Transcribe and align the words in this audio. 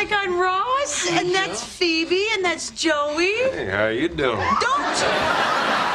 Monica 0.00 0.16
and 0.24 0.40
Ross, 0.40 1.10
and 1.10 1.34
that's 1.34 1.62
Phoebe, 1.62 2.24
and 2.32 2.42
that's 2.42 2.70
Joey. 2.70 3.34
Hey, 3.50 3.68
how 3.70 3.88
you 3.88 4.08
doing? 4.08 4.38
Don't 4.58 5.02
you? 5.02 5.89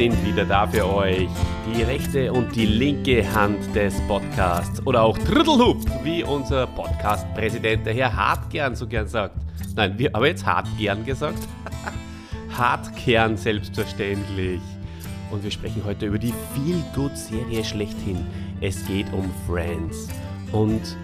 Sind 0.00 0.24
wieder 0.24 0.46
da 0.46 0.66
für 0.66 0.88
euch. 0.88 1.28
Die 1.66 1.82
rechte 1.82 2.32
und 2.32 2.56
die 2.56 2.64
linke 2.64 3.22
Hand 3.34 3.76
des 3.76 4.00
Podcasts. 4.08 4.80
Oder 4.86 5.02
auch 5.02 5.18
Drittelhub, 5.18 5.76
wie 6.02 6.24
unser 6.24 6.66
Podcast-Präsident, 6.68 7.84
der 7.84 7.92
Herr 7.92 8.16
Hartgern 8.16 8.74
so 8.74 8.86
gern 8.86 9.06
sagt. 9.06 9.36
Nein, 9.76 9.98
wir 9.98 10.10
haben 10.14 10.24
jetzt 10.24 10.46
Hartgern 10.46 11.04
gesagt. 11.04 11.46
Hartkern 12.56 13.36
selbstverständlich. 13.36 14.62
Und 15.30 15.44
wir 15.44 15.50
sprechen 15.50 15.82
heute 15.84 16.06
über 16.06 16.18
die 16.18 16.32
Feel-Good-Serie 16.54 17.62
schlechthin. 17.62 18.26
Es 18.62 18.86
geht 18.86 19.12
um 19.12 19.30
Friends. 19.46 20.08
Und 20.50 20.96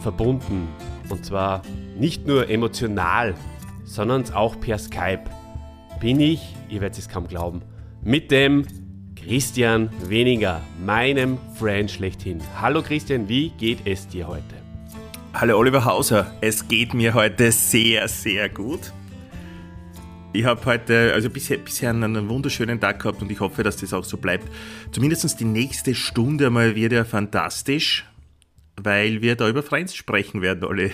verbunden. 0.00 0.68
Und 1.10 1.22
zwar 1.22 1.60
nicht 1.98 2.26
nur 2.26 2.48
emotional, 2.48 3.34
sondern 3.84 4.24
auch 4.32 4.58
per 4.58 4.78
Skype. 4.78 5.24
Bin 6.00 6.18
ich, 6.18 6.56
ihr 6.70 6.80
werdet 6.80 6.98
es 6.98 7.10
kaum 7.10 7.28
glauben, 7.28 7.60
mit 8.08 8.30
dem 8.30 8.64
Christian 9.16 9.90
Weniger, 10.08 10.62
meinem 10.82 11.36
Friend 11.58 11.90
schlechthin. 11.90 12.40
Hallo 12.58 12.80
Christian, 12.80 13.28
wie 13.28 13.50
geht 13.50 13.80
es 13.84 14.08
dir 14.08 14.26
heute? 14.26 14.54
Hallo 15.34 15.58
Oliver 15.58 15.84
Hauser, 15.84 16.34
es 16.40 16.66
geht 16.66 16.94
mir 16.94 17.12
heute 17.12 17.52
sehr, 17.52 18.08
sehr 18.08 18.48
gut. 18.48 18.94
Ich 20.32 20.46
habe 20.46 20.64
heute, 20.64 21.12
also 21.12 21.28
bisher, 21.28 21.58
bisher 21.58 21.90
einen 21.90 22.30
wunderschönen 22.30 22.80
Tag 22.80 23.02
gehabt 23.02 23.20
und 23.20 23.30
ich 23.30 23.40
hoffe, 23.40 23.62
dass 23.62 23.76
das 23.76 23.92
auch 23.92 24.04
so 24.04 24.16
bleibt. 24.16 24.48
Zumindest 24.90 25.38
die 25.38 25.44
nächste 25.44 25.94
Stunde 25.94 26.48
mal 26.48 26.74
wird 26.74 26.92
ja 26.92 27.04
fantastisch, 27.04 28.06
weil 28.76 29.20
wir 29.20 29.36
da 29.36 29.50
über 29.50 29.62
Friends 29.62 29.94
sprechen 29.94 30.40
werden, 30.40 30.64
Olli. 30.64 30.92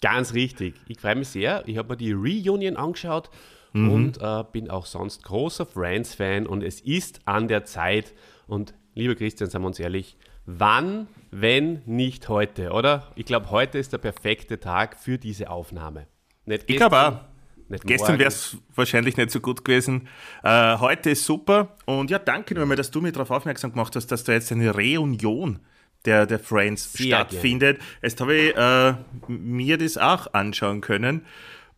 Ganz 0.00 0.34
richtig. 0.34 0.74
Ich 0.88 0.98
freue 0.98 1.14
mich 1.14 1.28
sehr. 1.28 1.62
Ich 1.68 1.78
habe 1.78 1.90
mir 1.90 1.96
die 1.96 2.10
Reunion 2.10 2.76
angeschaut 2.76 3.30
Mhm. 3.74 3.90
und 3.90 4.22
äh, 4.22 4.44
bin 4.52 4.70
auch 4.70 4.86
sonst 4.86 5.24
großer 5.24 5.66
Friends-Fan 5.66 6.46
und 6.46 6.62
es 6.62 6.80
ist 6.80 7.20
an 7.26 7.48
der 7.48 7.64
Zeit. 7.64 8.14
Und 8.46 8.72
lieber 8.94 9.14
Christian, 9.16 9.50
seien 9.50 9.62
wir 9.62 9.66
uns 9.66 9.80
ehrlich, 9.80 10.16
wann, 10.46 11.08
wenn 11.30 11.82
nicht 11.84 12.28
heute, 12.28 12.70
oder? 12.70 13.10
Ich 13.16 13.26
glaube, 13.26 13.50
heute 13.50 13.78
ist 13.78 13.92
der 13.92 13.98
perfekte 13.98 14.60
Tag 14.60 14.96
für 14.96 15.18
diese 15.18 15.50
Aufnahme. 15.50 16.06
Nicht 16.46 16.64
Ich 16.70 16.76
glaube 16.76 16.96
auch. 16.96 17.10
gestern, 17.10 17.28
nicht 17.68 17.86
Gestern 17.86 18.18
wäre 18.18 18.28
es 18.28 18.58
wahrscheinlich 18.74 19.16
nicht 19.16 19.30
so 19.30 19.40
gut 19.40 19.64
gewesen. 19.64 20.08
Äh, 20.44 20.78
heute 20.78 21.10
ist 21.10 21.24
super. 21.26 21.76
Und 21.86 22.10
ja, 22.10 22.18
danke 22.20 22.54
nochmal, 22.54 22.76
dass 22.76 22.90
du 22.90 23.00
mir 23.00 23.10
darauf 23.10 23.30
aufmerksam 23.30 23.72
gemacht 23.72 23.96
hast, 23.96 24.06
dass 24.08 24.22
da 24.22 24.32
jetzt 24.32 24.52
eine 24.52 24.72
Reunion 24.72 25.60
der, 26.04 26.26
der 26.26 26.38
Friends 26.38 26.92
Sehr 26.92 27.06
stattfindet. 27.06 27.80
Jetzt 28.02 28.20
habe 28.20 28.34
ich 28.36 28.56
äh, 28.56 28.94
mir 29.26 29.78
das 29.78 29.96
auch 29.96 30.32
anschauen 30.34 30.80
können. 30.80 31.24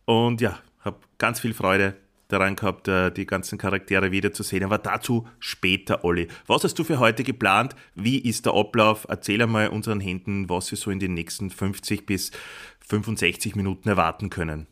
Und 0.05 0.41
ja, 0.41 0.59
habe 0.87 0.97
ganz 1.19 1.39
viel 1.39 1.53
Freude 1.53 1.95
daran 2.27 2.55
gehabt, 2.55 2.87
äh, 2.87 3.11
die 3.11 3.25
ganzen 3.25 3.57
Charaktere 3.57 4.11
wiederzusehen. 4.11 4.63
Aber 4.63 4.77
dazu 4.77 5.27
später, 5.39 6.03
Olli. 6.03 6.27
Was 6.47 6.63
hast 6.63 6.77
du 6.79 6.83
für 6.83 6.99
heute 6.99 7.23
geplant? 7.23 7.75
Wie 7.95 8.17
ist 8.17 8.45
der 8.45 8.53
Ablauf? 8.53 9.05
Erzähl 9.07 9.41
einmal 9.41 9.69
unseren 9.69 9.99
Händen, 9.99 10.49
was 10.49 10.71
wir 10.71 10.77
so 10.77 10.91
in 10.91 10.99
den 10.99 11.13
nächsten 11.13 11.49
50 11.49 12.05
bis 12.05 12.31
65 12.87 13.55
Minuten 13.55 13.89
erwarten 13.89 14.29
können. 14.29 14.67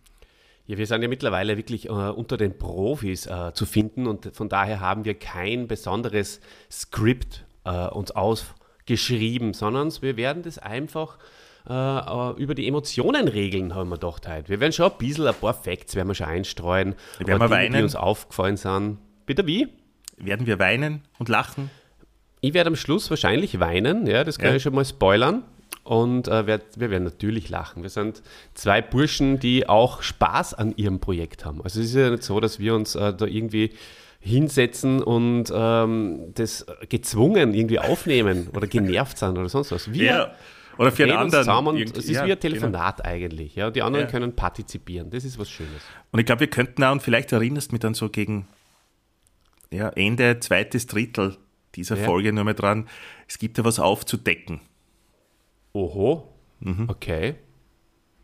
Ja, 0.68 0.78
wir 0.78 0.88
sind 0.88 1.04
ja 1.04 1.08
mittlerweile 1.08 1.58
wirklich 1.58 1.90
äh, 1.90 1.92
unter 1.92 2.38
den 2.38 2.58
Profis 2.58 3.28
äh, 3.28 3.54
zu 3.54 3.68
finden 3.68 4.08
und 4.08 4.36
von 4.36 4.50
daher 4.50 4.80
haben 4.80 5.06
wir 5.06 5.14
kein 5.14 5.68
besonderes 5.68 6.42
Skript 6.72 7.46
äh, 7.66 7.88
uns 7.88 8.10
ausgeschrieben, 8.12 9.54
sondern 9.54 9.94
wir 10.02 10.18
werden 10.18 10.42
das 10.42 10.58
einfach 10.58 11.20
äh, 11.70 12.42
über 12.42 12.54
die 12.56 12.68
Emotionen 12.68 13.28
regeln, 13.28 13.74
haben 13.76 13.90
wir 13.90 13.96
gedacht 13.98 14.28
heute. 14.28 14.50
Wir 14.50 14.60
werden 14.60 14.72
schon 14.72 14.92
ein 14.92 14.98
bisschen, 14.98 15.28
ein 15.28 15.34
paar 15.36 15.54
Facts 15.54 15.96
werden 15.96 16.08
wir 16.08 16.16
schon 16.16 16.28
einstreuen, 16.28 16.96
Werden 17.20 17.28
wir 17.28 17.48
Dinge, 17.48 17.48
die 17.48 17.74
weinen? 17.74 17.84
uns 17.84 17.96
aufgefallen 17.96 18.58
sind. 18.58 18.98
Bitte 19.26 19.46
wie? 19.48 19.68
Werden 20.18 20.46
wir 20.48 20.60
weinen 20.60 21.02
und 21.20 21.30
lachen? 21.30 21.70
Ich 22.42 22.54
werde 22.54 22.68
am 22.70 22.76
Schluss 22.76 23.10
wahrscheinlich 23.10 23.60
weinen, 23.60 24.06
ja, 24.08 24.24
das 24.24 24.38
kann 24.38 24.50
Ja. 24.52 24.56
ich 24.58 24.64
schon 24.64 24.76
mal 24.76 24.86
spoilern. 24.86 25.44
Und 25.84 26.28
äh, 26.28 26.48
wir, 26.48 26.62
wir 26.78 26.90
werden 26.90 27.04
natürlich 27.04 27.50
lachen. 27.50 27.84
Wir 27.84 27.90
sind 27.92 28.24
zwei 28.56 28.82
Burschen, 28.82 29.40
die 29.40 29.70
auch 29.70 30.02
Spaß 30.02 30.56
an 30.56 30.74
ihrem 30.78 31.00
Projekt 31.00 31.46
haben. 31.46 31.62
Also 31.64 31.80
es 31.80 31.88
ist 31.88 31.96
ja 31.96 32.10
nicht 32.10 32.24
so, 32.24 32.40
dass 32.40 32.58
wir 32.60 32.74
uns 32.74 32.96
äh, 32.96 33.14
da 33.14 33.26
irgendwie 33.28 33.72
hinsetzen 34.20 35.04
und 35.04 35.52
ähm, 35.54 36.32
das 36.34 36.66
gezwungen 36.90 37.54
irgendwie 37.54 37.78
aufnehmen 37.80 38.50
oder 38.56 38.66
genervt 38.66 39.20
sind 39.20 39.38
oder 39.38 39.48
sonst 39.50 39.72
was. 39.72 39.94
Wir 39.94 40.32
Oder 40.78 40.92
für 40.92 41.04
einen 41.04 41.14
anderen. 41.14 41.44
zusammen 41.44 41.78
es 41.78 41.92
ist 41.92 42.10
ja, 42.10 42.16
wie 42.26 42.32
ein 42.34 42.40
genau. 42.40 42.42
Telefonat 42.42 43.06
eigentlich. 43.06 43.56
Ja, 43.56 43.72
die 43.72 43.82
anderen 43.82 44.06
Ja. 44.06 44.12
können 44.12 44.36
partizipieren. 44.36 45.10
Das 45.10 45.24
ist 45.24 45.40
was 45.40 45.50
Schönes. 45.50 45.84
Und 46.12 46.20
ich 46.20 46.26
glaube, 46.26 46.42
wir 46.42 46.50
könnten 46.50 46.84
auch, 46.84 46.92
und 46.92 47.02
vielleicht 47.04 47.32
erinnerst 47.32 47.72
du 47.72 47.76
mich 47.76 47.80
dann 47.82 47.94
so 47.94 48.10
gegen 48.10 48.48
ja, 49.72 49.90
Ende, 49.90 50.40
zweites 50.40 50.88
Drittel 50.88 51.38
dieser 51.76 51.98
Ja. 51.98 52.06
Folge 52.06 52.32
nur 52.34 52.44
mal 52.44 52.54
dran, 52.54 52.88
es 53.28 53.38
gibt 53.40 53.58
ja 53.58 53.66
was 53.66 53.80
aufzudecken. 53.80 54.62
Oho, 55.74 56.30
Mhm. 56.60 56.90
okay. 56.90 57.36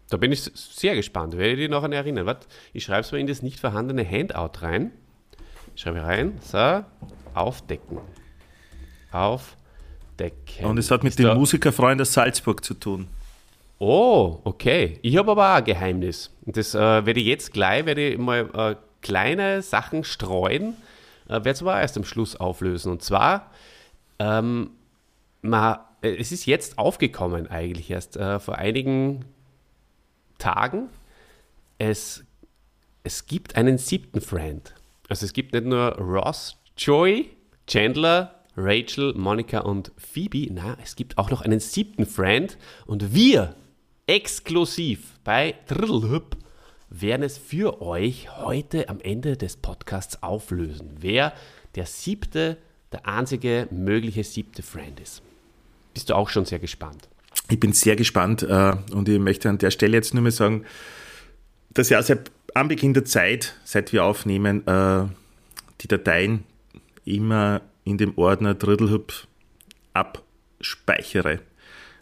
Da 0.10 0.18
bin 0.18 0.32
ich 0.32 0.42
sehr 0.42 0.96
gespannt. 0.96 1.38
Werde 1.38 1.52
ich 1.54 1.58
dich 1.60 1.70
noch 1.70 1.84
an 1.84 1.92
erinnern. 1.94 2.26
Warte, 2.26 2.48
ich 2.74 2.84
schreibe 2.84 3.02
es 3.02 3.12
mal 3.12 3.18
in 3.20 3.28
das 3.28 3.42
nicht 3.42 3.60
vorhandene 3.60 4.06
Handout 4.10 4.62
rein. 4.62 4.92
Ich 5.76 5.82
schreibe 5.84 6.02
rein, 6.04 6.38
so, 6.42 6.84
aufdecken. 7.34 8.00
Aufdecken. 10.26 10.66
Und 10.66 10.78
es 10.78 10.92
hat 10.92 11.04
mit 11.04 11.12
Ist 11.12 11.20
dem 11.20 11.28
da- 11.28 11.36
Musikerfreund 11.36 12.02
aus 12.02 12.14
Salzburg 12.14 12.64
zu 12.64 12.74
tun. 12.74 13.08
Oh, 13.80 14.40
okay. 14.44 15.00
Ich 15.02 15.18
habe 15.18 15.32
aber 15.32 15.52
auch 15.54 15.58
ein 15.58 15.64
Geheimnis. 15.66 16.30
Das 16.46 16.76
äh, 16.76 16.80
werde 16.80 17.20
ich 17.20 17.26
jetzt 17.26 17.52
gleich, 17.52 17.86
werde 17.86 18.10
ich 18.10 18.18
mal 18.18 18.50
äh, 18.54 18.76
kleine 19.02 19.62
Sachen 19.64 20.04
streuen, 20.04 20.76
äh, 21.28 21.32
werde 21.32 21.50
es 21.50 21.62
aber 21.62 21.82
erst 21.82 21.98
am 21.98 22.04
Schluss 22.04 22.36
auflösen. 22.36 22.92
Und 22.92 23.02
zwar, 23.02 23.50
ähm, 24.20 24.70
ma, 25.42 25.88
äh, 26.04 26.16
es 26.16 26.32
ist 26.32 26.46
jetzt 26.46 26.78
aufgekommen 26.78 27.48
eigentlich 27.48 27.90
erst 27.90 28.18
äh, 28.18 28.40
vor 28.40 28.60
einigen 28.60 29.26
Tagen. 30.38 30.90
Es, 31.80 32.24
es 33.04 33.26
gibt 33.26 33.56
einen 33.56 33.80
siebten 33.80 34.22
Friend. 34.22 34.76
Also 35.10 35.26
es 35.26 35.34
gibt 35.34 35.54
nicht 35.54 35.66
nur 35.66 35.98
Ross, 35.98 36.56
Joey, 36.78 37.32
Chandler, 37.66 38.36
Rachel, 38.58 39.14
Monica 39.16 39.60
und 39.60 39.92
Phoebe. 39.98 40.48
Na, 40.52 40.78
es 40.84 40.96
gibt 40.96 41.18
auch 41.18 41.30
noch 41.30 41.42
einen 41.42 41.60
siebten 41.60 42.06
Friend. 42.06 42.58
Und 42.86 43.14
wir, 43.14 43.56
exklusiv 44.08 45.20
bei 45.24 45.56
Drillhüb, 45.68 46.36
werden 46.90 47.24
es 47.24 47.38
für 47.38 47.82
euch 47.82 48.38
heute 48.38 48.90
am 48.90 49.00
Ende 49.00 49.38
des 49.38 49.56
Podcasts 49.56 50.22
auflösen, 50.22 50.98
wer 51.00 51.34
der 51.76 51.86
siebte, 51.86 52.58
der 52.92 53.08
einzige 53.08 53.68
mögliche 53.72 54.26
siebte 54.26 54.62
Friend 54.62 55.00
ist. 55.00 55.22
Bist 55.94 56.10
du 56.10 56.16
auch 56.16 56.30
schon 56.30 56.46
sehr 56.46 56.60
gespannt? 56.60 57.08
Ich 57.50 57.60
bin 57.60 57.72
sehr 57.72 57.96
gespannt 57.96 58.44
äh, 58.44 58.74
und 58.92 59.08
ich 59.08 59.20
möchte 59.20 59.50
an 59.50 59.58
der 59.58 59.72
Stelle 59.72 59.96
jetzt 59.96 60.14
nur 60.14 60.24
mal 60.24 60.32
sagen, 60.32 60.66
dass 61.70 61.92
auch 61.94 62.02
seit 62.02 62.32
Anbeginn 62.54 62.94
der 62.94 63.06
Zeit, 63.06 63.56
seit 63.64 63.94
wir 63.94 64.04
aufnehmen, 64.04 64.68
äh, 64.68 65.06
die 65.80 65.88
Dateien 65.88 66.44
immer 67.06 67.62
in 67.92 67.98
dem 67.98 68.18
Ordner 68.18 68.54
Drittelhüb 68.56 69.14
abspeichere. 69.94 71.40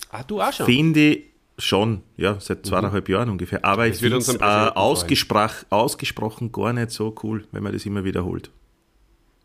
Ah, 0.09 0.23
du 0.23 0.41
auch 0.41 0.53
schon? 0.53 0.65
Finde 0.65 0.99
ich 1.15 1.23
schon, 1.57 2.01
ja, 2.17 2.39
seit 2.39 2.65
zweieinhalb 2.65 3.09
Jahren 3.09 3.29
ungefähr. 3.29 3.63
Aber 3.65 3.85
ich 3.87 4.01
würde 4.01 4.21
finde 4.21 4.37
es 4.37 4.41
äh, 4.41 4.71
ausgesprach, 4.75 5.65
ausgesprochen 5.69 6.51
gar 6.51 6.71
nicht 6.73 6.91
so 6.91 7.13
cool, 7.23 7.45
wenn 7.51 7.63
man 7.63 7.73
das 7.73 7.85
immer 7.85 8.03
wiederholt. 8.03 8.49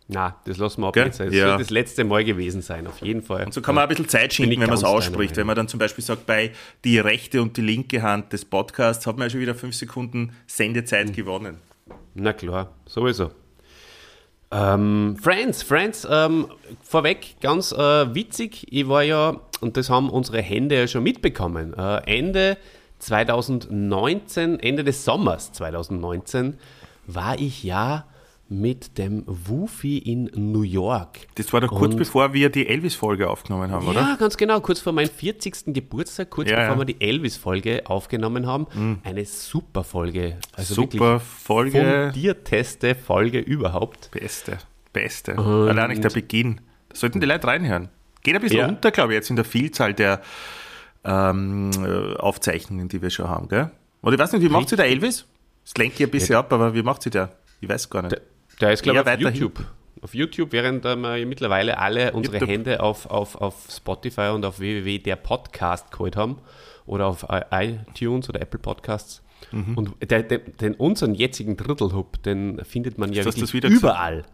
Na, 0.07 0.37
das 0.45 0.59
lassen 0.59 0.83
wir 0.83 0.89
ab 0.89 0.97
jetzt. 0.97 1.19
Es 1.19 1.33
Ja. 1.35 1.47
wird 1.47 1.61
das 1.61 1.71
letzte 1.71 2.05
Mal 2.05 2.25
gewesen 2.25 2.61
sein, 2.61 2.87
auf 2.87 2.99
jeden 3.01 3.23
Fall. 3.23 3.47
Und 3.47 3.55
so 3.55 3.63
kann 3.63 3.75
man 3.75 3.83
ein 3.85 3.89
bisschen 3.89 4.07
Zeit 4.09 4.33
ich 4.33 4.37
schinden, 4.37 4.61
wenn 4.61 4.69
man 4.69 4.77
es 4.77 4.85
ausspricht. 4.85 5.37
Wenn 5.37 5.47
man 5.47 5.57
dann 5.57 5.67
zum 5.67 5.79
Beispiel 5.79 6.05
sagt, 6.05 6.27
bei 6.27 6.53
die 6.85 6.99
rechte 6.99 7.41
und 7.41 7.57
die 7.57 7.63
linke 7.63 8.03
Hand 8.03 8.33
des 8.35 8.45
Podcasts 8.45 9.07
hat 9.07 9.17
man 9.17 9.27
ja 9.29 9.31
schon 9.31 9.41
wieder 9.41 9.55
fünf 9.55 9.75
Sekunden 9.75 10.33
Sendezeit 10.47 11.09
Mhm. 11.09 11.13
gewonnen. 11.15 11.57
Na 12.15 12.33
klar, 12.35 12.71
sowieso. 12.87 13.31
Ähm, 14.51 15.17
Friends, 15.21 15.63
Friends, 15.63 16.07
ähm, 16.11 16.49
vorweg 16.83 17.37
ganz 17.41 17.73
äh, 17.73 18.15
witzig. 18.15 18.67
Ich 18.71 18.89
war 18.89 19.03
ja, 19.03 19.41
und 19.61 19.77
das 19.77 19.91
haben 19.91 20.11
unsere 20.11 20.41
Hände 20.41 20.77
ja 20.77 20.87
schon 20.87 21.03
mitbekommen, 21.03 21.75
äh, 21.75 22.19
Ende 22.19 22.57
2019, 23.01 24.61
Ende 24.61 24.85
des 24.85 25.05
Sommers 25.05 25.53
2019, 25.53 26.59
war 27.07 27.39
ich 27.39 27.65
ja 27.65 28.05
mit 28.49 28.99
dem 28.99 29.25
Wufi 29.27 29.99
in 29.99 30.31
New 30.35 30.63
York. 30.63 31.21
Das 31.37 31.53
war 31.53 31.61
doch 31.63 31.71
kurz 31.71 31.93
Und- 31.95 31.99
bevor 31.99 32.33
wir 32.35 32.51
die 32.51 32.67
Elvis-Folge 32.69 33.29
aufgenommen 33.31 33.71
haben, 33.71 33.87
oder? 33.89 34.01
Ja, 34.01 34.17
ganz 34.17 34.37
genau. 34.37 34.61
Kurz 34.61 34.81
vor 34.81 34.93
meinem 34.93 35.09
40. 35.09 35.73
Geburtstag, 35.73 36.31
kurz 36.31 36.51
Ja, 36.51 36.57
bevor 36.57 36.69
ja. 36.69 36.75
Mhm. 36.75 36.79
wir 36.81 36.85
die 36.87 37.01
Elvis-Folge 37.01 37.83
aufgenommen 37.87 38.47
haben. 38.47 38.67
Eine 39.03 39.25
super 39.25 39.83
Folge. 39.83 40.37
Also 40.53 40.75
Super 40.75 41.21
Folge. 41.21 42.11
fundierteste 42.13 42.95
Folge 42.95 43.39
überhaupt. 43.41 44.11
Beste, 44.11 44.59
beste. 44.93 45.37
Allein 45.39 45.91
nicht 45.91 46.05
der 46.05 46.11
Beginn. 46.11 46.61
Da 46.91 46.97
sollten 46.97 47.21
die 47.21 47.27
Leute 47.27 47.47
reinhören. 47.47 47.89
Geht 48.23 48.35
ein 48.37 48.41
bisschen 48.43 48.59
Ja. 48.61 48.69
unter, 48.69 48.91
glaube 48.91 49.13
ich, 49.13 49.17
jetzt 49.17 49.31
in 49.31 49.37
der 49.37 49.45
Vielzahl 49.45 49.95
der 49.95 50.21
ähm, 51.05 51.71
äh, 51.85 52.17
Aufzeichnungen, 52.17 52.89
die 52.89 53.03
wir 53.03 53.11
schon 53.11 53.29
haben, 53.29 53.49
gell? 53.49 53.71
Oder 54.03 54.15
ich 54.15 54.19
weiß 54.19 54.33
nicht, 54.33 54.43
wie 54.43 54.49
macht 54.49 54.69
sie 54.69 54.77
der 54.77 54.87
Elvis? 54.87 55.27
Das 55.65 55.75
lenkt 55.77 55.99
ich 56.01 56.07
ein 56.07 56.11
bisschen 56.11 56.37
ab, 56.37 56.53
aber 56.53 56.75
wie 56.75 56.83
macht 56.83 57.03
sie 57.03 57.11
der? 57.11 57.33
Ich 57.61 57.69
weiß 57.69 57.89
gar 57.91 58.03
nicht. 58.03 58.21
Der, 58.61 58.73
ist, 58.73 58.83
glaube 58.83 59.01
ich, 59.01 59.07
auf 59.07 59.21
YouTube. 59.21 59.65
Auf 60.03 60.15
YouTube, 60.15 60.53
während 60.53 60.85
ähm, 60.85 61.03
wir 61.03 61.27
mittlerweile 61.27 61.79
alle 61.79 62.13
unsere 62.13 62.37
YouTube. 62.37 62.51
Hände 62.51 62.81
auf, 62.83 63.07
auf, 63.07 63.37
auf 63.37 63.67
Spotify 63.71 64.31
und 64.35 64.45
auf 64.45 64.59
www 64.59 64.99
der 64.99 65.17
Podcast 65.17 65.91
geholt 65.91 66.17
haben 66.17 66.39
oder 66.87 67.07
auf 67.07 67.27
iTunes 67.51 68.29
oder 68.29 68.41
Apple 68.43 68.59
Podcasts. 68.61 69.23
Mhm. 69.51 69.79
Und 69.79 70.11
der, 70.11 70.23
der, 70.23 70.39
den 70.39 70.75
unseren 70.75 71.15
jetzigen 71.15 71.57
Drittelhub, 71.57 72.23
den 72.23 72.63
findet 72.65 72.99
man 72.99 73.13
ja 73.13 73.25
wirklich 73.25 73.53
überall. 73.55 74.25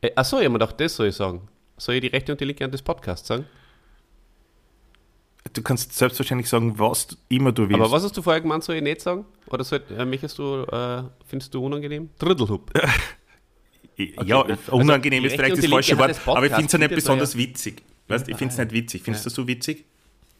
Äh, 0.00 0.10
achso, 0.16 0.38
ich 0.38 0.44
habe 0.44 0.50
mir 0.54 0.58
gedacht, 0.58 0.80
das 0.80 0.96
soll 0.96 1.08
ich 1.08 1.14
sagen. 1.16 1.48
Soll 1.76 1.96
ich 1.96 2.00
die 2.02 2.06
rechte 2.08 2.32
und 2.32 2.40
die 2.40 2.44
linke 2.44 2.64
Hand 2.64 2.74
des 2.74 2.82
Podcasts 2.82 3.26
sagen? 3.28 3.44
Du 5.52 5.62
kannst 5.62 5.94
selbstverständlich 5.96 6.48
sagen, 6.48 6.78
was 6.78 7.06
du- 7.08 7.16
immer 7.28 7.52
du 7.52 7.68
willst. 7.68 7.80
Aber 7.80 7.90
was 7.90 8.04
hast 8.04 8.16
du 8.16 8.22
vorher 8.22 8.40
gemeint, 8.40 8.62
soll 8.62 8.76
ich 8.76 8.82
nicht 8.82 9.00
sagen? 9.00 9.24
Oder 9.48 9.64
soll, 9.64 9.82
äh, 9.96 10.04
möchtest 10.04 10.38
du, 10.38 10.62
äh, 10.64 11.02
findest 11.26 11.54
du 11.54 11.64
unangenehm? 11.64 12.10
Drittelhub. 12.18 12.70
ja, 14.24 14.42
also 14.42 14.72
unangenehm 14.72 15.22
die 15.22 15.28
ist 15.28 15.36
vielleicht 15.36 15.58
das 15.58 15.66
falsche 15.66 15.98
Wort, 15.98 16.10
des 16.10 16.26
aber 16.26 16.46
ich 16.46 16.52
finde 16.52 16.66
es 16.66 16.72
ja 16.72 16.78
nicht 16.78 16.94
besonders 16.94 17.32
findet 17.32 17.50
witzig. 17.50 17.82
Weißt, 18.08 18.28
ich 18.28 18.36
finde 18.36 18.52
es 18.52 18.58
nicht 18.58 18.72
witzig. 18.72 19.02
Findest 19.02 19.24
du 19.24 19.28
das 19.28 19.34
so 19.34 19.46
witzig? 19.46 19.84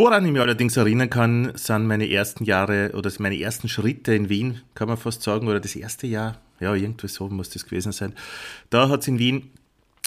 Woran 0.00 0.24
ich 0.24 0.32
mich 0.32 0.40
allerdings 0.40 0.78
erinnern 0.78 1.10
kann, 1.10 1.52
sind 1.56 1.86
meine 1.86 2.10
ersten 2.10 2.44
Jahre 2.44 2.92
oder 2.94 3.12
meine 3.18 3.38
ersten 3.38 3.68
Schritte 3.68 4.14
in 4.14 4.30
Wien, 4.30 4.62
kann 4.74 4.88
man 4.88 4.96
fast 4.96 5.22
sagen, 5.22 5.46
oder 5.46 5.60
das 5.60 5.76
erste 5.76 6.06
Jahr, 6.06 6.40
ja, 6.58 6.74
irgendwie 6.74 7.06
so 7.06 7.28
muss 7.28 7.50
das 7.50 7.66
gewesen 7.66 7.92
sein. 7.92 8.14
Da 8.70 8.88
hat 8.88 9.02
es 9.02 9.08
in 9.08 9.18
Wien 9.18 9.50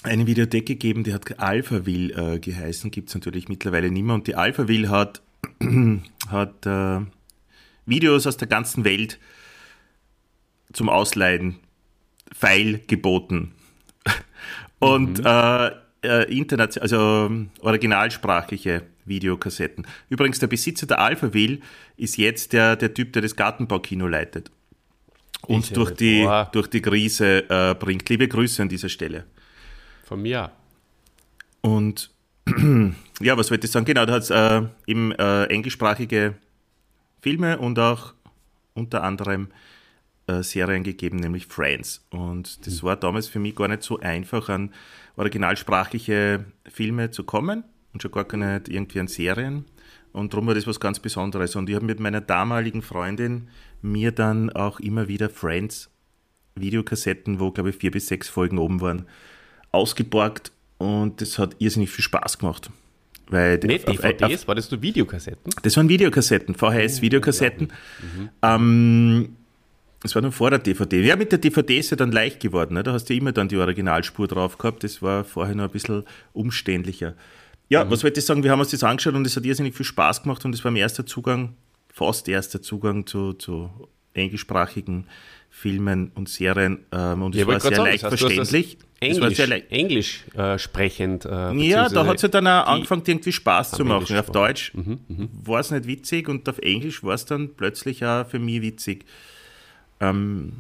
eine 0.02 0.26
Videothek 0.26 0.66
gegeben, 0.66 1.04
die 1.04 1.14
hat 1.14 1.38
Alphaville 1.38 2.12
äh, 2.34 2.40
geheißen, 2.40 2.90
gibt 2.90 3.10
es 3.10 3.14
natürlich 3.14 3.50
mittlerweile 3.50 3.92
nicht 3.92 4.02
mehr. 4.02 4.16
Und 4.16 4.26
die 4.26 4.34
Alphaville 4.34 4.90
hat, 4.90 5.22
hat 6.28 6.66
äh, 6.66 7.02
Videos 7.86 8.26
aus 8.26 8.38
der 8.38 8.48
ganzen 8.48 8.86
Welt 8.86 9.20
zum 10.72 10.90
Ausleihen 10.90 11.60
feil 12.36 12.82
geboten. 12.88 13.54
Und 14.80 15.20
äh, 15.20 15.72
äh, 16.04 16.24
international, 16.32 16.84
also 16.84 17.28
ähm, 17.30 17.50
originalsprachliche 17.62 18.84
Videokassetten. 19.06 19.86
Übrigens, 20.10 20.40
der 20.40 20.48
Besitzer 20.48 20.86
der 20.86 21.00
Alphaville 21.00 21.60
ist 21.98 22.18
jetzt 22.18 22.54
der, 22.54 22.76
der 22.76 22.94
Typ, 22.94 23.14
der 23.14 23.22
das 23.22 23.36
Gartenbaukino 23.36 24.08
leitet. 24.08 24.52
Und 25.46 25.76
durch 25.76 25.92
die, 25.92 26.28
durch 26.54 26.68
die 26.68 26.82
Krise 26.82 27.50
äh, 27.50 27.76
bringt. 27.76 28.08
Liebe 28.08 28.28
Grüße 28.28 28.62
an 28.62 28.70
dieser 28.70 28.88
Stelle. 28.88 29.26
Von 30.06 30.22
mir. 30.22 30.52
Und 31.62 32.12
ja, 33.20 33.38
was 33.38 33.52
wollte 33.52 33.66
ich 33.66 33.72
sagen? 33.72 33.86
Genau, 33.86 34.06
da 34.06 34.14
hat 34.14 34.24
es 34.24 34.30
äh, 34.30 34.62
eben 34.88 35.12
äh, 35.14 35.46
englischsprachige 35.46 36.36
Filme 37.22 37.58
und 37.58 37.80
auch 37.80 38.14
unter 38.74 39.04
anderem 39.04 39.50
Serien 40.42 40.84
gegeben, 40.84 41.18
nämlich 41.18 41.48
Friends. 41.48 42.06
Und 42.10 42.66
das 42.66 42.82
war 42.84 42.96
damals 42.96 43.28
für 43.28 43.40
mich 43.40 43.56
gar 43.56 43.68
nicht 43.68 43.84
so 43.84 44.00
einfach, 44.00 44.48
an 44.50 44.72
originalsprachliche 45.18 46.46
Filme 46.72 47.12
zu 47.12 47.24
kommen 47.24 47.64
und 47.94 48.02
schon 48.02 48.12
gar 48.12 48.26
nicht 48.38 48.70
irgendwie 48.70 49.00
an 49.00 49.08
Serien. 49.08 49.66
Und 50.14 50.32
darum 50.34 50.48
war 50.48 50.54
das 50.56 50.68
was 50.68 50.80
ganz 50.80 51.00
Besonderes. 51.00 51.56
Und 51.56 51.70
ich 51.70 51.76
habe 51.76 51.86
mit 51.86 52.00
meiner 52.00 52.22
damaligen 52.22 52.82
Freundin 52.82 53.50
mir 53.82 54.12
dann 54.12 54.50
auch 54.52 54.80
immer 54.80 55.08
wieder 55.08 55.30
Friends 55.30 55.90
Videokassetten, 56.56 57.40
wo 57.40 57.52
glaube 57.52 57.72
ich 57.72 57.76
vier 57.78 57.92
bis 57.92 58.08
sechs 58.08 58.30
Folgen 58.30 58.60
oben 58.60 58.80
waren, 58.80 59.08
ausgeborgt 59.72 60.52
und 60.78 61.20
das 61.20 61.40
hat 61.40 61.56
irrsinnig 61.60 61.90
viel 61.90 62.04
Spaß 62.04 62.38
gemacht. 62.38 62.70
Weil 63.28 63.58
Nicht 63.58 63.88
auf- 63.90 63.96
auf- 63.98 64.02
DVDs, 64.18 64.48
war 64.48 64.54
das 64.56 64.70
nur 64.70 64.82
Videokassetten? 64.82 65.52
das 65.64 65.76
waren 65.78 65.90
Videokassetten, 65.90 66.54
VHS-Videokassetten. 66.56 67.70
Ähm, 68.44 69.36
das 70.04 70.14
war 70.16 70.22
noch 70.22 70.34
vor 70.34 70.50
der 70.50 70.60
DVD. 70.60 71.02
Ja, 71.02 71.16
mit 71.16 71.32
der 71.32 71.40
DVD 71.40 71.80
ist 71.80 71.90
ja 71.90 71.98
dann 71.98 72.12
leicht 72.12 72.42
geworden. 72.42 72.74
Ne? 72.74 72.84
Da 72.84 72.92
hast 72.92 73.10
du 73.10 73.14
immer 73.14 73.32
dann 73.32 73.48
die 73.48 73.58
Originalspur 73.58 74.28
drauf 74.28 74.58
gehabt. 74.58 74.84
Das 74.84 75.02
war 75.02 75.24
vorher 75.24 75.56
noch 75.56 75.64
ein 75.64 75.70
bisschen 75.72 76.04
umständlicher. 76.34 77.16
Ja, 77.70 77.90
was 77.90 78.04
wollte 78.04 78.20
ich 78.20 78.26
sagen? 78.26 78.44
Wir 78.44 78.52
haben 78.52 78.60
uns 78.60 78.72
das 78.72 78.84
angeschaut 78.84 79.16
und 79.16 79.26
es 79.26 79.36
hat 79.38 79.46
irrsinnig 79.46 79.74
viel 79.76 79.86
Spaß 79.86 80.24
gemacht 80.24 80.44
und 80.44 80.54
es 80.54 80.64
war 80.64 80.72
mein 80.72 80.82
erster 80.82 81.06
Zugang, 81.06 81.56
fast 81.92 82.28
erster 82.28 82.62
Zugang 82.62 83.08
zu, 83.08 83.34
zu 83.34 83.70
englischsprachigen 84.14 85.08
Filmen 85.50 86.12
und 86.16 86.28
Serien. 86.28 86.80
Ähm, 86.92 87.22
und 87.22 87.36
es 87.36 87.48
war 87.48 87.60
sehr 87.62 87.78
leicht 87.78 88.04
das 88.04 88.12
heißt, 88.12 88.24
das 88.24 88.32
verständlich. 88.32 88.78
War 89.00 89.08
Englisch, 89.10 89.38
sehr 89.38 89.48
leicht. 89.48 89.72
Englisch 89.72 90.24
äh, 90.36 90.60
sprechend. 90.60 91.26
Äh, 91.26 91.54
Ja, 91.68 91.88
da 91.88 92.06
hat 92.06 92.18
es 92.18 92.24
ja 92.24 92.28
dann 92.28 92.48
auch 92.48 92.68
angefangen, 92.68 93.04
irgendwie 93.06 93.32
Spaß 93.32 93.72
zu 93.72 93.86
machen. 93.86 94.02
Englisch 94.02 94.20
Auf 94.20 94.32
Deutsch 94.32 94.74
war 95.46 95.60
es 95.62 95.72
nicht 95.72 95.88
witzig 95.88 96.28
und 96.28 96.48
auf 96.50 96.60
Englisch 96.60 97.04
war 97.04 97.14
es 97.14 97.26
dann 97.26 97.56
plötzlich 97.56 98.04
auch 98.06 98.28
für 98.28 98.40
mich 98.40 98.62
witzig. 98.62 99.06
Ähm, 100.10 100.54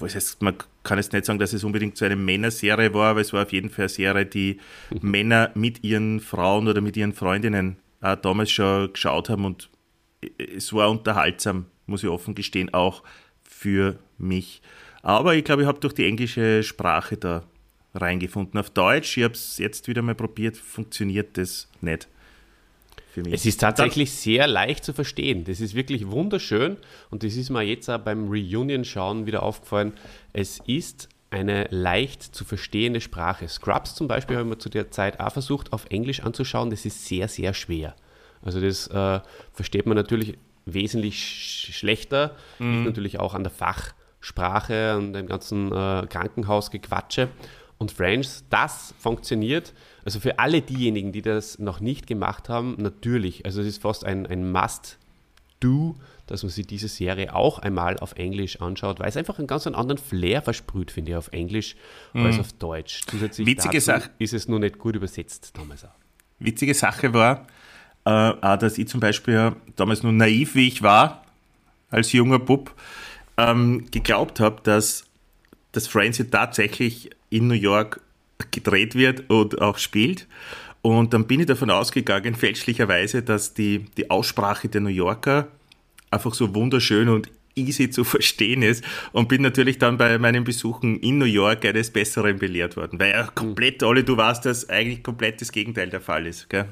heißt, 0.00 0.42
man 0.42 0.56
kann 0.82 0.98
jetzt 0.98 1.12
nicht 1.12 1.24
sagen, 1.24 1.38
dass 1.38 1.52
es 1.52 1.64
unbedingt 1.64 1.96
so 1.96 2.04
eine 2.04 2.16
Männerserie 2.16 2.92
war, 2.94 3.10
aber 3.10 3.20
es 3.20 3.32
war 3.32 3.42
auf 3.42 3.52
jeden 3.52 3.70
Fall 3.70 3.84
eine 3.84 3.88
Serie, 3.88 4.26
die 4.26 4.58
Männer 5.00 5.50
mit 5.54 5.84
ihren 5.84 6.20
Frauen 6.20 6.68
oder 6.68 6.80
mit 6.80 6.96
ihren 6.96 7.12
Freundinnen 7.12 7.76
auch 8.00 8.16
damals 8.16 8.50
schon 8.50 8.92
geschaut 8.92 9.28
haben 9.30 9.44
und 9.44 9.70
es 10.38 10.72
war 10.72 10.90
unterhaltsam, 10.90 11.66
muss 11.86 12.02
ich 12.02 12.08
offen 12.08 12.34
gestehen, 12.34 12.72
auch 12.72 13.02
für 13.42 13.98
mich. 14.18 14.62
Aber 15.02 15.34
ich 15.34 15.44
glaube, 15.44 15.62
ich 15.62 15.68
habe 15.68 15.80
durch 15.80 15.94
die 15.94 16.06
englische 16.06 16.62
Sprache 16.62 17.16
da 17.16 17.44
reingefunden. 17.94 18.58
Auf 18.58 18.70
Deutsch, 18.70 19.16
ich 19.16 19.24
habe 19.24 19.34
es 19.34 19.58
jetzt 19.58 19.86
wieder 19.86 20.02
mal 20.02 20.14
probiert, 20.14 20.56
funktioniert 20.56 21.36
das 21.36 21.68
nicht. 21.80 22.08
Für 23.14 23.22
mich. 23.22 23.32
Es 23.32 23.46
ist 23.46 23.60
tatsächlich 23.60 24.10
sehr 24.12 24.46
leicht 24.46 24.84
zu 24.84 24.92
verstehen. 24.92 25.44
Das 25.44 25.60
ist 25.60 25.74
wirklich 25.74 26.10
wunderschön 26.10 26.76
und 27.10 27.22
das 27.22 27.36
ist 27.36 27.48
mir 27.48 27.62
jetzt 27.62 27.88
auch 27.88 27.98
beim 27.98 28.28
Reunion-Schauen 28.28 29.26
wieder 29.26 29.42
aufgefallen. 29.42 29.92
Es 30.32 30.60
ist 30.66 31.08
eine 31.30 31.66
leicht 31.70 32.22
zu 32.22 32.44
verstehende 32.44 33.00
Sprache. 33.00 33.48
Scrubs 33.48 33.94
zum 33.94 34.08
Beispiel 34.08 34.36
haben 34.36 34.50
wir 34.50 34.58
zu 34.58 34.68
der 34.68 34.90
Zeit 34.90 35.20
auch 35.20 35.32
versucht, 35.32 35.72
auf 35.72 35.86
Englisch 35.90 36.20
anzuschauen. 36.20 36.70
Das 36.70 36.84
ist 36.84 37.06
sehr, 37.06 37.28
sehr 37.28 37.54
schwer. 37.54 37.94
Also 38.42 38.60
das 38.60 38.88
äh, 38.88 39.20
versteht 39.52 39.86
man 39.86 39.96
natürlich 39.96 40.36
wesentlich 40.66 41.18
sch 41.18 41.72
schlechter. 41.72 42.36
Mhm. 42.58 42.72
Liegt 42.72 42.86
natürlich 42.86 43.20
auch 43.20 43.34
an 43.34 43.44
der 43.44 43.52
Fachsprache, 43.52 44.92
an 44.92 45.12
dem 45.12 45.26
ganzen 45.26 45.68
äh, 45.68 46.06
Krankenhausgequatsche. 46.08 47.28
Und 47.78 47.92
Friends, 47.92 48.44
das 48.50 48.94
funktioniert. 48.98 49.74
Also 50.04 50.20
für 50.20 50.38
alle 50.38 50.62
diejenigen, 50.62 51.12
die 51.12 51.22
das 51.22 51.58
noch 51.58 51.80
nicht 51.80 52.06
gemacht 52.06 52.48
haben, 52.48 52.76
natürlich. 52.78 53.44
Also 53.44 53.60
es 53.60 53.66
ist 53.66 53.82
fast 53.82 54.04
ein, 54.04 54.26
ein 54.26 54.50
Must-Do, 54.52 55.96
dass 56.26 56.42
man 56.42 56.50
sich 56.50 56.66
diese 56.66 56.88
Serie 56.88 57.34
auch 57.34 57.58
einmal 57.58 57.98
auf 57.98 58.14
Englisch 58.14 58.60
anschaut, 58.60 59.00
weil 59.00 59.08
es 59.08 59.16
einfach 59.16 59.38
einen 59.38 59.46
ganz 59.46 59.66
anderen 59.66 59.98
Flair 59.98 60.42
versprüht, 60.42 60.90
finde 60.90 61.12
ich, 61.12 61.16
auf 61.16 61.28
Englisch 61.32 61.76
mhm. 62.12 62.26
als 62.26 62.38
auf 62.38 62.52
Deutsch. 62.54 63.02
Zusätzlich 63.06 63.46
Witzige 63.46 63.80
Sache. 63.80 64.10
ist 64.18 64.32
es 64.32 64.48
nur 64.48 64.60
nicht 64.60 64.78
gut 64.78 64.96
übersetzt 64.96 65.52
damals 65.56 65.84
auch. 65.84 65.90
Witzige 66.38 66.74
Sache 66.74 67.12
war, 67.12 67.46
äh, 68.04 68.10
auch, 68.10 68.56
dass 68.58 68.78
ich 68.78 68.88
zum 68.88 69.00
Beispiel 69.00 69.56
damals 69.76 70.02
nur 70.02 70.12
naiv, 70.12 70.54
wie 70.54 70.68
ich 70.68 70.82
war, 70.82 71.24
als 71.90 72.12
junger 72.12 72.38
Bub, 72.38 72.74
ähm, 73.36 73.86
geglaubt 73.90 74.40
habe, 74.40 74.60
dass 74.62 75.04
das 75.76 75.86
Friends 75.86 76.22
tatsächlich 76.30 77.10
in 77.30 77.48
New 77.48 77.54
York 77.54 78.00
gedreht 78.50 78.94
wird 78.94 79.28
und 79.28 79.60
auch 79.60 79.78
spielt. 79.78 80.26
Und 80.82 81.14
dann 81.14 81.26
bin 81.26 81.40
ich 81.40 81.46
davon 81.46 81.70
ausgegangen, 81.70 82.34
fälschlicherweise, 82.34 83.22
dass 83.22 83.54
die, 83.54 83.86
die 83.96 84.10
Aussprache 84.10 84.68
der 84.68 84.82
New 84.82 84.90
Yorker 84.90 85.48
einfach 86.10 86.34
so 86.34 86.54
wunderschön 86.54 87.08
und 87.08 87.30
easy 87.56 87.90
zu 87.90 88.04
verstehen 88.04 88.62
ist 88.62 88.84
und 89.12 89.28
bin 89.28 89.42
natürlich 89.42 89.78
dann 89.78 89.96
bei 89.96 90.18
meinen 90.18 90.44
Besuchen 90.44 90.98
in 91.00 91.18
New 91.18 91.24
York 91.24 91.64
eines 91.64 91.90
Besseren 91.90 92.38
belehrt 92.38 92.76
worden, 92.76 92.98
weil 92.98 93.12
ja 93.12 93.26
komplett, 93.28 93.82
alle, 93.82 94.04
du 94.04 94.16
weißt, 94.16 94.44
dass 94.44 94.68
eigentlich 94.68 95.02
komplett 95.02 95.40
das 95.40 95.52
Gegenteil 95.52 95.88
der 95.88 96.00
Fall 96.00 96.26
ist. 96.26 96.50
Gell? 96.50 96.66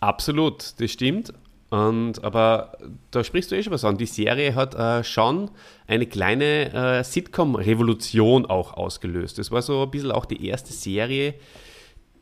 Absolut, 0.00 0.74
das 0.78 0.92
stimmt. 0.92 1.32
Und, 1.76 2.24
aber 2.24 2.78
da 3.10 3.22
sprichst 3.22 3.50
du 3.50 3.54
eh 3.54 3.62
schon 3.62 3.72
was 3.72 3.84
an. 3.84 3.98
Die 3.98 4.06
Serie 4.06 4.54
hat 4.54 4.74
äh, 4.74 5.04
schon 5.04 5.50
eine 5.86 6.06
kleine 6.06 6.72
äh, 6.72 7.04
Sitcom-Revolution 7.04 8.46
auch 8.46 8.74
ausgelöst. 8.74 9.38
Das 9.38 9.50
war 9.50 9.60
so 9.60 9.82
ein 9.82 9.90
bisschen 9.90 10.10
auch 10.10 10.24
die 10.24 10.46
erste 10.46 10.72
Serie, 10.72 11.34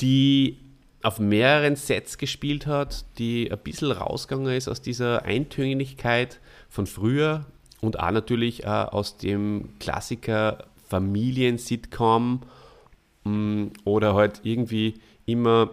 die 0.01 0.59
auf 1.03 1.21
mehreren 1.21 1.77
Sets 1.77 2.19
gespielt 2.19 2.67
hat, 2.67 3.05
die 3.19 3.53
ein 3.53 3.59
bisschen 3.59 3.93
rausgegangen 3.93 4.57
ist 4.57 4.67
aus 4.67 4.83
dieser 4.83 5.25
Eintönigkeit 5.25 6.41
von 6.69 6.87
früher 6.87 7.45
und 7.81 8.01
auch 8.01 8.11
natürlich 8.11 8.65
äh, 8.65 8.67
aus 8.67 9.19
dem 9.19 9.79
Klassiker 9.79 10.65
Familien-Sitcom 10.89 12.41
mm, 13.23 13.67
oder 13.85 14.15
halt 14.15 14.41
irgendwie 14.43 14.95
immer 15.27 15.71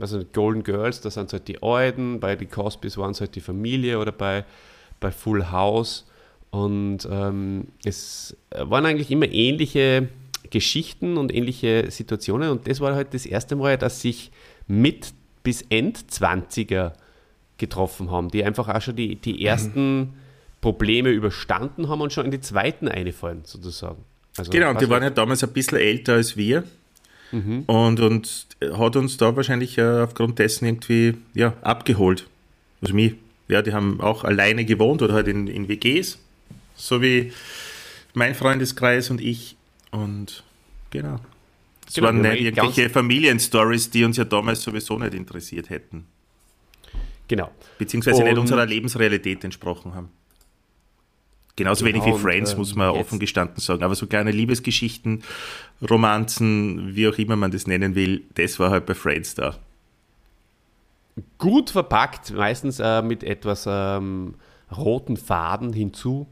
also 0.00 0.22
Golden 0.32 0.62
Girls, 0.62 1.00
da 1.00 1.10
sind 1.10 1.26
es 1.26 1.32
halt 1.32 1.48
die 1.48 1.62
Alten, 1.62 2.20
bei 2.20 2.36
den 2.36 2.50
Cosbys 2.50 2.96
waren 2.96 3.12
es 3.12 3.20
halt 3.20 3.34
die 3.34 3.40
Familie 3.40 3.98
oder 3.98 4.12
bei, 4.12 4.44
bei 5.00 5.10
Full 5.10 5.50
House. 5.50 6.06
Und 6.50 7.08
ähm, 7.10 7.68
es 7.84 8.36
waren 8.50 8.86
eigentlich 8.86 9.10
immer 9.10 9.26
ähnliche 9.26 10.08
Geschichten 10.50 11.16
und 11.16 11.34
ähnliche 11.34 11.90
Situationen. 11.90 12.50
Und 12.50 12.68
das 12.68 12.80
war 12.80 12.94
halt 12.94 13.12
das 13.12 13.26
erste 13.26 13.56
Mal, 13.56 13.76
dass 13.76 14.00
sich 14.00 14.30
mit 14.68 15.12
bis 15.42 15.62
Endzwanziger 15.68 16.94
getroffen 17.58 18.10
haben, 18.10 18.30
die 18.30 18.44
einfach 18.44 18.68
auch 18.68 18.80
schon 18.80 18.96
die, 18.96 19.16
die 19.16 19.44
ersten 19.44 19.98
mhm. 19.98 20.08
Probleme 20.60 21.10
überstanden 21.10 21.88
haben 21.88 22.00
und 22.00 22.12
schon 22.12 22.24
in 22.24 22.30
die 22.30 22.40
zweiten 22.40 22.88
einfallen, 22.88 23.42
sozusagen. 23.44 24.02
Also, 24.36 24.50
genau, 24.50 24.70
und 24.70 24.80
die 24.80 24.88
waren 24.88 25.02
ja 25.02 25.10
damals 25.10 25.44
ein 25.44 25.52
bisschen 25.52 25.78
älter 25.78 26.14
als 26.14 26.36
wir. 26.36 26.64
Mhm. 27.34 27.62
Und, 27.66 28.00
und 28.00 28.46
hat 28.78 28.94
uns 28.94 29.16
da 29.16 29.34
wahrscheinlich 29.34 29.76
äh, 29.76 30.02
aufgrund 30.02 30.38
dessen 30.38 30.66
irgendwie 30.66 31.16
ja, 31.34 31.54
abgeholt. 31.62 32.28
Also 32.80 32.94
mich, 32.94 33.14
ja, 33.48 33.60
die 33.60 33.72
haben 33.72 34.00
auch 34.00 34.22
alleine 34.22 34.64
gewohnt 34.64 35.02
oder 35.02 35.14
halt 35.14 35.26
in, 35.26 35.48
in 35.48 35.68
WGs, 35.68 36.18
so 36.76 37.02
wie 37.02 37.32
mein 38.14 38.36
Freundeskreis 38.36 39.10
und 39.10 39.20
ich. 39.20 39.56
Und 39.90 40.44
genau. 40.90 41.18
Es 41.88 41.94
genau, 41.94 42.06
waren 42.06 42.20
nicht 42.20 42.40
irgendwelche 42.40 42.88
Familienstories, 42.88 43.90
die 43.90 44.04
uns 44.04 44.16
ja 44.16 44.24
damals 44.24 44.62
sowieso 44.62 44.96
nicht 44.98 45.14
interessiert 45.14 45.70
hätten. 45.70 46.06
Genau. 47.26 47.50
Beziehungsweise 47.78 48.18
und 48.18 48.28
nicht 48.28 48.38
unserer 48.38 48.64
Lebensrealität 48.64 49.42
entsprochen 49.42 49.94
haben. 49.94 50.08
Genauso 51.56 51.84
genau, 51.84 52.04
wenig 52.04 52.14
wie 52.14 52.18
Friends, 52.18 52.50
und, 52.50 52.56
äh, 52.56 52.58
muss 52.58 52.74
man 52.74 52.90
offen 52.90 53.18
gestanden 53.18 53.60
sagen. 53.60 53.84
Aber 53.84 53.94
so 53.94 54.06
kleine 54.06 54.32
Liebesgeschichten, 54.32 55.22
Romanzen, 55.88 56.96
wie 56.96 57.06
auch 57.06 57.16
immer 57.16 57.36
man 57.36 57.52
das 57.52 57.66
nennen 57.66 57.94
will, 57.94 58.24
das 58.34 58.58
war 58.58 58.70
halt 58.70 58.86
bei 58.86 58.94
Friends 58.94 59.34
da. 59.34 59.56
Gut 61.38 61.70
verpackt, 61.70 62.32
meistens 62.32 62.80
äh, 62.80 63.02
mit 63.02 63.22
etwas 63.22 63.66
ähm, 63.68 64.34
roten 64.76 65.16
Faden 65.16 65.72
hinzu. 65.72 66.26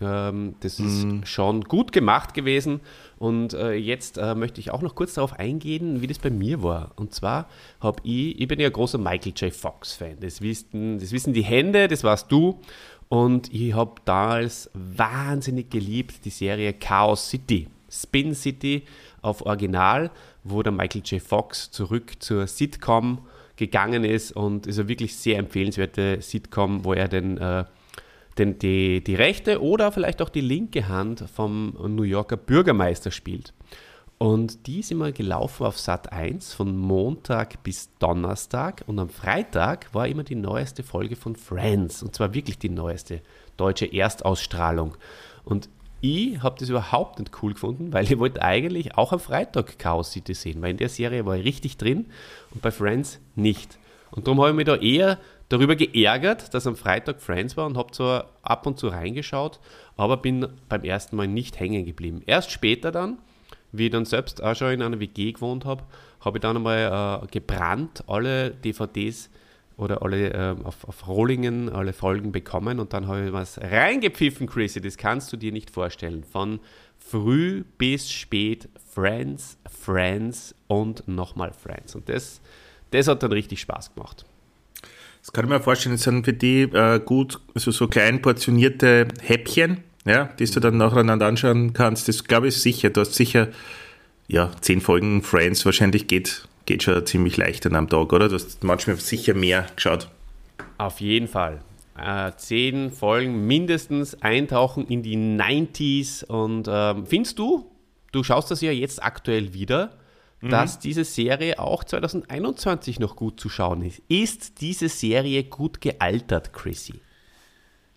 Ähm, 0.00 0.54
das 0.60 0.80
ist 0.80 1.04
mm. 1.04 1.24
schon 1.24 1.62
gut 1.64 1.92
gemacht 1.92 2.32
gewesen. 2.32 2.80
Und 3.18 3.54
äh, 3.54 3.74
jetzt 3.74 4.18
äh, 4.18 4.34
möchte 4.34 4.60
ich 4.60 4.70
auch 4.70 4.82
noch 4.82 4.94
kurz 4.94 5.14
darauf 5.14 5.38
eingehen, 5.38 6.00
wie 6.00 6.06
das 6.06 6.18
bei 6.18 6.30
mir 6.30 6.62
war. 6.62 6.92
Und 6.96 7.14
zwar 7.14 7.46
habe 7.80 8.00
ich, 8.04 8.40
ich 8.40 8.48
bin 8.48 8.58
ja 8.58 8.66
ein 8.66 8.72
großer 8.72 8.98
Michael 8.98 9.32
J. 9.36 9.52
Fox-Fan. 9.52 10.16
Das 10.20 10.40
wissen, 10.40 10.98
das 10.98 11.12
wissen 11.12 11.32
die 11.32 11.42
Hände, 11.42 11.88
das 11.88 12.02
warst 12.02 12.32
du. 12.32 12.58
Und 13.12 13.52
ich 13.52 13.74
habe 13.74 14.00
damals 14.06 14.70
wahnsinnig 14.72 15.68
geliebt 15.68 16.24
die 16.24 16.30
Serie 16.30 16.72
Chaos 16.72 17.28
City, 17.28 17.68
Spin 17.90 18.34
City 18.34 18.84
auf 19.20 19.44
Original, 19.44 20.10
wo 20.44 20.62
der 20.62 20.72
Michael 20.72 21.02
J. 21.04 21.20
Fox 21.20 21.70
zurück 21.70 22.14
zur 22.20 22.46
Sitcom 22.46 23.18
gegangen 23.56 24.04
ist 24.04 24.32
und 24.32 24.66
ist 24.66 24.78
eine 24.78 24.88
wirklich 24.88 25.14
sehr 25.14 25.38
empfehlenswerte 25.38 26.22
Sitcom, 26.22 26.86
wo 26.86 26.94
er 26.94 27.06
den, 27.06 27.36
äh, 27.36 27.64
den, 28.38 28.58
die, 28.58 29.04
die 29.04 29.14
rechte 29.14 29.60
oder 29.60 29.92
vielleicht 29.92 30.22
auch 30.22 30.30
die 30.30 30.40
linke 30.40 30.88
Hand 30.88 31.22
vom 31.34 31.76
New 31.94 32.04
Yorker 32.04 32.38
Bürgermeister 32.38 33.10
spielt. 33.10 33.52
Und 34.22 34.68
die 34.68 34.78
ist 34.78 34.92
immer 34.92 35.10
gelaufen 35.10 35.66
auf 35.66 35.80
Sat 35.80 36.12
1 36.12 36.54
von 36.54 36.76
Montag 36.76 37.60
bis 37.64 37.90
Donnerstag. 37.98 38.84
Und 38.86 39.00
am 39.00 39.08
Freitag 39.08 39.92
war 39.92 40.06
immer 40.06 40.22
die 40.22 40.36
neueste 40.36 40.84
Folge 40.84 41.16
von 41.16 41.34
Friends. 41.34 42.04
Und 42.04 42.14
zwar 42.14 42.32
wirklich 42.32 42.56
die 42.56 42.68
neueste 42.68 43.20
deutsche 43.56 43.92
Erstausstrahlung. 43.92 44.96
Und 45.44 45.68
ich 46.00 46.40
habe 46.40 46.54
das 46.56 46.68
überhaupt 46.68 47.18
nicht 47.18 47.32
cool 47.42 47.54
gefunden, 47.54 47.92
weil 47.92 48.04
ich 48.04 48.16
wollte 48.16 48.42
eigentlich 48.42 48.96
auch 48.96 49.12
am 49.12 49.18
Freitag 49.18 49.76
Chaos 49.80 50.12
City 50.12 50.34
sehen, 50.34 50.62
weil 50.62 50.70
in 50.70 50.76
der 50.76 50.88
Serie 50.88 51.26
war 51.26 51.36
ich 51.36 51.44
richtig 51.44 51.76
drin 51.76 52.06
und 52.52 52.62
bei 52.62 52.70
Friends 52.70 53.18
nicht. 53.34 53.76
Und 54.12 54.28
darum 54.28 54.38
habe 54.38 54.50
ich 54.50 54.56
mich 54.56 54.66
da 54.66 54.76
eher 54.76 55.18
darüber 55.48 55.74
geärgert, 55.74 56.54
dass 56.54 56.68
am 56.68 56.76
Freitag 56.76 57.20
Friends 57.20 57.56
war 57.56 57.66
und 57.66 57.76
habe 57.76 57.90
zwar 57.90 58.28
ab 58.42 58.68
und 58.68 58.78
zu 58.78 58.86
reingeschaut, 58.86 59.58
aber 59.96 60.16
bin 60.16 60.46
beim 60.68 60.84
ersten 60.84 61.16
Mal 61.16 61.26
nicht 61.26 61.58
hängen 61.58 61.84
geblieben. 61.84 62.22
Erst 62.24 62.52
später 62.52 62.92
dann, 62.92 63.18
wie 63.72 63.86
ich 63.86 63.90
dann 63.90 64.04
selbst 64.04 64.42
auch 64.42 64.54
schon 64.54 64.72
in 64.72 64.82
einer 64.82 65.00
WG 65.00 65.32
gewohnt 65.32 65.64
habe, 65.64 65.84
habe 66.20 66.38
ich 66.38 66.42
dann 66.42 66.56
einmal 66.56 67.22
äh, 67.22 67.26
gebrannt 67.26 68.04
alle 68.06 68.50
DVDs 68.50 69.30
oder 69.76 70.02
alle 70.02 70.32
äh, 70.32 70.56
auf, 70.64 70.86
auf 70.86 71.08
Rollingen 71.08 71.68
alle 71.68 71.92
Folgen 71.92 72.32
bekommen 72.32 72.78
und 72.78 72.92
dann 72.92 73.06
habe 73.06 73.26
ich 73.26 73.32
was 73.32 73.58
reingepfiffen, 73.60 74.46
Chrissy, 74.46 74.80
das 74.80 74.96
kannst 74.96 75.32
du 75.32 75.36
dir 75.36 75.52
nicht 75.52 75.70
vorstellen. 75.70 76.24
Von 76.24 76.60
früh 76.98 77.64
bis 77.78 78.10
spät 78.10 78.68
Friends, 78.94 79.58
Friends 79.68 80.54
und 80.66 81.06
nochmal 81.08 81.52
Friends. 81.52 81.94
Und 81.94 82.08
das, 82.08 82.40
das 82.90 83.08
hat 83.08 83.22
dann 83.22 83.32
richtig 83.32 83.60
Spaß 83.60 83.94
gemacht. 83.94 84.24
Das 85.20 85.32
kann 85.32 85.44
ich 85.44 85.50
mir 85.50 85.60
vorstellen, 85.60 85.94
das 85.94 86.02
sind 86.02 86.24
für 86.24 86.32
die 86.32 86.62
äh, 86.62 87.00
gut, 87.00 87.40
also 87.54 87.70
so 87.70 87.86
klein 87.86 88.20
portionierte 88.20 89.08
Häppchen, 89.20 89.84
ja, 90.04 90.24
die 90.38 90.46
du 90.46 90.60
dann 90.60 90.76
nacheinander 90.76 91.26
anschauen 91.26 91.72
kannst, 91.72 92.08
das 92.08 92.24
glaube 92.24 92.48
ich 92.48 92.56
sicher. 92.56 92.90
Du 92.90 93.00
hast 93.00 93.14
sicher, 93.14 93.48
ja, 94.28 94.50
zehn 94.60 94.80
Folgen 94.80 95.22
Friends, 95.22 95.64
wahrscheinlich 95.64 96.06
geht, 96.06 96.46
geht 96.66 96.82
schon 96.82 97.04
ziemlich 97.06 97.36
leicht 97.36 97.66
an 97.66 97.76
einem 97.76 97.88
Tag, 97.88 98.12
oder? 98.12 98.28
Du 98.28 98.34
hast 98.34 98.64
manchmal 98.64 98.96
sicher 98.96 99.34
mehr 99.34 99.66
geschaut. 99.76 100.08
Auf 100.78 101.00
jeden 101.00 101.28
Fall. 101.28 101.60
Äh, 101.96 102.32
zehn 102.36 102.90
Folgen 102.90 103.46
mindestens 103.46 104.20
eintauchen 104.22 104.86
in 104.88 105.02
die 105.02 105.16
90s 105.16 106.24
und 106.24 106.66
ähm, 106.70 107.06
findest 107.06 107.38
du, 107.38 107.70
du 108.12 108.22
schaust 108.22 108.50
das 108.50 108.60
ja 108.60 108.72
jetzt 108.72 109.02
aktuell 109.02 109.52
wieder, 109.52 109.92
mhm. 110.40 110.48
dass 110.48 110.78
diese 110.78 111.04
Serie 111.04 111.58
auch 111.58 111.84
2021 111.84 112.98
noch 112.98 113.14
gut 113.14 113.38
zu 113.38 113.48
schauen 113.48 113.82
ist. 113.82 114.02
Ist 114.08 114.60
diese 114.62 114.88
Serie 114.88 115.44
gut 115.44 115.80
gealtert, 115.80 116.52
Chrissy? 116.52 116.94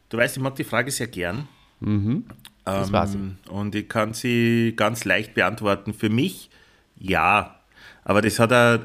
Du 0.09 0.17
weißt, 0.17 0.37
ich 0.37 0.43
mag 0.43 0.55
die 0.55 0.63
Frage 0.63 0.91
sehr 0.91 1.07
gern. 1.07 1.47
Mhm. 1.79 2.25
Das 2.63 2.87
ähm, 2.87 2.93
war 2.93 3.07
sie. 3.07 3.19
Und 3.49 3.75
ich 3.75 3.87
kann 3.87 4.13
sie 4.13 4.73
ganz 4.75 5.05
leicht 5.05 5.33
beantworten. 5.33 5.93
Für 5.93 6.09
mich 6.09 6.49
ja. 6.97 7.59
Aber 8.03 8.21
das 8.21 8.39
hat 8.39 8.53
auch 8.53 8.79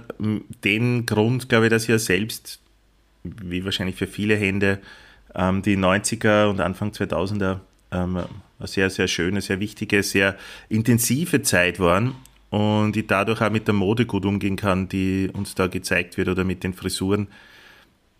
den 0.64 1.06
Grund, 1.06 1.48
glaube 1.48 1.66
ich, 1.66 1.70
dass 1.70 1.84
ich 1.84 1.90
ja 1.90 1.98
selbst 1.98 2.60
wie 3.22 3.64
wahrscheinlich 3.64 3.96
für 3.96 4.06
viele 4.06 4.34
Hände, 4.34 4.78
ähm, 5.34 5.62
die 5.62 5.76
90er 5.76 6.48
und 6.48 6.60
Anfang 6.60 6.90
2000er 6.90 7.60
ähm, 7.92 8.16
eine 8.16 8.68
sehr, 8.68 8.90
sehr 8.90 9.08
schöne, 9.08 9.40
sehr 9.40 9.60
wichtige, 9.60 10.02
sehr 10.02 10.36
intensive 10.68 11.42
Zeit 11.42 11.80
waren 11.80 12.14
und 12.50 12.96
ich 12.96 13.06
dadurch 13.06 13.40
auch 13.40 13.50
mit 13.50 13.66
der 13.66 13.74
Mode 13.74 14.06
gut 14.06 14.24
umgehen 14.24 14.56
kann, 14.56 14.88
die 14.88 15.30
uns 15.32 15.54
da 15.54 15.66
gezeigt 15.66 16.16
wird 16.16 16.28
oder 16.28 16.44
mit 16.44 16.64
den 16.64 16.74
Frisuren 16.74 17.28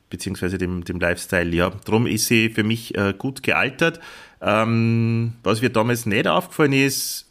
beziehungsweise 0.08 0.58
dem, 0.58 0.84
dem 0.84 0.98
Lifestyle. 0.98 1.54
Ja, 1.54 1.70
darum 1.84 2.06
ist 2.06 2.26
sie 2.26 2.50
für 2.50 2.64
mich 2.64 2.96
äh, 2.96 3.14
gut 3.16 3.42
gealtert. 3.42 4.00
Ähm, 4.40 5.35
was 5.42 5.61
mir 5.61 5.70
damals 5.70 6.06
nicht 6.06 6.26
aufgefallen 6.26 6.73
ist, 6.73 7.30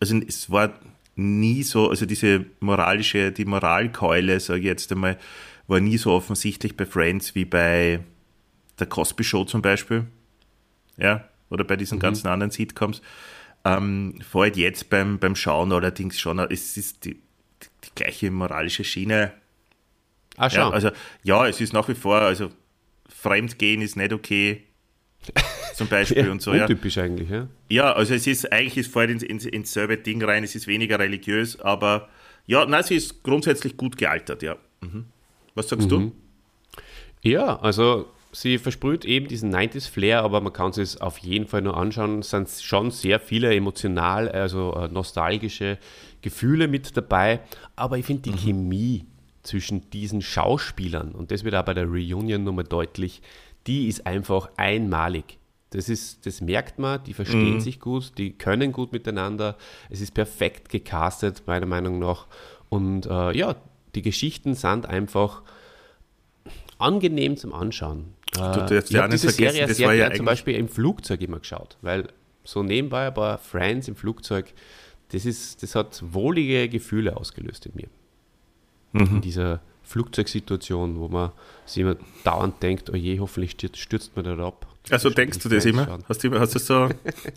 also 0.00 0.16
es 0.26 0.50
war 0.50 0.74
nie 1.16 1.62
so, 1.62 1.90
also 1.90 2.06
diese 2.06 2.46
moralische, 2.60 3.30
die 3.30 3.44
Moralkeule, 3.44 4.40
sage 4.40 4.60
ich 4.60 4.66
jetzt 4.66 4.90
einmal, 4.90 5.18
war 5.66 5.80
nie 5.80 5.98
so 5.98 6.12
offensichtlich 6.12 6.76
bei 6.76 6.86
Friends 6.86 7.34
wie 7.34 7.44
bei 7.44 8.00
der 8.78 8.86
Cosby 8.86 9.24
Show 9.24 9.44
zum 9.44 9.62
Beispiel. 9.62 10.06
Ja, 10.96 11.28
oder 11.50 11.64
bei 11.64 11.76
diesen 11.76 11.98
mhm. 11.98 12.02
ganzen 12.02 12.28
anderen 12.28 12.50
Sitcoms. 12.50 13.02
Ähm, 13.64 14.20
vor 14.28 14.46
jetzt 14.46 14.90
beim, 14.90 15.18
beim 15.18 15.36
Schauen 15.36 15.72
allerdings 15.72 16.18
schon, 16.20 16.38
es 16.38 16.76
ist 16.76 17.04
die, 17.04 17.14
die, 17.14 17.68
die 17.84 17.90
gleiche 17.94 18.30
moralische 18.30 18.84
Schiene. 18.84 19.32
Ah, 20.36 20.50
schon. 20.50 20.60
Ja, 20.60 20.70
also, 20.70 20.90
ja, 21.22 21.46
es 21.46 21.60
ist 21.60 21.72
nach 21.72 21.88
wie 21.88 21.94
vor, 21.94 22.20
also 22.20 22.50
Fremdgehen 23.08 23.80
ist 23.80 23.96
nicht 23.96 24.12
okay. 24.12 24.64
Zum 25.74 25.88
Beispiel 25.88 26.30
und 26.30 26.40
so. 26.40 26.52
Untypisch 26.52 26.96
ja. 26.96 27.04
eigentlich, 27.04 27.30
ja. 27.30 27.48
Ja, 27.68 27.92
also 27.92 28.14
es 28.14 28.26
ist 28.26 28.52
eigentlich 28.52 28.76
ist 28.76 28.92
vorher 28.92 29.10
ins, 29.10 29.22
ins, 29.22 29.44
ins 29.44 29.72
selbe 29.72 29.96
Ding 29.96 30.22
rein, 30.22 30.44
es 30.44 30.54
ist 30.54 30.66
weniger 30.66 30.98
religiös, 30.98 31.60
aber 31.60 32.08
ja, 32.46 32.64
nein, 32.66 32.82
sie 32.82 32.96
ist 32.96 33.22
grundsätzlich 33.22 33.76
gut 33.76 33.96
gealtert, 33.96 34.42
ja. 34.42 34.56
Mhm. 34.80 35.06
Was 35.54 35.68
sagst 35.68 35.86
mhm. 35.86 35.90
du? 35.90 36.12
Ja, 37.22 37.58
also 37.60 38.06
sie 38.32 38.58
versprüht 38.58 39.04
eben 39.04 39.28
diesen 39.28 39.54
90s-Flair, 39.54 40.22
aber 40.22 40.40
man 40.40 40.52
kann 40.52 40.70
es 40.70 41.00
auf 41.00 41.18
jeden 41.18 41.46
Fall 41.46 41.62
nur 41.62 41.76
anschauen. 41.76 42.20
Es 42.20 42.30
sind 42.30 42.48
schon 42.50 42.90
sehr 42.90 43.20
viele 43.20 43.54
emotional, 43.54 44.28
also 44.28 44.74
äh, 44.74 44.88
nostalgische 44.88 45.78
Gefühle 46.20 46.68
mit 46.68 46.96
dabei. 46.96 47.40
Aber 47.76 47.98
ich 47.98 48.04
finde 48.06 48.22
die 48.22 48.32
mhm. 48.32 48.38
Chemie 48.38 49.06
zwischen 49.42 49.90
diesen 49.90 50.22
Schauspielern, 50.22 51.12
und 51.12 51.30
das 51.30 51.44
wird 51.44 51.54
auch 51.54 51.64
bei 51.64 51.74
der 51.74 51.86
Reunion 51.86 52.44
nochmal 52.44 52.64
deutlich, 52.64 53.20
die 53.66 53.88
ist 53.88 54.06
einfach 54.06 54.50
einmalig. 54.56 55.38
Das, 55.70 55.88
ist, 55.88 56.24
das 56.24 56.40
merkt 56.40 56.78
man, 56.78 57.02
die 57.02 57.14
verstehen 57.14 57.54
mhm. 57.54 57.60
sich 57.60 57.80
gut, 57.80 58.12
die 58.16 58.32
können 58.32 58.70
gut 58.70 58.92
miteinander. 58.92 59.56
Es 59.90 60.00
ist 60.00 60.14
perfekt 60.14 60.68
gecastet, 60.68 61.42
meiner 61.46 61.66
Meinung 61.66 61.98
nach. 61.98 62.26
Und 62.68 63.06
äh, 63.06 63.36
ja, 63.36 63.56
die 63.94 64.02
Geschichten 64.02 64.54
sind 64.54 64.86
einfach 64.86 65.42
angenehm 66.78 67.36
zum 67.36 67.52
Anschauen. 67.52 68.14
Du, 68.32 68.40
du 68.66 68.78
ich 68.78 68.96
habe 68.96 69.08
diese 69.10 69.30
Serie 69.30 69.72
sehr 69.72 69.88
gerne 69.88 70.12
ja 70.12 70.14
zum 70.14 70.26
Beispiel 70.26 70.54
im 70.56 70.68
Flugzeug 70.68 71.20
immer 71.22 71.38
geschaut, 71.38 71.76
weil 71.82 72.08
so 72.42 72.62
nebenbei 72.62 73.06
ein 73.06 73.14
paar 73.14 73.38
Friends 73.38 73.88
im 73.88 73.96
Flugzeug, 73.96 74.52
das, 75.10 75.24
ist, 75.24 75.62
das 75.62 75.74
hat 75.74 76.02
wohlige 76.12 76.68
Gefühle 76.68 77.16
ausgelöst 77.16 77.66
in 77.66 77.72
mir. 77.74 77.88
Mhm. 78.92 79.16
In 79.16 79.20
dieser 79.22 79.60
Flugzeugsituation, 79.84 80.98
wo 80.98 81.08
man 81.08 81.32
sich 81.66 81.82
immer 81.82 81.96
dauernd 82.24 82.62
denkt, 82.62 82.90
oh 82.90 82.96
je, 82.96 83.20
hoffentlich 83.20 83.52
stürzt, 83.52 83.78
stürzt 83.78 84.16
man 84.16 84.24
da 84.24 84.46
ab. 84.46 84.66
Also 84.90 85.10
denkst 85.10 85.38
du 85.38 85.48
das 85.48 85.64
immer? 85.64 85.98
Hast 86.08 86.24
du, 86.24 86.38
hast 86.38 86.54
du 86.54 86.58
so, 86.58 86.88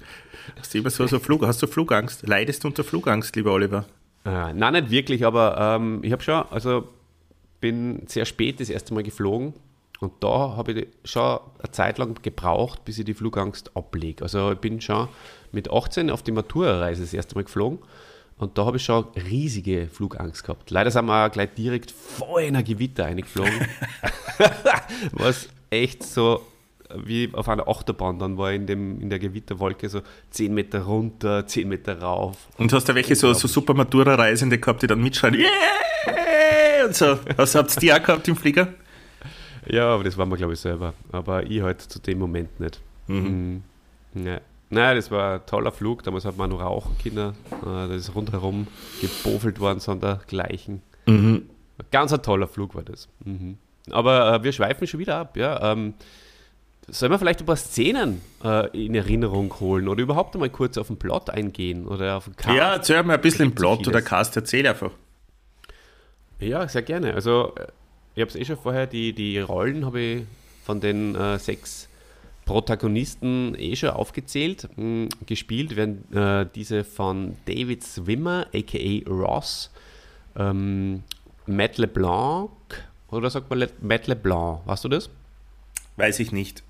hast 0.60 0.74
du 0.74 0.77
immer 0.77 0.89
so, 0.89 1.08
so 1.08 1.20
Flug, 1.20 1.46
hast 1.46 1.62
du 1.62 1.68
Flugangst? 1.68 2.27
Leidest 2.27 2.63
du 2.63 2.68
unter 2.68 2.84
Flugangst, 2.84 3.36
lieber 3.36 3.54
Oliver? 3.54 3.86
Äh, 4.25 4.54
nein, 4.54 4.74
nicht 4.74 4.89
wirklich, 4.89 5.25
aber 5.25 5.58
ähm, 5.58 6.00
ich 6.04 6.12
habe 6.12 6.22
schon, 6.22 6.44
also 6.50 6.89
bin 7.62 8.04
sehr 8.08 8.25
spät 8.25 8.60
das 8.60 8.70
erste 8.70 8.94
Mal 8.94 9.04
geflogen 9.04 9.54
und 10.00 10.13
da 10.20 10.56
habe 10.58 10.74
ich 10.74 10.88
schon 11.06 11.39
eine 11.60 11.72
Zeit 11.72 11.98
lang 11.98 12.22
gebraucht, 12.22 12.86
bis 12.86 13.00
ich 13.00 13.06
die 13.06 13.13
Flugangst 13.13 13.75
ablege. 13.75 14.24
Also 14.24 14.51
ich 14.51 14.60
bin 14.60 14.82
schon 14.82 15.08
mit 15.51 15.72
18 15.72 16.10
auf 16.10 16.24
die 16.24 16.32
Matura-Reise 16.32 17.01
das 17.01 17.13
erste 17.13 17.36
Mal 17.36 17.46
geflogen 17.46 17.80
und 18.38 18.58
da 18.58 18.65
habe 18.65 18.77
ich 18.77 18.84
schon 18.84 19.06
riesige 19.15 19.88
Flugangst 19.88 20.43
gehabt. 20.43 20.69
Leider 20.69 20.91
sind 20.91 21.06
wir 21.06 21.26
auch 21.26 21.32
gleich 21.32 21.50
direkt 21.56 21.91
vor 21.91 22.39
einer 22.39 22.63
Gewitter 22.63 23.06
eingeflogen. 23.06 23.67
Was 25.12 25.50
echt 25.69 26.04
so 26.04 26.41
wie 26.95 27.30
auf 27.34 27.50
einer 27.50 27.67
Achterbahn 27.67 28.19
dann 28.19 28.38
war 28.38 28.54
in, 28.54 28.65
dem, 28.65 29.02
in 29.02 29.10
der 29.10 29.19
Gewitterwolke 29.19 29.89
so 29.89 30.02
10 30.32 30.54
Meter 30.54 30.84
runter, 30.84 31.45
10 31.45 31.67
Meter 31.67 32.00
rauf. 32.00 32.47
Und 32.58 32.71
hast 32.71 32.88
du 32.88 32.95
welche 32.95 33.15
so, 33.15 33.34
so 33.34 33.47
super 33.47 33.73
Matura-Reisende 33.73 34.58
gehabt, 34.58 34.84
die 34.84 34.88
dann 34.88 35.02
mitschreien, 35.02 35.36
yeah! 35.36 36.86
Und 36.86 36.95
so. 36.95 37.19
Was 37.36 37.56
habt 37.56 37.76
ihr 37.76 37.80
die 37.82 37.93
auch 37.93 38.02
gehabt 38.02 38.28
im 38.28 38.36
Flieger? 38.36 38.73
Ja, 39.65 39.89
aber 39.89 40.06
das 40.06 40.17
war 40.17 40.26
mir, 40.26 40.38
glaube 40.38 40.54
ich, 40.54 40.60
selber. 40.60 40.93
Aber 41.12 41.43
ich 41.43 41.62
halt 41.62 41.82
zu 41.82 42.00
dem 42.00 42.19
Moment 42.19 42.60
nicht. 42.60 42.80
Mhm. 43.08 43.63
Mhm. 44.13 44.26
Ja. 44.26 44.39
Naja, 44.69 44.95
das 44.95 45.12
war 45.12 45.36
ein 45.36 45.45
toller 45.45 45.71
Flug. 45.71 46.03
Damals 46.03 46.25
hat 46.25 46.38
man 46.38 46.49
noch 46.49 46.62
rauchen 46.62 46.95
können. 47.01 47.34
Äh, 47.62 47.88
das 47.88 47.95
ist 47.95 48.15
rundherum 48.15 48.67
gebofelt 49.01 49.60
worden, 49.60 49.80
sondergleichen. 49.80 50.82
Mhm. 51.06 51.49
Ganz 51.91 52.12
ein 52.12 52.21
toller 52.21 52.47
Flug 52.47 52.75
war 52.75 52.84
das. 52.84 53.08
Mhm. 53.23 53.58
Aber 53.91 54.34
äh, 54.34 54.43
wir 54.43 54.51
schweifen 54.51 54.88
schon 54.88 54.99
wieder 54.99 55.17
ab. 55.17 55.38
Ja. 55.38 55.71
Ähm, 55.71 55.93
sollen 56.89 57.12
wir 57.12 57.19
vielleicht 57.19 57.41
ein 57.41 57.45
paar 57.45 57.58
Szenen 57.58 58.21
äh, 58.43 58.86
in 58.86 58.95
Erinnerung 58.95 59.53
holen 59.60 59.88
oder 59.88 60.01
überhaupt 60.01 60.36
einmal 60.36 60.49
kurz 60.49 60.77
auf 60.77 60.88
den 60.88 60.97
Plot 60.97 61.30
eingehen 61.30 61.86
oder 61.86 62.17
auf 62.17 62.25
den 62.25 62.36
Cast? 62.36 62.56
Ja, 62.56 62.73
erzähl 62.73 63.03
mal 63.03 63.15
ein 63.15 63.21
bisschen 63.21 63.47
im 63.47 63.56
Plot 63.56 63.88
oder 63.88 64.01
Cast, 64.01 64.36
erzähl 64.38 64.65
einfach. 64.65 64.91
Ja, 66.39 66.67
sehr 66.67 66.84
gerne. 66.84 67.13
Also, 67.13 67.53
äh, 67.56 67.67
ich 68.15 68.21
habe 68.21 68.30
es 68.30 68.36
eh 68.36 68.45
schon 68.45 68.58
vorher, 68.58 68.88
die, 68.88 69.13
die 69.13 69.39
Rollen 69.39 69.86
habe 69.86 69.99
ich 69.99 70.23
von 70.65 70.80
den 70.80 71.15
äh, 71.15 71.38
sechs 71.39 71.88
Protagonisten 72.47 73.55
eh 73.60 73.75
schon 73.75 73.89
aufgezählt. 73.89 74.67
Hm, 74.75 75.10
gespielt 75.27 75.75
werden 75.75 76.12
äh, 76.13 76.47
diese 76.55 76.83
von 76.83 77.36
David 77.45 77.83
Swimmer, 77.83 78.47
aka 78.53 79.07
Ross, 79.07 79.69
ähm, 80.36 81.03
Matt 81.45 81.77
LeBlanc, 81.77 82.49
oder 83.10 83.29
sagt 83.29 83.49
man 83.49 83.60
Le 83.60 83.69
Matt 83.81 84.07
LeBlanc? 84.07 84.62
Weißt 84.65 84.83
du 84.86 84.89
das? 84.89 85.10
Weiß 85.97 86.19
ich 86.19 86.31
nicht. 86.31 86.63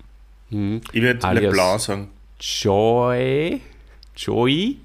Hm. 0.50 0.80
Ich 0.92 1.00
würde 1.00 1.26
LeBlanc 1.32 1.80
sagen. 1.80 2.10
Joy. 2.40 3.60
Joy. 4.16 4.76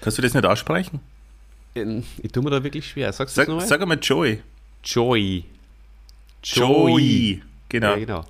Kannst 0.00 0.18
du 0.18 0.22
das 0.22 0.32
nicht 0.32 0.46
aussprechen? 0.46 1.00
Ähm, 1.74 2.04
ich 2.22 2.30
tue 2.30 2.42
mir 2.42 2.50
da 2.50 2.62
wirklich 2.62 2.88
schwer. 2.88 3.12
Sagst 3.12 3.34
sag, 3.34 3.46
das 3.46 3.68
sag 3.68 3.80
einmal 3.82 3.98
Joy. 4.00 4.42
Joy. 4.84 5.44
Joy. 6.42 6.92
Joy. 6.92 7.42
Genau. 7.68 7.90
Ja, 7.90 7.98
genau. 7.98 8.24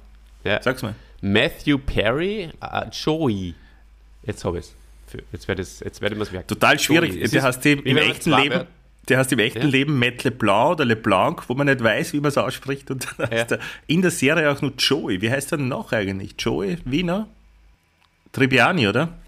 Ja. 0.44 0.62
Sag's 0.62 0.82
mal. 0.82 0.94
Matthew 1.20 1.78
Perry, 1.78 2.50
uh, 2.62 2.88
Joey. 2.90 3.54
Jetzt 4.24 4.44
habe 4.44 4.58
ich 4.58 4.66
es. 4.66 4.74
Jetzt 5.32 5.48
werde 5.48 5.64
werd 5.64 6.12
ich 6.12 6.20
es 6.20 6.32
merken. 6.32 6.48
Total 6.48 6.78
schwierig. 6.78 7.14
Joey. 7.14 7.28
Der 7.28 7.42
heißt 7.42 7.66
im, 7.66 7.84
im 7.84 7.96
echten 7.96 8.30
Leben. 8.30 8.66
Der 9.08 9.18
heißt 9.18 9.32
im 9.32 9.38
echten 9.38 9.62
ja. 9.62 9.68
Leben 9.68 9.98
Matt 9.98 10.22
LeBlanc 10.22 10.72
oder 10.72 10.84
LeBlanc, 10.84 11.48
wo 11.48 11.54
man 11.54 11.66
nicht 11.66 11.82
weiß, 11.82 12.12
wie 12.12 12.20
man 12.20 12.28
es 12.28 12.38
ausspricht. 12.38 12.90
Und 12.90 13.06
dann 13.18 13.30
ja. 13.30 13.38
heißt 13.38 13.52
er 13.52 13.58
in 13.86 14.02
der 14.02 14.10
Serie 14.10 14.50
auch 14.50 14.62
nur 14.62 14.72
Joey. 14.78 15.20
Wie 15.20 15.30
heißt 15.30 15.52
er 15.52 15.58
noch 15.58 15.92
eigentlich? 15.92 16.34
Joey 16.38 16.78
Wiener? 16.84 17.26
Tribbiani, 18.32 18.86
oder? 18.86 19.18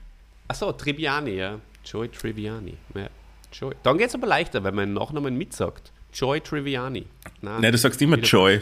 Achso, 0.46 0.70
Tribbiani, 0.72 1.32
ja. 1.32 1.58
Joey 1.84 2.08
Tribbiani. 2.08 2.74
Ja. 2.94 3.08
Joey. 3.52 3.74
Dann 3.82 3.98
geht 3.98 4.08
es 4.08 4.14
aber 4.14 4.26
leichter, 4.26 4.62
wenn 4.62 4.74
man 4.74 4.88
den 4.88 4.94
Nachnamen 4.94 5.36
mitsagt. 5.36 5.90
Joy 6.14 6.40
Triviani. 6.40 7.06
Nein, 7.40 7.60
Nein 7.60 7.72
du 7.72 7.78
sagst 7.78 8.00
immer 8.02 8.18
Joy. 8.18 8.60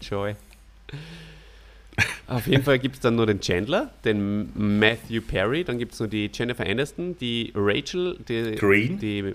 Joy. 0.00 0.34
Auf 2.30 2.46
jeden 2.46 2.62
Fall 2.62 2.78
gibt 2.78 2.94
es 2.94 3.00
dann 3.00 3.16
nur 3.16 3.26
den 3.26 3.40
Chandler, 3.40 3.90
den 4.04 4.78
Matthew 4.78 5.20
Perry, 5.20 5.64
dann 5.64 5.78
gibt 5.78 5.94
es 5.94 5.98
nur 5.98 6.08
die 6.08 6.30
Jennifer 6.32 6.64
Aniston, 6.64 7.18
die 7.18 7.52
Rachel, 7.56 8.18
die, 8.28 8.54
Green. 8.54 9.00
die 9.00 9.34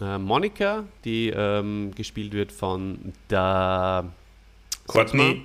äh, 0.00 0.18
Monica, 0.18 0.84
die 1.04 1.30
ähm, 1.30 1.92
gespielt 1.96 2.32
wird 2.32 2.52
von 2.52 3.12
der 3.30 4.04
Courtney. 4.86 5.42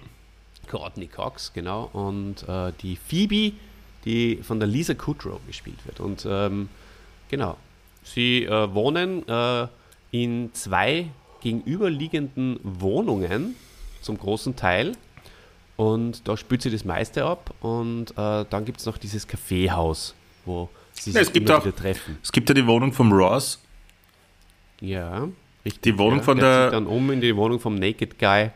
Courtney 0.67 1.07
Cox, 1.07 1.51
genau. 1.53 1.89
Und 1.91 2.47
äh, 2.47 2.71
die 2.83 2.95
Phoebe, 2.95 3.53
die 4.05 4.35
von 4.43 4.59
der 4.59 4.67
Lisa 4.67 4.93
Kudrow 4.93 5.39
gespielt 5.47 5.83
wird. 5.85 5.99
Und 5.99 6.27
ähm, 6.29 6.69
genau, 7.29 7.57
sie 8.03 8.45
äh, 8.45 8.73
wohnen 8.75 9.27
äh, 9.27 9.67
in 10.11 10.53
zwei 10.53 11.07
gegenüberliegenden 11.41 12.59
Wohnungen 12.61 13.55
zum 14.01 14.19
großen 14.19 14.55
Teil 14.55 14.91
und 15.81 16.27
da 16.27 16.37
spült 16.37 16.61
sie 16.61 16.69
das 16.69 16.85
meiste 16.85 17.25
ab. 17.25 17.55
Und 17.59 18.11
äh, 18.11 18.45
dann 18.47 18.65
gibt 18.65 18.81
es 18.81 18.85
noch 18.85 18.99
dieses 18.99 19.27
Kaffeehaus, 19.27 20.13
wo 20.45 20.69
sie 20.91 21.05
sich 21.05 21.15
ja, 21.15 21.21
es 21.21 21.33
gibt 21.33 21.49
immer 21.49 21.57
auch, 21.57 21.65
wieder 21.65 21.75
treffen. 21.75 22.19
Es 22.21 22.31
gibt 22.31 22.47
ja 22.49 22.53
die 22.53 22.67
Wohnung 22.67 22.93
vom 22.93 23.11
Ross. 23.11 23.59
Ja, 24.79 25.27
richtig. 25.65 25.81
Die 25.81 25.97
Wohnung 25.97 26.19
ja. 26.19 26.23
von 26.23 26.37
der. 26.37 26.61
der. 26.61 26.71
dann 26.71 26.85
um 26.85 27.09
in 27.09 27.19
die 27.19 27.35
Wohnung 27.35 27.59
vom 27.59 27.73
Naked 27.73 28.19
Guy. 28.19 28.51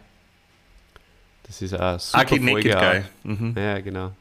Das 1.48 1.64
ist 1.64 1.74
ein 1.74 1.98
super 1.98 2.26
Ugly 2.26 2.52
Folge 2.52 2.70
Naked 2.70 3.04
Guy. 3.24 3.34
Mhm. 3.34 3.56
Ja, 3.58 3.80
genau. 3.80 4.12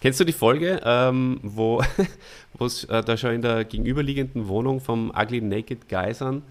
Kennst 0.00 0.20
du 0.20 0.24
die 0.24 0.32
Folge, 0.32 0.80
ähm, 0.82 1.38
wo 1.42 1.82
es 2.60 2.84
äh, 2.84 3.02
da 3.02 3.18
schon 3.18 3.32
in 3.32 3.42
der 3.42 3.66
gegenüberliegenden 3.66 4.48
Wohnung 4.48 4.80
vom 4.80 5.10
Ugly 5.10 5.42
Naked 5.42 5.90
Guy 5.90 6.14
sind 6.14 6.42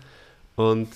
und 0.55 0.87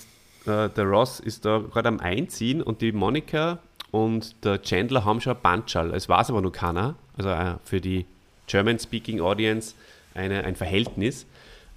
äh, 0.46 0.70
der 0.70 0.84
Ross 0.84 1.20
ist 1.20 1.46
da 1.46 1.58
gerade 1.58 1.88
am 1.88 2.00
Einziehen 2.00 2.62
und 2.62 2.82
die 2.82 2.92
Monika 2.92 3.58
und 3.92 4.44
der 4.44 4.62
Chandler 4.62 5.06
haben 5.06 5.22
schon 5.22 5.36
ein 5.36 5.42
Bandschall. 5.42 5.94
Es 5.94 6.08
weiß 6.08 6.30
aber 6.30 6.42
noch 6.42 6.52
keiner. 6.52 6.96
Also 7.18 7.30
äh, 7.30 7.56
für 7.64 7.82
die 7.82 8.06
German-Speaking 8.48 9.22
Audience 9.22 9.76
eine, 10.14 10.44
ein 10.44 10.56
Verhältnis. 10.56 11.26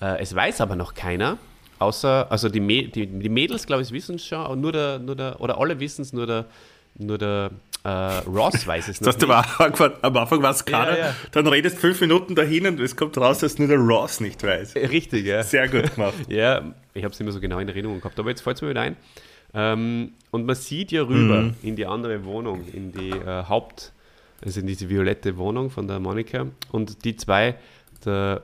Äh, 0.00 0.20
es 0.20 0.34
weiß 0.34 0.60
aber 0.60 0.76
noch 0.76 0.94
keiner, 0.94 1.38
außer, 1.78 2.30
also 2.30 2.48
die, 2.48 2.90
die, 2.90 3.06
die 3.06 3.28
Mädels, 3.28 3.66
glaube 3.66 3.82
ich, 3.82 3.90
wissen 3.92 4.16
es 4.16 4.26
schon, 4.26 4.60
nur 4.60 4.72
der, 4.72 4.98
nur 4.98 5.16
der, 5.16 5.40
oder 5.40 5.58
alle 5.58 5.78
wissen 5.80 6.02
es, 6.02 6.12
nur 6.12 6.26
der, 6.26 6.46
nur 6.98 7.18
der 7.18 7.50
äh, 7.84 7.88
Ross 7.88 8.66
weiß 8.66 8.88
es 8.88 9.00
noch. 9.00 9.12
Das 9.12 9.18
nicht. 9.18 9.98
am 10.02 10.16
Anfang 10.16 10.42
war 10.42 10.50
es 10.50 10.64
keiner, 10.64 10.98
ja, 10.98 11.06
ja. 11.06 11.14
dann 11.32 11.46
redest 11.46 11.78
fünf 11.78 12.00
Minuten 12.00 12.34
dahin 12.34 12.66
und 12.66 12.80
es 12.80 12.96
kommt 12.96 13.16
raus, 13.18 13.38
dass 13.38 13.58
nur 13.58 13.68
der 13.68 13.78
Ross 13.78 14.20
nicht 14.20 14.42
weiß. 14.42 14.76
Richtig, 14.76 15.26
ja. 15.26 15.42
Sehr 15.42 15.68
gut 15.68 15.94
gemacht. 15.94 16.14
ja, 16.28 16.62
ich 16.94 17.04
habe 17.04 17.12
es 17.12 17.20
immer 17.20 17.32
so 17.32 17.40
genau 17.40 17.58
in 17.58 17.68
Erinnerung 17.68 18.00
gehabt, 18.00 18.18
aber 18.18 18.30
jetzt 18.30 18.42
fällt 18.42 18.56
es 18.56 18.62
mir 18.62 18.70
wieder 18.70 18.82
ein. 18.82 18.96
Ähm, 19.54 20.12
und 20.30 20.46
man 20.46 20.56
sieht 20.56 20.92
ja 20.92 21.02
rüber 21.02 21.42
mhm. 21.42 21.54
in 21.62 21.76
die 21.76 21.86
andere 21.86 22.24
Wohnung, 22.24 22.64
in 22.72 22.92
die 22.92 23.10
äh, 23.10 23.44
Haupt, 23.48 23.92
also 24.42 24.60
in 24.60 24.66
diese 24.66 24.88
violette 24.88 25.36
Wohnung 25.36 25.70
von 25.70 25.86
der 25.86 26.00
Monika. 26.00 26.46
Und 26.70 27.04
die 27.04 27.16
zwei, 27.16 27.56
der, 28.04 28.42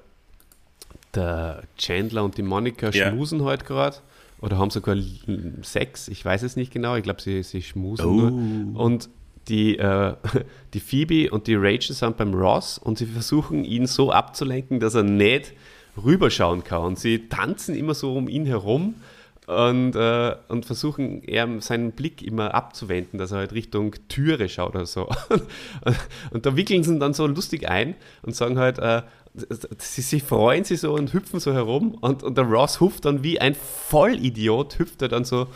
der 1.15 1.63
Chandler 1.77 2.25
und 2.25 2.37
die 2.37 2.43
Monika, 2.43 2.91
ja. 2.91 3.11
schmusen 3.11 3.41
heute 3.41 3.49
halt 3.49 3.67
gerade. 3.67 3.97
Oder 4.41 4.59
haben 4.59 4.71
sogar 4.71 4.97
Sex, 5.63 6.09
ich 6.09 6.25
weiß 6.25 6.43
es 6.43 6.55
nicht 6.55 6.73
genau. 6.73 6.95
Ich 6.95 7.03
glaube, 7.03 7.21
sie, 7.21 7.43
sie 7.43 7.63
schmusen 7.63 8.07
oh. 8.07 8.13
nur. 8.13 8.81
Und 8.81 9.09
die, 9.49 9.79
äh, 9.79 10.15
die 10.75 10.81
Phoebe 10.81 11.31
und 11.31 11.47
die 11.47 11.57
Rachel 11.57 11.95
sind 11.95 12.17
beim 12.17 12.35
Ross 12.35 12.79
und 12.79 12.99
sie 12.99 13.07
versuchen 13.07 13.65
ihn 13.65 13.87
so 13.87 14.13
abzulenken, 14.13 14.79
dass 14.79 14.95
er 14.95 15.03
nicht 15.03 15.55
rüberschauen 15.97 16.63
kann. 16.63 16.83
Und 16.83 16.99
sie 16.99 17.29
tanzen 17.29 17.75
immer 17.75 17.95
so 17.95 18.15
um 18.15 18.29
ihn 18.29 18.47
herum 18.47 18.95
und, 19.49 19.97
äh, 19.97 20.37
und 20.49 20.67
versuchen 20.67 21.23
eher 21.23 21.49
seinen 21.61 21.93
Blick 21.93 22.23
immer 22.23 22.55
abzuwenden, 22.55 23.19
dass 23.19 23.33
er 23.33 23.39
halt 23.39 23.55
Richtung 23.55 23.95
Türe 24.09 24.47
schaut 24.51 24.75
oder 24.75 24.85
so. 24.85 25.09
Und, 26.31 26.45
da 26.45 26.55
wickeln 26.55 26.85
sie 26.85 26.93
ihn 26.93 27.01
dann 27.01 27.15
so 27.15 27.27
lustig 27.27 27.69
ein 27.69 27.95
und 28.23 28.37
sagen 28.37 28.59
halt, 28.59 28.79
äh, 28.79 29.03
sie, 29.79 30.03
sie 30.03 30.21
freuen 30.21 30.65
sich 30.65 30.81
so 30.81 30.93
und 30.93 31.15
hüpfen 31.15 31.41
so 31.41 31.55
herum 31.55 31.95
und, 31.95 32.23
und 32.23 32.37
der 32.37 32.45
Ross 32.45 32.81
hüpft 32.81 33.07
dann 33.07 33.23
wie 33.23 33.41
ein 33.41 33.55
Vollidiot, 33.55 34.79
hüpft 34.79 35.01
er 35.01 35.09
dann 35.09 35.25
so, 35.25 35.47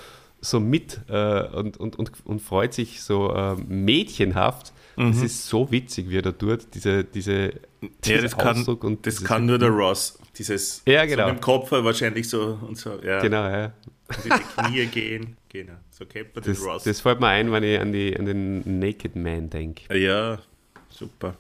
so 0.42 0.60
mit 0.60 1.00
äh, 1.08 1.44
und, 1.48 1.78
und, 1.78 1.96
und, 1.96 2.10
und 2.24 2.40
freut 2.40 2.74
sich 2.74 3.02
so 3.02 3.32
äh, 3.32 3.54
mädchenhaft. 3.54 4.72
Mhm. 4.96 5.12
Das 5.12 5.22
ist 5.22 5.46
so 5.46 5.70
witzig, 5.70 6.10
wie 6.10 6.18
er 6.18 6.22
da 6.22 6.32
tut, 6.32 6.66
diese, 6.74 7.04
diese, 7.04 7.52
ja, 8.04 8.20
das 8.20 8.36
kann, 8.36 8.62
und 8.64 9.06
das 9.06 9.24
kann 9.24 9.46
nur 9.46 9.58
der 9.58 9.70
Ross. 9.70 10.18
Dieses 10.36 10.82
ja, 10.86 11.04
genau. 11.04 11.24
so 11.24 11.28
mit 11.28 11.38
dem 11.38 11.42
Kopf 11.42 11.72
wahrscheinlich 11.72 12.28
so 12.28 12.58
und 12.66 12.76
so. 12.76 12.98
Ja. 13.02 13.20
Genau, 13.20 13.48
ja. 13.48 13.72
Und 14.08 14.26
in 14.26 14.32
die 14.32 14.62
Knie 14.62 14.86
gehen. 14.86 15.36
Genau. 15.48 15.74
So 15.90 16.04
kennt 16.06 16.34
man 16.34 16.44
das, 16.44 16.58
den 16.58 16.66
Ross. 16.66 16.84
Das 16.84 17.00
fällt 17.00 17.20
mir 17.20 17.28
ein, 17.28 17.52
wenn 17.52 17.62
ich 17.62 17.78
an, 17.78 17.92
die, 17.92 18.18
an 18.18 18.26
den 18.26 18.80
Naked 18.80 19.14
Man 19.14 19.48
denke. 19.48 19.96
Ja, 19.96 20.38
super. 20.88 21.36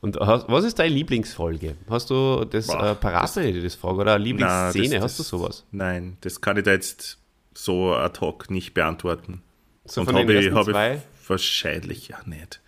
Und 0.00 0.18
hast, 0.20 0.48
was 0.48 0.64
ist 0.64 0.78
deine 0.78 0.94
Lieblingsfolge? 0.94 1.76
Hast 1.88 2.10
du 2.10 2.44
das 2.44 2.66
Boah, 2.66 2.90
äh, 2.90 2.94
parat, 2.94 3.34
dir 3.36 3.62
das 3.62 3.74
frage? 3.74 3.96
Oder 3.96 4.14
eine 4.14 4.24
Lieblingsszene? 4.24 4.88
Na, 4.88 4.94
das, 4.96 5.02
hast 5.04 5.18
du 5.18 5.22
sowas? 5.22 5.64
Nein, 5.72 6.18
das 6.20 6.40
kann 6.40 6.58
ich 6.58 6.64
da 6.64 6.72
jetzt 6.72 7.18
so 7.54 7.94
ad 7.94 8.20
hoc 8.20 8.50
nicht 8.50 8.74
beantworten. 8.74 9.42
So 9.84 10.02
Und 10.02 10.12
habe 10.12 10.34
ich, 10.34 10.52
hab 10.52 10.68
ich 10.68 11.02
wahrscheinlich 11.28 12.08
ja 12.08 12.18
nicht. 12.26 12.60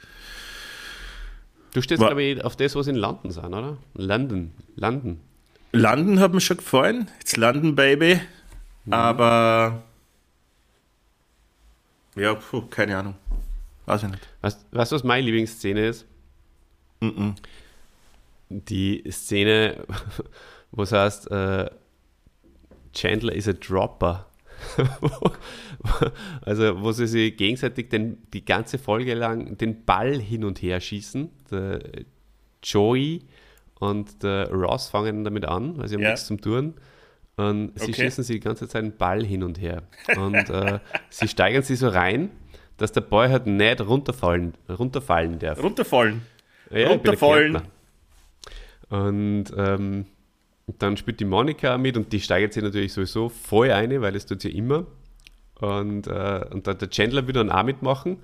Du 1.72 1.83
stehst, 1.83 2.01
glaube 2.01 2.22
ich, 2.22 2.42
auf 2.42 2.57
das, 2.57 2.75
was 2.75 2.87
in 2.87 2.96
London 2.96 3.31
sind, 3.31 3.44
oder? 3.44 3.77
London. 3.94 4.53
London. 4.77 5.20
London 5.72 6.20
hat 6.20 6.33
mir 6.33 6.40
schon 6.40 6.57
gefallen. 6.57 7.11
It's 7.20 7.37
London, 7.37 7.75
Baby. 7.75 8.20
Mhm. 8.87 8.92
Aber. 8.92 9.83
Ja, 12.14 12.35
puh, 12.35 12.62
keine 12.62 12.96
Ahnung. 12.96 13.14
Weiß 13.85 14.03
ich 14.03 14.09
nicht. 14.09 14.27
Weißt 14.40 14.64
du, 14.72 14.94
was 14.94 15.05
meine 15.05 15.27
Lieblingsszene 15.27 15.88
ist? 15.88 16.07
Mhm. 17.01 17.35
Die 18.49 19.05
Szene, 19.11 19.85
wo 20.70 20.83
es 20.83 20.92
heißt, 20.92 21.31
äh, 21.31 21.68
Chandler 22.94 23.35
is 23.35 23.49
a 23.49 23.53
Dropper. 23.53 24.27
also, 26.42 26.83
wo 26.83 26.92
sie 26.92 27.07
sich 27.07 27.37
gegenseitig 27.37 27.88
den, 27.88 28.19
die 28.33 28.45
ganze 28.45 28.79
Folge 28.79 29.14
lang 29.14 29.57
den 29.59 29.85
Ball 29.85 30.19
hin 30.19 30.45
und 30.45 30.62
her 30.62 30.81
schießen. 30.81 31.31
Der 31.51 31.81
Joey 32.62 33.23
und 33.79 34.23
der 34.23 34.51
Ross 34.51 34.88
fangen 34.88 35.25
damit 35.25 35.45
an, 35.45 35.79
weil 35.79 35.88
sie 35.88 35.97
haben 35.97 36.03
ja. 36.03 36.11
nichts 36.11 36.27
zum 36.27 36.40
Tun. 36.40 36.75
Und 37.37 37.79
sie 37.79 37.90
okay. 37.90 38.05
schießen 38.05 38.25
sich 38.25 38.37
die 38.37 38.40
ganze 38.40 38.66
Zeit 38.66 38.83
den 38.83 38.97
Ball 38.97 39.23
hin 39.23 39.42
und 39.42 39.61
her. 39.61 39.83
Und 40.16 40.49
äh, 40.49 40.79
sie 41.11 41.29
steigern 41.29 41.62
sich 41.62 41.79
so 41.79 41.88
rein, 41.88 42.31
dass 42.79 42.92
der 42.92 43.03
Boy 43.03 43.29
halt 43.29 43.47
nicht 43.47 43.81
runterfallen, 43.83 44.55
runterfallen 44.69 45.38
darf. 45.38 45.62
Runterfallen? 45.62 46.23
Ja, 46.71 46.88
runterfallen. 46.88 47.62
Und 48.88 49.47
ähm, 49.57 50.07
dann 50.66 50.96
spielt 50.96 51.20
die 51.20 51.24
Monika 51.24 51.79
mit 51.79 51.96
und 51.96 52.12
die 52.12 52.20
steigert 52.20 52.52
sich 52.52 52.62
natürlich 52.62 52.92
sowieso 52.92 53.29
voll 53.29 53.70
ein, 53.70 54.00
weil 54.00 54.12
das 54.12 54.26
tut 54.26 54.42
sie 54.42 54.50
immer. 54.50 54.87
Und, 55.61 56.07
äh, 56.07 56.44
und 56.50 56.66
der 56.66 56.90
Chandler 56.90 57.26
will 57.26 57.33
dann 57.33 57.50
auch 57.50 57.62
mitmachen, 57.62 58.18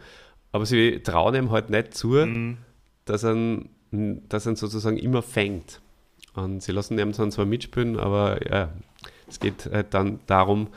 aber 0.50 0.66
sie 0.66 1.00
trauen 1.00 1.35
ihm 1.35 1.50
halt 1.50 1.70
nicht 1.70 1.94
zu, 1.94 2.09
mhm. 2.09 2.59
dass, 3.05 3.24
er, 3.24 3.62
dass 3.90 4.46
er 4.46 4.57
sozusagen 4.57 4.98
immer 4.98 5.22
fängt. 5.22 5.81
Und 6.35 6.62
sie 6.62 6.72
lassen 6.72 6.98
ihm 6.98 7.12
dann 7.12 7.31
zwar 7.31 7.46
mitspielen, 7.46 7.98
aber 7.98 8.46
ja, 8.50 8.70
es 9.28 9.38
geht 9.40 9.66
halt 9.72 9.94
dann 9.94 10.20
darum, 10.26 10.68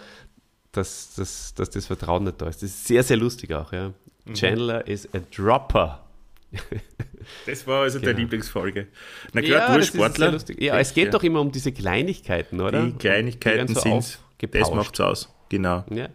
dass, 0.72 1.16
dass, 1.16 1.54
dass 1.56 1.70
das 1.70 1.88
Vertrauen 1.88 2.26
nicht 2.26 2.42
da 2.42 2.48
ist. 2.48 2.62
Das 2.62 2.70
ist 2.70 2.86
sehr, 2.86 3.04
sehr 3.04 3.18
lustig 3.18 3.54
auch. 3.54 3.72
Ja. 3.74 3.92
Mhm. 4.26 4.34
Chandler 4.34 4.88
is 4.88 5.08
a 5.14 5.20
Dropper. 5.36 6.04
Das 7.46 7.68
war 7.68 7.84
also 7.84 8.00
genau. 8.00 8.12
der 8.12 8.20
Lieblingsfolge. 8.20 8.88
Na 9.34 9.42
klar, 9.42 9.70
ja, 9.70 9.78
du 9.78 9.84
Sportler. 9.84 10.38
Ja, 10.58 10.80
es 10.80 10.94
geht 10.94 11.06
ja. 11.06 11.12
doch 11.12 11.24
immer 11.24 11.42
um 11.42 11.52
diese 11.52 11.72
Kleinigkeiten, 11.72 12.62
oder? 12.62 12.84
Die 12.84 12.94
Kleinigkeiten 12.94 13.68
die 13.68 13.74
so 13.74 13.80
sind 13.80 14.20
Das 14.54 14.72
macht's 14.72 15.00
aus, 15.00 15.34
genau. 15.50 15.84
Ja. 15.90 16.10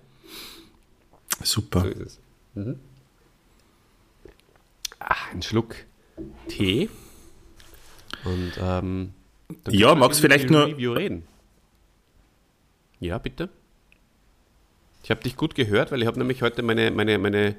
Super. 1.43 1.81
So 1.81 1.87
ist 1.89 2.01
es. 2.01 2.21
Mhm. 2.55 2.81
Ach, 4.99 5.33
ein 5.33 5.43
Schluck 5.43 5.77
Tee. 6.49 6.89
Und 8.25 8.53
ähm, 8.61 9.15
ja, 9.69 9.95
magst 9.95 10.21
vielleicht 10.21 10.51
nur 10.51 10.67
Review 10.67 10.93
reden. 10.93 11.27
Ja, 13.01 13.19
bitte. 13.19 13.49
Ich 15.03 15.11
habe 15.11 15.23
dich 15.23 15.37
gut 15.37 15.55
gehört, 15.55 15.91
weil 15.91 16.03
ich 16.03 16.07
habe 16.07 16.19
nämlich 16.19 16.43
heute 16.43 16.63
meine, 16.63 16.91
meine, 16.91 17.19
meine 17.19 17.57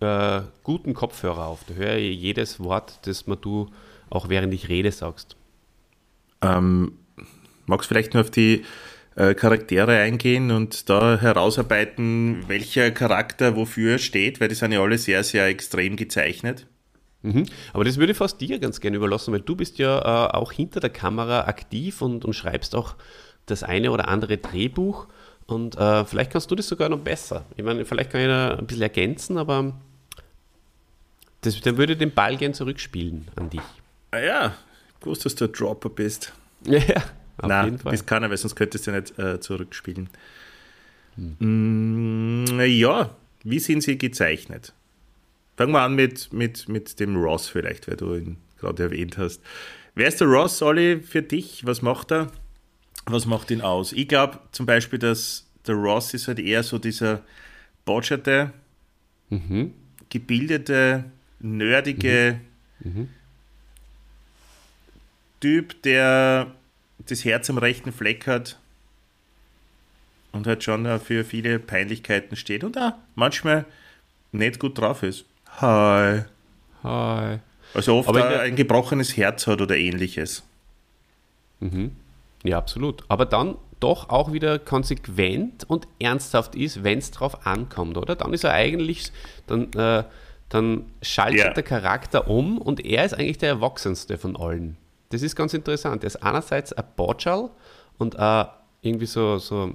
äh, 0.00 0.42
guten 0.62 0.94
Kopfhörer 0.94 1.46
auf. 1.46 1.64
Da 1.66 1.74
höre 1.74 1.96
ich 1.96 2.18
jedes 2.20 2.60
Wort, 2.60 3.00
das 3.06 3.26
man 3.26 3.40
du 3.40 3.68
auch 4.10 4.28
während 4.28 4.54
ich 4.54 4.68
rede 4.68 4.92
sagst. 4.92 5.36
Ähm, 6.42 6.92
magst 7.66 7.90
du 7.90 7.94
vielleicht 7.94 8.14
nur 8.14 8.22
auf 8.22 8.30
die 8.30 8.64
äh, 9.16 9.34
Charaktere 9.34 9.98
eingehen 9.98 10.50
und 10.50 10.88
da 10.88 11.18
herausarbeiten, 11.18 12.44
welcher 12.48 12.90
Charakter 12.90 13.56
wofür 13.56 13.98
steht, 13.98 14.40
weil 14.40 14.48
die 14.48 14.54
sind 14.54 14.72
ja 14.72 14.80
alle 14.80 14.98
sehr, 14.98 15.24
sehr 15.24 15.46
extrem 15.46 15.96
gezeichnet. 15.96 16.66
Mhm. 17.22 17.46
Aber 17.72 17.84
das 17.84 17.96
würde 17.96 18.12
ich 18.12 18.18
fast 18.18 18.40
dir 18.40 18.58
ganz 18.58 18.80
gerne 18.80 18.98
überlassen, 18.98 19.32
weil 19.32 19.40
du 19.40 19.56
bist 19.56 19.78
ja 19.78 19.98
äh, 19.98 20.30
auch 20.32 20.52
hinter 20.52 20.80
der 20.80 20.90
Kamera 20.90 21.46
aktiv 21.46 22.02
und, 22.02 22.24
und 22.24 22.34
schreibst 22.34 22.74
auch 22.76 22.94
das 23.46 23.62
eine 23.62 23.90
oder 23.90 24.08
andere 24.08 24.36
Drehbuch. 24.36 25.08
Und 25.46 25.76
äh, 25.76 26.04
vielleicht 26.04 26.32
kannst 26.32 26.50
du 26.50 26.54
das 26.54 26.66
sogar 26.66 26.88
noch 26.88 26.98
besser. 26.98 27.44
Ich 27.56 27.64
meine, 27.64 27.84
vielleicht 27.84 28.10
kann 28.10 28.20
ich 28.20 28.26
da 28.26 28.56
ein 28.56 28.66
bisschen 28.66 28.82
ergänzen, 28.82 29.38
aber 29.38 29.74
das, 31.40 31.60
dann 31.60 31.76
würde 31.76 31.92
ich 31.92 31.98
den 31.98 32.12
Ball 32.12 32.36
gern 32.36 32.54
zurückspielen 32.54 33.28
an 33.36 33.50
dich. 33.50 33.60
Ah 34.10 34.18
ja, 34.18 34.56
ich 35.00 35.06
wusste, 35.06 35.24
dass 35.24 35.36
du 35.36 35.44
ein 35.44 35.52
Dropper 35.52 35.88
bist. 35.88 36.32
Ja, 36.64 36.78
ja 36.88 36.96
auf 37.38 37.48
Nein, 37.48 37.64
jeden 37.66 37.78
Fall. 37.78 37.92
bist 37.92 38.06
keiner, 38.06 38.28
weil 38.30 38.36
sonst 38.36 38.56
könntest 38.56 38.86
du 38.86 38.90
ja 38.90 39.00
nicht 39.00 39.18
äh, 39.18 39.40
zurückspielen. 39.40 40.08
Hm. 41.14 42.44
Mm, 42.48 42.60
ja, 42.60 43.14
wie 43.44 43.58
sind 43.58 43.82
sie 43.82 43.98
gezeichnet? 43.98 44.72
Fangen 45.56 45.72
wir 45.72 45.82
an 45.82 45.94
mit, 45.94 46.32
mit, 46.32 46.68
mit 46.68 46.98
dem 46.98 47.16
Ross 47.16 47.48
vielleicht, 47.48 47.88
weil 47.88 47.96
du 47.96 48.14
ihn 48.14 48.36
gerade 48.58 48.84
erwähnt 48.84 49.16
hast. 49.16 49.40
Wer 49.94 50.08
ist 50.08 50.20
der 50.20 50.28
Ross, 50.28 50.60
Olli, 50.60 51.00
für 51.00 51.22
dich? 51.22 51.64
Was 51.64 51.80
macht 51.80 52.10
er? 52.10 52.30
Was 53.06 53.24
macht 53.24 53.50
ihn 53.50 53.60
aus? 53.60 53.92
Ich 53.92 54.08
glaube 54.08 54.40
zum 54.52 54.66
Beispiel, 54.66 54.98
dass 54.98 55.46
der 55.66 55.76
Ross 55.76 56.12
ist 56.14 56.28
halt 56.28 56.38
eher 56.38 56.62
so 56.62 56.78
dieser 56.78 57.22
botscherte, 57.84 58.52
mhm. 59.30 59.72
gebildete, 60.10 61.04
nerdige 61.38 62.40
mhm. 62.80 62.92
Mhm. 62.92 63.08
Typ, 65.40 65.82
der 65.82 66.52
das 66.98 67.24
Herz 67.24 67.48
am 67.50 67.58
rechten 67.58 67.92
Fleck 67.92 68.26
hat 68.26 68.58
und 70.32 70.46
halt 70.46 70.64
schon 70.64 71.00
für 71.00 71.24
viele 71.24 71.58
Peinlichkeiten 71.58 72.36
steht 72.36 72.64
und 72.64 72.76
auch 72.78 72.94
manchmal 73.14 73.66
nicht 74.32 74.58
gut 74.58 74.78
drauf 74.78 75.02
ist. 75.02 75.24
Hi. 75.60 76.24
Hi. 76.82 77.38
Also 77.74 77.98
oft 77.98 78.16
ein 78.16 78.56
gebrochenes 78.56 79.16
Herz 79.16 79.46
hat 79.46 79.60
oder 79.60 79.76
ähnliches. 79.76 80.42
Mhm. 81.60 81.92
Ja, 82.46 82.58
absolut. 82.58 83.04
Aber 83.08 83.26
dann 83.26 83.56
doch 83.80 84.08
auch 84.08 84.32
wieder 84.32 84.58
konsequent 84.58 85.64
und 85.68 85.86
ernsthaft 86.00 86.54
ist, 86.54 86.82
wenn 86.82 86.98
es 86.98 87.10
drauf 87.10 87.46
ankommt, 87.46 87.96
oder? 87.98 88.14
Dann 88.16 88.32
ist 88.32 88.44
er 88.44 88.52
eigentlich, 88.52 89.12
dann, 89.46 89.70
äh, 89.74 90.04
dann 90.48 90.86
schaltet 91.02 91.40
Ja. 91.40 91.52
der 91.52 91.62
Charakter 91.62 92.28
um 92.28 92.58
und 92.58 92.84
er 92.84 93.04
ist 93.04 93.12
eigentlich 93.14 93.38
der 93.38 93.50
Erwachsenste 93.50 94.16
von 94.16 94.36
allen. 94.36 94.76
Das 95.10 95.22
ist 95.22 95.36
ganz 95.36 95.52
interessant. 95.54 96.02
Er 96.04 96.08
ist 96.08 96.22
einerseits 96.22 96.72
ein 96.72 96.84
Botschal 96.96 97.50
und 97.98 98.14
äh, 98.18 98.44
irgendwie 98.80 99.06
so, 99.06 99.38
so 99.38 99.72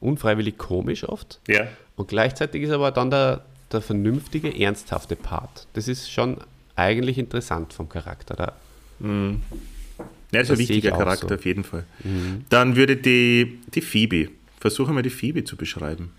unfreiwillig 0.00 0.58
komisch 0.58 1.08
oft. 1.08 1.40
Ja. 1.48 1.66
Und 1.96 2.08
gleichzeitig 2.08 2.62
ist 2.62 2.70
aber 2.72 2.90
dann 2.90 3.10
der, 3.10 3.44
der 3.72 3.80
vernünftige, 3.80 4.50
ernsthafte 4.60 5.16
Part. 5.16 5.66
Das 5.72 5.88
ist 5.88 6.10
schon 6.10 6.38
eigentlich 6.76 7.18
interessant 7.18 7.72
vom 7.72 7.88
Charakter. 7.88 8.34
Da. 8.36 8.52
Ja, 10.34 10.40
ist 10.40 10.50
ein 10.50 10.58
Das 10.58 10.66
sehe 10.66 10.68
wichtiger 10.76 10.96
Charakter 10.96 11.28
so. 11.28 11.34
auf 11.34 11.44
jeden 11.44 11.64
Fall. 11.64 11.84
Dann 12.48 12.76
würde 12.76 12.96
die, 12.96 13.60
die 13.74 13.80
Phoebe, 13.80 14.30
versuche 14.60 14.92
mal 14.92 15.02
die 15.02 15.10
Phoebe 15.10 15.44
zu 15.44 15.56
beschreiben. 15.56 16.12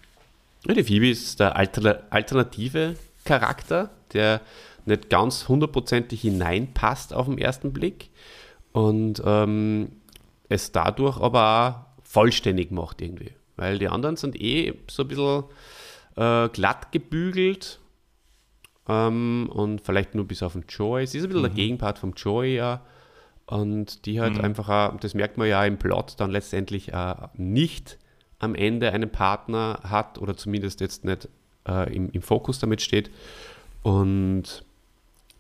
Ja, 0.68 0.74
die 0.74 0.84
Phoebe 0.84 1.10
ist 1.10 1.40
der 1.40 1.56
alter, 1.56 2.04
alternative 2.10 2.96
Charakter, 3.24 3.92
der 4.14 4.42
nicht 4.86 5.10
ganz 5.10 5.48
hundertprozentig 5.48 6.22
hineinpasst 6.22 7.14
auf 7.14 7.28
den 7.28 7.38
ersten 7.38 7.74
Blick 7.74 8.10
und 8.72 9.22
ähm, 9.26 9.92
es 10.50 10.72
dadurch 10.72 11.18
aber 11.20 11.88
auch 12.00 12.04
vollständig 12.04 12.72
macht 12.72 13.02
irgendwie. 13.02 13.32
Weil 13.56 13.80
die 13.80 13.88
anderen 13.88 14.16
sind 14.16 14.40
eh 14.40 14.74
so 14.90 15.04
ein 15.04 15.08
bisschen 15.08 15.44
äh, 16.16 16.50
glatt 16.50 16.92
gebügelt 16.92 17.80
ähm, 18.88 19.50
und 19.52 19.82
vielleicht 19.82 20.14
nur 20.16 20.26
bis 20.26 20.44
auf 20.44 20.54
den 20.54 20.66
Joy. 20.68 21.08
Sie 21.08 21.18
ist 21.18 21.24
ein 21.24 21.30
bisschen 21.30 21.44
der 21.44 21.52
Gegenpart 21.52 22.00
vom 22.00 22.14
Joy, 22.14 22.56
ja. 22.56 22.82
Und 23.48 24.06
die 24.08 24.20
halt 24.20 24.40
einfach, 24.40 24.70
auch, 24.70 25.00
das 25.00 25.14
merkt 25.14 25.38
man 25.38 25.48
ja 25.48 25.64
im 25.66 25.78
Plot, 25.78 26.16
dann 26.18 26.32
letztendlich 26.32 26.92
nicht 27.36 28.00
am 28.40 28.56
Ende 28.56 28.92
einen 28.92 29.12
Partner 29.12 29.80
hat 29.84 30.18
oder 30.18 30.36
zumindest 30.36 30.82
jetzt 30.82 31.06
nicht 31.06 31.30
äh, 31.68 31.94
im, 31.94 32.10
im 32.12 32.22
Fokus 32.22 32.60
damit 32.60 32.82
steht. 32.82 33.12
Und 33.84 34.66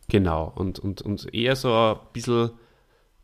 genau, 0.08 0.52
und, 0.56 0.80
und, 0.80 1.02
und 1.02 1.34
eher 1.34 1.56
so 1.56 1.74
ein 1.74 1.98
bisschen 2.14 2.52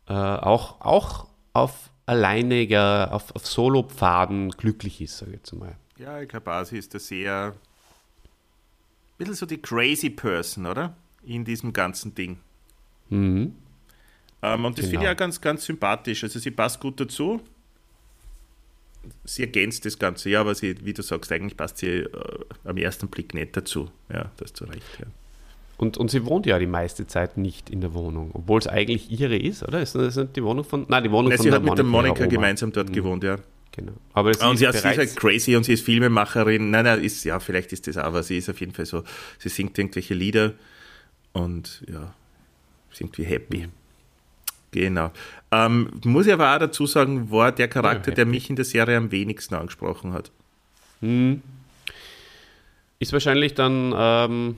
äh, 0.08 0.12
auch, 0.12 0.80
auch 0.80 1.28
auf 1.52 1.90
alleiniger, 2.06 3.12
auf, 3.12 3.34
auf 3.36 3.46
Solo-Pfaden 3.46 4.50
glücklich 4.50 5.00
ist, 5.00 5.18
sage 5.18 5.32
ich 5.32 5.38
jetzt 5.38 5.52
mal. 5.52 5.76
Ja, 5.96 6.20
ich 6.20 6.28
glaube, 6.28 6.64
sie 6.64 6.78
ist 6.78 6.94
da 6.94 6.98
sehr. 6.98 7.54
Ein 7.54 9.18
bisschen 9.18 9.34
so 9.34 9.46
die 9.46 9.58
crazy 9.58 10.10
Person, 10.10 10.66
oder? 10.66 10.96
In 11.22 11.44
diesem 11.44 11.72
ganzen 11.72 12.14
Ding. 12.14 12.40
Mhm. 13.08 13.54
Ähm, 14.42 14.64
und 14.64 14.76
das 14.78 14.86
finde 14.86 14.96
ich 14.96 15.00
Genau. 15.02 15.12
auch 15.12 15.16
ganz, 15.16 15.40
ganz 15.40 15.64
sympathisch. 15.64 16.24
Also 16.24 16.38
sie 16.38 16.50
passt 16.50 16.80
gut 16.80 16.98
dazu. 17.00 17.40
Sie 19.24 19.42
ergänzt 19.42 19.84
das 19.84 19.98
Ganze, 19.98 20.30
ja, 20.30 20.40
aber 20.40 20.54
sie, 20.54 20.76
wie 20.84 20.92
du 20.92 21.02
sagst, 21.02 21.32
eigentlich 21.32 21.56
passt 21.56 21.78
sie 21.78 21.88
äh, 21.88 22.08
am 22.64 22.76
ersten 22.76 23.08
Blick 23.08 23.34
nicht 23.34 23.56
dazu. 23.56 23.90
Ja, 24.12 24.30
das 24.36 24.50
hast 24.50 24.60
du 24.60 24.64
recht. 24.64 24.82
Ja. 25.00 25.06
Und, 25.76 25.96
und 25.96 26.10
sie 26.12 26.24
wohnt 26.24 26.46
ja 26.46 26.58
die 26.60 26.66
meiste 26.68 27.08
Zeit 27.08 27.36
nicht 27.36 27.68
in 27.68 27.80
der 27.80 27.94
Wohnung, 27.94 28.30
obwohl 28.34 28.60
es 28.60 28.68
eigentlich 28.68 29.10
ihre 29.10 29.36
ist, 29.36 29.64
oder? 29.64 29.82
Ist 29.82 29.96
das 29.96 30.14
nicht 30.14 30.36
die 30.36 30.44
Wohnung 30.44 30.64
von. 30.64 30.86
Nein, 30.88 31.02
die 31.02 31.10
Wohnung 31.10 31.30
Nein, 31.30 31.38
von 31.38 31.42
sie 31.42 31.50
der 31.50 31.58
hat 31.58 31.64
mit 31.64 31.76
der 31.76 31.84
Monika 31.84 32.26
gemeinsam 32.26 32.70
dort 32.70 32.92
gewohnt, 32.92 33.24
ja. 33.24 33.38
Genau. 33.72 33.92
Aber 34.12 34.32
sie 34.34 34.44
Und 34.46 34.52
ist 34.52 34.58
sie, 34.60 34.66
ist 34.66 34.84
halt 34.84 35.16
crazy 35.16 35.56
und 35.56 35.64
sie 35.64 35.72
ist 35.72 35.84
Filmemacherin. 35.84 36.70
Nein, 36.70 36.84
nein, 36.84 37.02
ist, 37.02 37.24
ja, 37.24 37.40
vielleicht 37.40 37.72
ist 37.72 37.86
das 37.88 37.96
auch, 37.96 38.04
aber 38.04 38.22
sie 38.22 38.36
ist 38.36 38.48
auf 38.50 38.60
jeden 38.60 38.72
Fall 38.72 38.86
so, 38.86 39.02
sie 39.38 39.48
singt 39.48 39.76
irgendwelche 39.78 40.14
Lieder 40.14 40.52
und 41.32 41.82
ja, 41.90 42.14
ist 42.92 43.00
irgendwie 43.00 43.24
happy. 43.24 43.68
Genau. 44.72 45.12
Ähm, 45.50 45.90
muss 46.04 46.26
ich 46.26 46.32
aber 46.32 46.54
auch 46.54 46.58
dazu 46.58 46.86
sagen, 46.86 47.30
war 47.30 47.52
der 47.52 47.68
Charakter, 47.68 48.10
Ja, 48.10 48.16
der 48.16 48.26
mich 48.26 48.50
in 48.50 48.56
der 48.56 48.64
Serie 48.64 48.96
am 48.96 49.12
wenigsten 49.12 49.54
angesprochen 49.54 50.12
hat. 50.12 50.30
ist 52.98 53.12
wahrscheinlich 53.12 53.54
dann 53.54 53.94
ähm, 53.96 54.56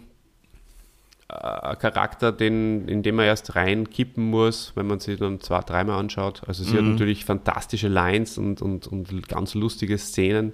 ein 1.28 1.78
Charakter, 1.78 2.30
den, 2.30 2.86
in 2.86 3.02
den 3.02 3.16
man 3.16 3.26
erst 3.26 3.56
reinkippen 3.56 4.24
muss, 4.30 4.72
wenn 4.76 4.86
man 4.86 5.00
sie 5.00 5.16
dann 5.16 5.40
zwei, 5.40 5.60
dreimal 5.60 5.98
anschaut. 5.98 6.42
Also 6.46 6.62
sie 6.62 6.76
hat 6.76 6.84
natürlich 6.84 7.24
fantastische 7.24 7.88
Lines 7.88 8.38
und, 8.38 8.62
und, 8.62 8.86
und 8.86 9.28
ganz 9.28 9.54
lustige 9.54 9.98
Szenen. 9.98 10.52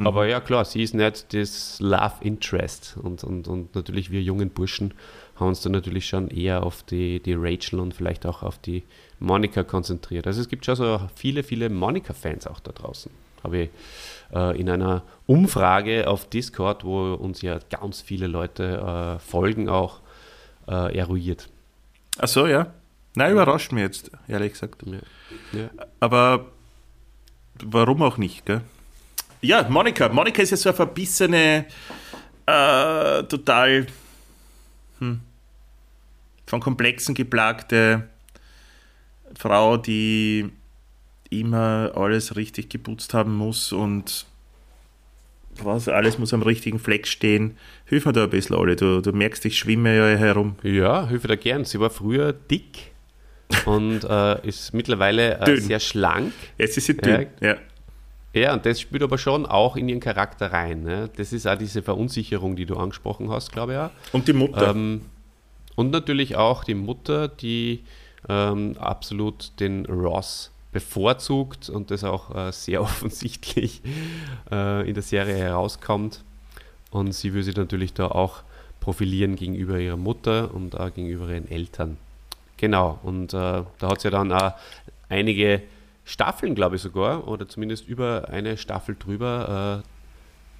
Aber 0.00 0.26
ja, 0.26 0.40
klar, 0.40 0.64
sie 0.64 0.82
ist 0.82 0.94
nicht 0.94 1.34
das 1.34 1.80
Love 1.80 2.14
Interest. 2.20 2.96
Und, 3.02 3.24
und, 3.24 3.48
und 3.48 3.74
natürlich 3.74 4.10
wir 4.12 4.22
jungen 4.22 4.50
Burschen 4.50 4.94
haben 5.38 5.48
uns 5.48 5.62
dann 5.62 5.72
natürlich 5.72 6.06
schon 6.06 6.28
eher 6.28 6.62
auf 6.62 6.82
die, 6.82 7.20
die 7.20 7.34
Rachel 7.34 7.80
und 7.80 7.94
vielleicht 7.94 8.26
auch 8.26 8.42
auf 8.42 8.58
die 8.58 8.82
Monika 9.20 9.62
konzentriert. 9.62 10.26
Also 10.26 10.40
es 10.40 10.48
gibt 10.48 10.64
schon 10.64 10.76
so 10.76 11.00
viele, 11.14 11.42
viele 11.42 11.68
Monika-Fans 11.70 12.46
auch 12.46 12.60
da 12.60 12.72
draußen. 12.72 13.10
Habe 13.44 13.58
ich 13.58 13.70
äh, 14.34 14.60
in 14.60 14.68
einer 14.68 15.02
Umfrage 15.26 16.08
auf 16.08 16.28
Discord, 16.28 16.84
wo 16.84 17.14
uns 17.14 17.42
ja 17.42 17.58
ganz 17.70 18.00
viele 18.00 18.26
Leute 18.26 19.18
äh, 19.18 19.18
folgen, 19.20 19.68
auch 19.68 20.00
äh, 20.66 20.96
eruiert. 20.96 21.48
Ach 22.18 22.28
so, 22.28 22.46
ja. 22.46 22.72
Nein, 23.14 23.32
überrascht 23.32 23.72
mich 23.72 23.82
jetzt, 23.82 24.10
ehrlich 24.26 24.52
gesagt. 24.52 24.82
Ja. 24.86 24.98
Ja. 25.58 25.70
Aber 26.00 26.46
warum 27.62 28.02
auch 28.02 28.16
nicht, 28.16 28.44
gell? 28.46 28.62
Ja, 29.40 29.68
Monika. 29.68 30.08
Monika 30.08 30.42
ist 30.42 30.50
ja 30.50 30.56
so 30.56 30.68
eine 30.68 30.76
verbissene, 30.76 31.66
äh, 32.46 33.22
total 33.24 33.86
hm, 34.98 35.20
von 36.48 36.60
Komplexen 36.60 37.14
geplagte 37.14 38.08
Frau, 39.36 39.76
die 39.76 40.50
immer 41.30 41.92
alles 41.94 42.36
richtig 42.36 42.70
geputzt 42.70 43.12
haben 43.12 43.36
muss 43.36 43.72
und 43.72 44.26
was, 45.62 45.88
alles 45.88 46.18
muss 46.18 46.32
am 46.32 46.42
richtigen 46.42 46.78
Fleck 46.78 47.06
stehen. 47.06 47.58
Hilf 47.84 48.06
mir 48.06 48.12
da 48.12 48.24
ein 48.24 48.30
bisschen, 48.30 48.56
alle. 48.56 48.76
Du, 48.76 49.02
du 49.02 49.12
merkst, 49.12 49.44
ich 49.44 49.58
schwimme 49.58 49.94
ja 49.96 50.16
herum. 50.16 50.56
Ja, 50.62 51.08
hilfe 51.08 51.28
da 51.28 51.34
gern. 51.36 51.64
Sie 51.64 51.80
war 51.80 51.90
früher 51.90 52.32
dick 52.32 52.92
und 53.66 54.04
äh, 54.04 54.46
ist 54.46 54.72
mittlerweile 54.72 55.40
äh, 55.40 55.56
sehr 55.56 55.80
schlank. 55.80 56.32
Jetzt 56.56 56.78
ist 56.78 56.86
sie 56.86 56.96
dünn. 56.96 57.26
Ja. 57.40 57.56
Ja, 58.34 58.54
und 58.54 58.64
das 58.64 58.80
spielt 58.80 59.02
aber 59.02 59.18
schon 59.18 59.46
auch 59.46 59.76
in 59.76 59.88
ihren 59.88 60.00
Charakter 60.00 60.52
rein. 60.52 60.82
Ne? 60.82 61.10
Das 61.16 61.32
ist 61.32 61.46
auch 61.46 61.58
diese 61.58 61.82
Verunsicherung, 61.82 62.56
die 62.56 62.66
du 62.66 62.76
angesprochen 62.76 63.30
hast, 63.30 63.50
glaube 63.50 63.72
ich. 63.72 63.78
Auch. 63.78 63.90
Und 64.12 64.28
die 64.28 64.32
Mutter. 64.32 64.70
Ähm, 64.70 65.00
und 65.78 65.92
natürlich 65.92 66.34
auch 66.34 66.64
die 66.64 66.74
Mutter, 66.74 67.28
die 67.28 67.84
ähm, 68.28 68.76
absolut 68.80 69.52
den 69.60 69.86
Ross 69.86 70.50
bevorzugt 70.72 71.70
und 71.70 71.92
das 71.92 72.02
auch 72.02 72.34
äh, 72.34 72.50
sehr 72.50 72.82
offensichtlich 72.82 73.80
äh, 74.50 74.88
in 74.88 74.94
der 74.94 75.04
Serie 75.04 75.36
herauskommt. 75.36 76.24
Und 76.90 77.12
sie 77.12 77.32
will 77.32 77.44
sich 77.44 77.54
natürlich 77.54 77.94
da 77.94 78.08
auch 78.08 78.42
profilieren 78.80 79.36
gegenüber 79.36 79.78
ihrer 79.78 79.96
Mutter 79.96 80.52
und 80.52 80.76
auch 80.76 80.92
gegenüber 80.92 81.28
ihren 81.28 81.48
Eltern. 81.48 81.96
Genau, 82.56 82.98
und 83.04 83.32
äh, 83.32 83.36
da 83.36 83.64
hat 83.82 83.98
es 83.98 84.02
ja 84.02 84.10
dann 84.10 84.32
auch 84.32 84.54
einige 85.08 85.62
Staffeln, 86.04 86.56
glaube 86.56 86.74
ich 86.74 86.82
sogar, 86.82 87.28
oder 87.28 87.48
zumindest 87.48 87.86
über 87.86 88.30
eine 88.30 88.56
Staffel 88.56 88.96
drüber, 88.98 89.84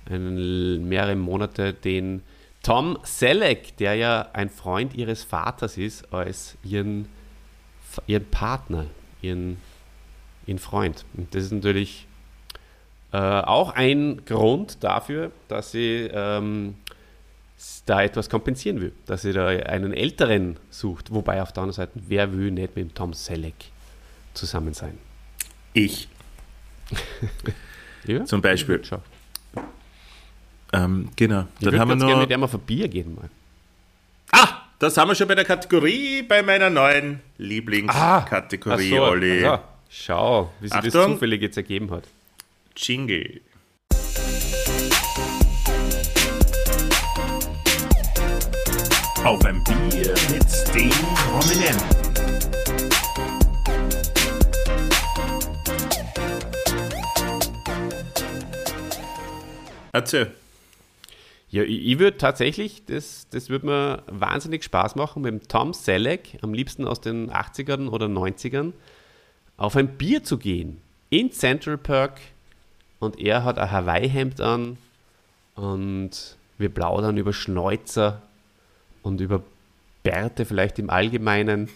äh, 0.09 0.15
einen, 0.15 0.89
mehrere 0.89 1.17
Monate 1.17 1.73
den 1.73 2.23
Tom 2.63 2.99
Selleck, 3.03 3.77
der 3.77 3.95
ja 3.95 4.29
ein 4.33 4.51
Freund 4.51 4.95
ihres 4.95 5.25
Vaters 5.25 5.79
ist, 5.79 6.13
als 6.13 6.57
ihren, 6.63 7.09
ihren 8.07 8.27
Partner, 8.27 8.87
ihren, 9.23 9.59
ihren 10.47 10.59
Freund. 10.59 11.05
Und 11.15 11.35
das 11.35 11.45
ist 11.45 11.53
natürlich 11.53 12.07
äh, 13.13 13.17
auch 13.17 13.75
ein 13.75 14.23
Grund 14.27 14.83
dafür, 14.85 15.31
dass 15.49 15.71
sie 15.71 16.11
ähm, 16.13 16.75
da 17.87 18.03
etwas 18.03 18.29
kompensieren 18.29 18.81
will, 18.81 18.93
dass 19.07 19.23
sie 19.23 19.33
da 19.33 19.47
einen 19.47 19.93
älteren 19.93 20.59
sucht. 20.71 21.13
Wobei 21.13 21.43
auf 21.43 21.53
der 21.53 21.63
anderen 21.63 21.77
Seite, 21.77 21.93
wer 21.95 22.33
will 22.33 22.51
nicht 22.51 22.77
mit 22.77 22.95
Tom 22.95 23.15
Selleck 23.15 23.55
zusammen 24.35 24.75
sein? 24.75 24.99
Ich. 25.73 26.09
Ja? 28.05 28.25
Zum 28.25 28.41
Beispiel. 28.41 28.83
Schau. 28.85 29.03
Ähm, 30.73 31.09
genau. 31.17 31.41
Ich 31.59 31.65
Dann 31.65 31.73
würde 31.73 31.79
haben 31.81 31.89
wir 31.89 31.93
ganz 31.95 32.01
gerne 32.03 32.13
noch. 32.15 32.21
mit 32.21 32.31
dem 32.31 32.43
auf 32.45 32.55
ein 32.55 32.61
Bier 32.61 32.89
gehen 32.89 33.15
mal. 33.15 33.31
Ah, 34.33 34.49
das 34.79 34.97
haben 34.97 35.09
wir 35.09 35.15
schon 35.15 35.27
bei 35.29 35.35
der 35.35 35.45
Kategorie, 35.45 36.23
bei 36.23 36.43
meiner 36.43 36.69
neuen 36.71 37.21
Lieblingskategorie, 37.39 38.93
Ach 38.95 38.97
so, 38.99 39.03
Olli. 39.05 39.45
also, 39.47 39.63
schau, 39.89 40.53
wie 40.61 40.69
sich 40.69 40.81
das 40.81 40.93
zufällig 40.93 41.41
jetzt 41.43 41.57
ergeben 41.57 41.91
hat. 41.91 42.05
Jingle. 42.77 43.41
Auf 49.25 49.45
ein 49.45 49.63
Bier 49.65 50.15
mit 50.31 50.75
den 50.75 50.91
Prominenten. 50.91 51.97
Erzähl. 59.93 60.33
Ja, 61.51 61.63
ich, 61.63 61.87
ich 61.87 61.99
würde 61.99 62.19
tatsächlich, 62.19 62.85
das, 62.87 63.29
das 63.31 63.49
würde 63.49 63.67
mir 63.67 64.03
wahnsinnig 64.07 64.65
Spaß 64.65 64.97
machen, 64.97 65.23
mit 65.23 65.33
dem 65.33 65.49
Tom 65.49 65.73
Selleck, 65.73 66.39
am 66.43 66.53
liebsten 66.53 66.87
aus 66.87 67.01
den 67.01 67.31
80ern 67.31 67.89
oder 67.89 68.07
90ern, 68.07 68.73
auf 69.57 69.77
ein 69.77 69.97
Bier 69.97 70.23
zu 70.23 70.39
gehen. 70.39 70.81
in 71.11 71.33
Central 71.33 71.79
Park 71.79 72.21
und 72.99 73.19
er 73.19 73.45
hat 73.45 73.59
ein 73.59 73.71
Hawaii-Hemd 73.71 74.41
an 74.41 74.77
und 75.55 76.37
wir 76.59 76.69
plaudern 76.69 77.17
über 77.17 77.33
Schnäuzer 77.33 78.23
und 79.03 79.21
über 79.21 79.43
Bärte 80.03 80.45
vielleicht 80.45 80.79
im 80.79 80.91
Allgemeinen. 80.91 81.69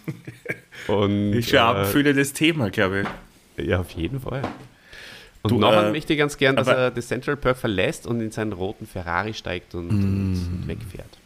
Und, 0.88 1.32
ein 1.32 1.42
äh, 1.42 1.56
abfüllendes 1.58 2.32
Thema, 2.32 2.70
glaube 2.70 3.04
ich. 3.56 3.66
ja, 3.66 3.80
auf 3.80 3.90
jeden 3.90 4.20
Fall. 4.20 4.42
Und 5.42 5.50
Du, 5.50 5.58
nachher 5.58 5.88
äh, 5.88 5.92
möchte 5.92 6.16
ganz 6.16 6.36
gern, 6.36 6.54
dass 6.56 6.68
er 6.68 6.90
das 6.90 7.08
Central 7.08 7.36
Park 7.36 7.56
verlässt 7.56 8.06
und 8.06 8.20
in 8.20 8.30
seinen 8.30 8.52
roten 8.52 8.86
Ferrari 8.86 9.34
steigt 9.34 9.74
und, 9.74 9.88
Mm. 9.88 10.34
und 10.34 10.68
wegfährt. 10.68 11.18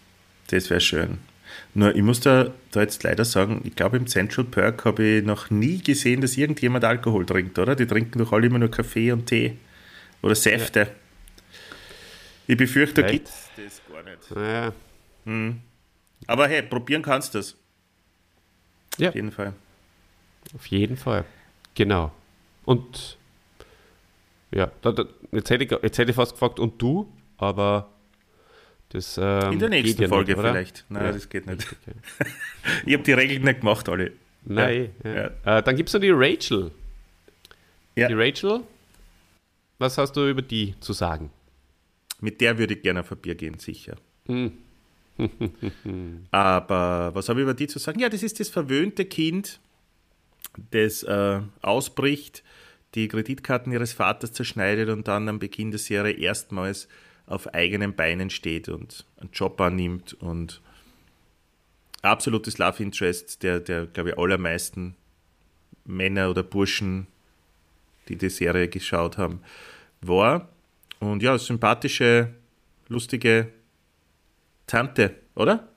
Das 0.49 0.71
wäre 0.71 0.81
schön. 0.81 1.19
Nur, 1.75 1.95
ich 1.95 2.03
muss 2.03 2.21
da, 2.21 2.51
da 2.71 2.81
jetzt 2.81 3.03
leider 3.03 3.25
sagen, 3.25 3.61
ich 3.65 3.77
glaube, 3.77 3.97
im 3.99 4.07
Central 4.07 4.45
Park 4.47 4.85
habe 4.85 5.03
ich 5.05 5.25
noch 5.25 5.51
nie 5.51 5.79
gesehen, 5.83 6.21
dass 6.23 6.37
irgendjemand 6.37 6.85
Alkohol 6.85 7.27
trinkt, 7.27 7.59
oder? 7.59 7.77
Die 7.77 7.87
trinken 7.87 8.19
doch 8.19 8.33
alle 8.33 8.47
immer 8.47 8.59
nur 8.59 8.71
Kaffee 8.71 9.13
und 9.13 9.27
Tee 9.27 9.57
oder 10.23 10.35
Säfte. 10.35 10.89
Ich 12.47 12.57
befürchte, 12.57 13.03
da 13.03 13.11
gibt 13.11 13.29
es 13.29 13.51
das 13.57 13.83
gar 13.93 14.03
nicht. 14.03 14.31
Naja, 15.27 15.53
Aber 16.27 16.49
hey, 16.49 16.63
probieren 16.63 17.03
kannst 17.03 17.35
du 17.35 17.39
das. 17.39 17.55
ja, 18.99 19.09
Auf 19.11 19.15
jeden 19.15 19.33
Fall. 19.33 19.53
auf 20.55 20.67
jeden 20.67 20.97
Fall. 20.97 21.25
Genau. 21.75 22.13
Und 22.65 23.17
ja, 24.57 24.73
da, 24.83 24.93
da, 24.93 25.05
jetzt, 25.33 25.51
hätte 25.51 25.65
ich, 25.65 25.71
jetzt 25.71 25.99
hätte 25.99 26.11
ich 26.11 26.17
fast 26.17 26.33
gefragt, 26.33 26.59
und 26.59 26.81
du? 26.81 27.13
Aber 27.37 27.91
das 28.89 29.19
ähm, 29.21 29.53
In 29.53 29.59
der 29.59 29.69
nächsten 29.69 30.03
ja 30.03 30.09
Folge 30.09 30.33
nicht, 30.33 30.41
vielleicht. 30.41 30.85
Nein, 30.89 31.05
Ja. 31.07 31.13
das 31.13 31.29
geht 31.29 31.47
nicht. 31.47 31.67
Okay. 31.67 31.99
Ich 32.87 32.95
habe 32.95 33.03
die 33.05 33.13
Regeln 33.13 33.43
nicht 33.45 33.61
gemacht, 33.61 33.89
alle. 33.89 34.13
Nein. 34.45 34.91
Ja. 35.05 35.59
Äh, 35.59 35.63
dann 35.63 35.77
gibt 35.77 35.89
es 35.89 35.95
noch 35.95 36.01
die 36.01 36.11
Rachel. 36.11 36.71
Die 37.97 38.03
Rachel, 38.03 38.61
was 39.79 39.97
hast 39.99 40.13
du 40.17 40.29
über 40.29 40.43
die 40.43 40.75
zu 40.81 40.93
sagen? 40.93 41.31
Mit 42.21 42.41
der 42.41 42.59
würde 42.59 42.75
ich 42.75 42.83
gerne 42.83 43.01
auf 43.01 43.11
ein 43.11 43.19
Bier 43.19 43.35
gehen, 43.35 43.59
sicher. 43.59 43.97
Hm. 44.27 44.53
Aber 46.31 47.15
was 47.15 47.29
habe 47.29 47.41
ich 47.41 47.45
über 47.45 47.55
die 47.55 47.67
zu 47.67 47.79
sagen? 47.79 48.01
Ja, 48.01 48.09
das 48.09 48.23
ist 48.23 48.39
das 48.39 48.49
verwöhnte 48.51 49.05
Kind, 49.07 49.61
das 50.71 51.03
äh, 51.03 51.41
ausbricht, 51.63 52.43
die 52.97 53.09
Kreditkarten 53.09 53.73
ihres 53.73 53.93
Vaters 53.93 54.33
zerschneidet 54.33 54.89
und 54.89 55.07
dann 55.07 55.29
am 55.29 55.39
Beginn 55.39 55.71
der 55.71 55.79
Serie 55.79 56.15
erstmals 56.15 56.89
auf 57.27 57.53
eigenen 57.55 57.95
Beinen 57.95 58.31
steht 58.31 58.69
und 58.69 59.05
einen 59.19 59.31
Job 59.33 59.61
annimmt 59.61 60.15
und 60.15 60.63
absolutes 62.03 62.57
Love 62.59 62.83
Interest 62.83 63.43
der, 63.43 63.61
der 63.61 63.87
glaube 63.87 64.11
ich, 64.11 64.19
allermeisten 64.19 64.97
Männer 65.85 66.31
oder 66.31 66.43
Burschen, 66.43 67.07
die 68.09 68.17
die 68.17 68.31
Serie 68.31 68.69
geschaut 68.69 69.19
haben, 69.19 69.41
war. 70.01 70.49
Und 70.99 71.23
ja, 71.23 71.37
sympathische, 71.37 72.33
lustige 72.89 73.53
Tante, 74.67 75.15
oder? 75.35 75.69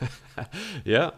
Ja. 0.84 1.12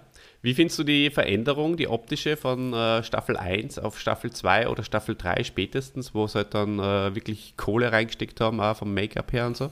Wie 0.45 0.53
findest 0.53 0.79
du 0.79 0.85
die 0.85 1.09
Veränderung, 1.09 1.79
die 1.79 1.89
optische 1.89 2.37
von 2.37 2.75
äh, 2.75 3.03
Staffel 3.03 3.39
1 3.39 3.79
auf 3.79 3.99
Staffel 3.99 4.31
2 4.31 4.69
oder 4.69 4.83
Staffel 4.85 5.15
3 5.17 5.43
spätestens, 5.43 6.15
wo 6.15 6.27
sie 6.27 6.35
halt 6.37 6.53
dann 6.53 6.79
äh, 6.79 7.15
wirklich 7.15 7.55
Kohle 7.57 7.91
reingesteckt 7.91 8.43
haben, 8.43 8.61
auch 8.61 8.77
vom 8.77 8.93
Make-up 8.93 9.33
her 9.33 9.47
und 9.47 9.57
so? 9.57 9.71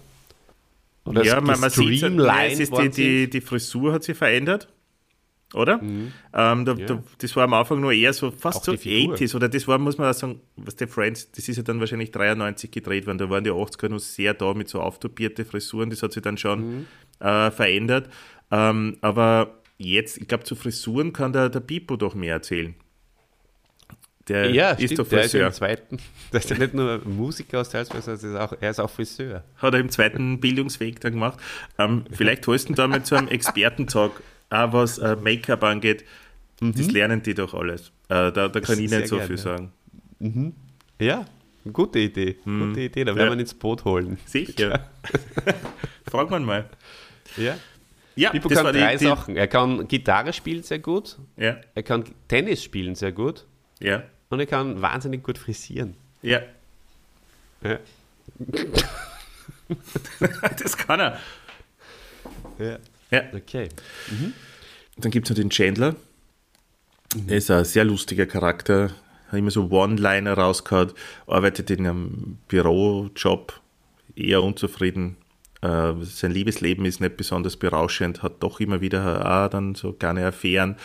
Oder 1.05 1.25
ja, 1.25 1.41
man, 1.43 1.61
man 1.61 1.69
sieht, 1.69 2.03
ist 2.03 2.73
die, 2.73 2.89
die, 2.89 3.29
die 3.29 3.41
Frisur 3.43 3.93
hat 3.93 4.03
sich 4.03 4.17
verändert, 4.17 4.69
oder? 5.53 5.79
Ähm, 5.83 6.65
da, 6.65 6.73
Mhm. 6.73 6.79
Ja. 6.79 6.87
da, 6.87 7.03
das 7.19 7.37
war 7.37 7.45
am 7.45 7.53
Anfang 7.53 7.79
nur 7.81 7.93
eher 7.93 8.15
so 8.15 8.31
fast 8.31 8.61
Auch 8.61 8.65
so 8.65 8.73
die 8.73 8.79
Figur. 8.79 9.17
80s, 9.17 9.35
oder 9.37 9.51
das 9.51 9.69
war, 9.69 9.77
muss 9.77 9.99
man 9.99 10.09
auch 10.09 10.15
sagen, 10.15 10.41
was 10.57 10.77
der 10.77 10.89
Friends, 10.89 11.31
das 11.33 11.51
ist 11.51 11.57
ja 11.59 11.63
dann 11.65 11.81
wahrscheinlich 11.81 12.13
93 12.13 12.71
gedreht 12.71 13.07
worden, 13.07 13.19
da 13.19 13.29
waren 13.29 13.45
die 13.45 13.51
80er 13.51 13.91
noch 13.91 13.99
sehr 13.99 14.33
da 14.33 14.55
mit 14.55 14.71
so 14.71 14.81
auftopierte 14.81 15.45
Frisuren, 15.45 15.91
das 15.91 16.03
hat 16.03 16.13
sich 16.15 16.23
dann 16.23 16.39
schon 16.39 16.61
Mhm. 16.79 16.87
äh, 17.21 17.51
verändert. 17.51 18.09
Ähm, 18.51 18.97
aber 19.03 19.59
jetzt, 19.79 20.19
ich 20.19 20.29
glaube, 20.29 20.45
zu 20.45 20.55
Frisuren 20.55 21.13
kann 21.13 21.33
der, 21.33 21.49
der 21.49 21.61
Pipo 21.61 21.97
doch 21.97 22.15
mehr 22.15 22.35
erzählen. 22.35 22.75
Der 24.29 24.51
ja, 24.51 24.71
ist 24.71 24.85
stimmt, 24.85 24.99
doch 25.01 25.09
der 25.09 25.25
ist 25.25 25.33
Friseur. 25.33 25.47
im 25.49 25.53
zweiten. 25.53 25.99
Der 26.33 26.41
ist 26.41 26.49
ja 26.51 26.57
nicht 26.57 26.75
nur 26.75 27.03
Musiker 27.05 27.61
aus 27.61 27.71
Salzburg, 27.71 28.03
sondern 28.03 28.25
er 28.25 28.31
ist 28.31 28.41
auch, 28.41 28.57
er 28.61 28.71
ist 28.71 28.81
auch 28.81 28.91
Friseur. 28.91 29.45
hat 29.57 29.75
er 29.75 29.81
im 29.81 29.91
zweiten 29.91 30.41
Bildungsweg 30.41 31.01
dann 31.01 31.13
gemacht. 31.13 31.41
Ähm, 31.77 32.05
vielleicht 32.11 32.47
holst 32.47 32.69
du 32.69 32.73
ihn 32.73 32.77
da 32.77 32.87
mal 32.87 33.03
zu 33.03 33.17
einem 33.17 33.29
Expertentag, 33.29 34.13
auch 34.51 34.73
was 34.73 34.99
äh, 34.99 35.17
Make-up 35.17 35.65
angeht. 35.65 36.05
Das 36.61 36.93
lernen 36.93 37.23
die 37.23 37.35
doch 37.35 37.55
alles. 37.55 37.89
Äh, 38.09 38.31
da, 38.31 38.49
da 38.49 38.61
kann 38.61 38.79
ich 38.79 38.89
nicht 38.89 39.09
so 39.09 39.17
gern, 39.17 39.27
viel 39.27 39.37
ja. 39.37 39.43
sagen. 39.43 39.73
Ja, 41.01 41.25
gute 41.73 41.99
Idee. 41.99 42.37
Gute 42.45 42.83
Idee, 42.83 43.05
da 43.05 43.17
werden. 43.17 43.19
Ja. 43.19 43.31
wir 43.31 43.33
ihn 43.33 43.41
ins 43.41 43.55
Boot 43.55 43.85
holen. 43.85 44.17
Sicher. 44.27 44.89
Frag 46.09 46.31
man 46.31 46.45
mal. 46.45 46.71
Ja. 47.37 47.57
Ja, 48.15 48.31
Pipo 48.31 48.49
das 48.49 48.57
kann 48.57 48.67
war 48.67 48.73
die, 48.73 48.81
drei 48.81 48.97
die, 48.97 49.07
Sachen. 49.07 49.37
Er 49.37 49.49
kann 49.49 49.89
Gitarre 49.89 50.33
spielen 50.33 50.63
sehr 50.63 50.79
gut, 50.79 51.19
Ja, 51.37 51.57
er 51.75 51.83
kann 51.83 52.05
Tennis 52.29 52.63
spielen 52.63 52.95
sehr 52.95 53.13
gut 53.13 53.47
ja, 53.81 54.03
und 54.29 54.41
er 54.41 54.47
kann 54.47 54.83
wahnsinnig 54.83 55.23
gut 55.23 55.39
frisieren. 55.39 55.97
ja. 56.23 56.41
Ja. 57.63 57.79
das 60.59 60.77
kann 60.77 60.99
er. 60.99 61.21
Ja. 62.59 62.79
Ja. 63.11 63.23
Okay. 63.35 63.69
Dann 64.97 65.11
gibt 65.11 65.27
es 65.27 65.31
noch 65.31 65.37
den 65.37 65.51
Chandler. 65.51 65.95
Er 67.29 67.37
ist 67.37 67.51
ein 67.51 67.65
sehr 67.65 67.85
lustiger 67.85 68.27
Charakter. 68.27 68.91
Hat 69.29 69.39
immer 69.39 69.51
so 69.51 69.71
One-Liner 69.71 70.35
rausgehauen. 70.35 70.93
Arbeitet 71.27 71.71
in 71.71 71.87
einem 71.87 72.39
Bürojob. 72.49 73.61
Eher 74.17 74.43
unzufrieden. 74.43 75.17
Äh, 75.63 75.95
sein 76.03 76.33
Liebesleben 76.33 76.85
ist 76.85 77.01
nicht 77.01 77.17
besonders 77.17 77.57
berauschend. 77.57 78.23
Hat 78.23 78.43
doch 78.43 78.61
immer 78.61 78.81
wieder 78.81 79.45
auch 79.45 79.49
dann 79.49 79.75
so 79.75 79.93
gerne 79.93 80.27
Affären. 80.27 80.77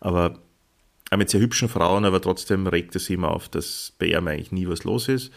Aber 0.00 0.38
auch 1.10 1.18
mit 1.18 1.30
sehr 1.30 1.40
hübschen 1.40 1.68
Frauen. 1.68 2.04
Aber 2.04 2.20
trotzdem 2.20 2.66
regt 2.66 2.96
es 2.96 3.08
immer 3.10 3.30
auf, 3.30 3.48
dass 3.48 3.92
bei 3.98 4.06
ihm 4.06 4.26
eigentlich 4.26 4.52
nie 4.52 4.66
was 4.66 4.84
los 4.84 5.08
ist. 5.08 5.30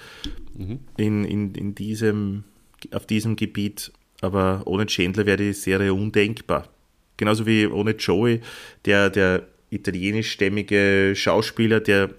In, 0.97 1.25
in, 1.25 1.53
in 1.53 1.75
diesem, 1.75 2.45
auf 2.91 3.05
diesem 3.05 3.35
Gebiet. 3.35 3.91
Aber 4.21 4.63
ohne 4.65 4.85
Chandler 4.87 5.25
wäre 5.25 5.37
die 5.37 5.53
Serie 5.53 5.93
undenkbar. 5.93 6.69
Genauso 7.17 7.45
wie 7.45 7.67
ohne 7.67 7.91
Joey, 7.91 8.41
der, 8.85 9.09
der 9.09 9.47
italienischstämmige 9.69 11.13
Schauspieler, 11.15 11.79
der 11.79 12.11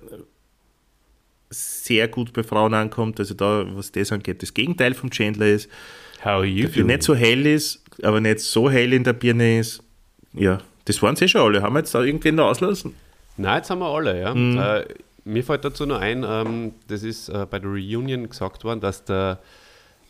sehr 1.50 2.08
gut 2.08 2.32
bei 2.32 2.42
Frauen 2.42 2.74
ankommt, 2.74 3.20
also 3.20 3.34
da, 3.34 3.64
was 3.74 3.92
das 3.92 4.12
angeht, 4.12 4.42
das 4.42 4.54
Gegenteil 4.54 4.94
vom 4.94 5.10
Chandler 5.10 5.46
ist, 5.46 5.70
How 6.20 6.26
are 6.26 6.44
you 6.44 6.68
der 6.68 6.84
nicht 6.84 7.02
so 7.02 7.14
hell 7.14 7.46
ist, 7.46 7.82
aber 8.02 8.20
nicht 8.20 8.40
so 8.40 8.70
hell 8.70 8.92
in 8.92 9.04
der 9.04 9.12
Birne 9.12 9.58
ist. 9.60 9.82
Ja, 10.32 10.58
das 10.84 11.00
waren 11.02 11.16
sie 11.16 11.28
schon 11.28 11.40
alle. 11.42 11.62
Haben 11.62 11.74
wir 11.74 11.80
jetzt 11.80 11.94
da 11.94 12.02
irgendwen 12.02 12.38
auslassen? 12.40 12.94
Nein, 13.36 13.58
jetzt 13.58 13.70
haben 13.70 13.80
wir 13.80 13.86
alle, 13.88 14.20
ja. 14.20 14.34
Mhm. 14.34 14.58
Äh, 14.58 14.84
mir 15.24 15.44
fällt 15.44 15.64
dazu 15.64 15.84
noch 15.86 16.00
ein, 16.00 16.24
ähm, 16.28 16.72
das 16.88 17.02
ist 17.02 17.28
äh, 17.28 17.46
bei 17.50 17.58
der 17.58 17.68
Reunion 17.70 18.28
gesagt 18.28 18.64
worden, 18.64 18.80
dass 18.80 19.04
der 19.04 19.40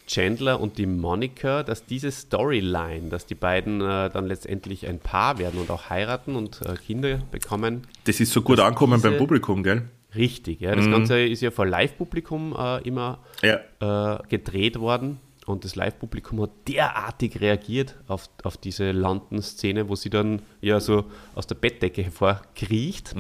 Chandler 0.07 0.61
und 0.61 0.79
die 0.79 0.87
Monica, 0.87 1.65
dass 1.65 1.85
diese 1.85 2.13
Storyline, 2.13 3.09
dass 3.09 3.27
die 3.27 3.35
beiden 3.35 3.81
äh, 3.81 4.09
dann 4.11 4.27
letztendlich 4.27 4.87
ein 4.87 5.01
Paar 5.01 5.39
werden 5.39 5.59
und 5.61 5.71
auch 5.71 5.91
heiraten 5.91 6.37
und 6.37 6.61
äh, 6.63 6.75
Kinder 6.77 7.19
bekommen, 7.33 7.87
Das 8.05 8.21
ist 8.21 8.33
so 8.33 8.43
gut 8.43 8.61
angekommen 8.61 8.95
diese- 8.99 9.09
beim 9.11 9.19
Publikum, 9.19 9.63
gell? 9.65 9.83
richtig. 10.15 10.61
Ja. 10.61 10.73
Mhm. 10.73 10.77
Das 10.77 10.91
Ganze 10.91 11.21
ist 11.27 11.41
ja 11.43 11.51
vor 11.51 11.67
Live-Publikum 11.67 12.55
äh, 12.57 12.83
immer 12.87 13.19
Ja. 13.43 14.15
äh, 14.15 14.19
gedreht 14.29 14.79
worden 14.79 15.19
und 15.47 15.65
das 15.65 15.77
Live-Publikum 15.77 16.43
hat 16.43 16.51
derartig 16.67 17.41
reagiert 17.41 17.95
auf, 18.09 18.29
auf 18.43 18.57
diese 18.57 18.91
London-Szene, 18.91 19.89
wo 19.89 19.95
sie 19.95 20.11
dann 20.11 20.43
ja 20.61 20.81
so 20.81 21.05
aus 21.35 21.47
der 21.47 21.55
Bettdecke 21.55 22.03
hervorkriecht. 22.03 23.15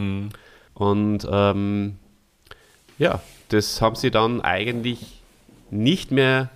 Und 0.74 1.26
ähm, 1.30 1.98
ja, 2.98 3.22
das 3.48 3.80
haben 3.80 3.94
sie 3.94 4.10
dann 4.10 4.40
eigentlich 4.40 5.22
nicht 5.70 6.10
mehr 6.10 6.50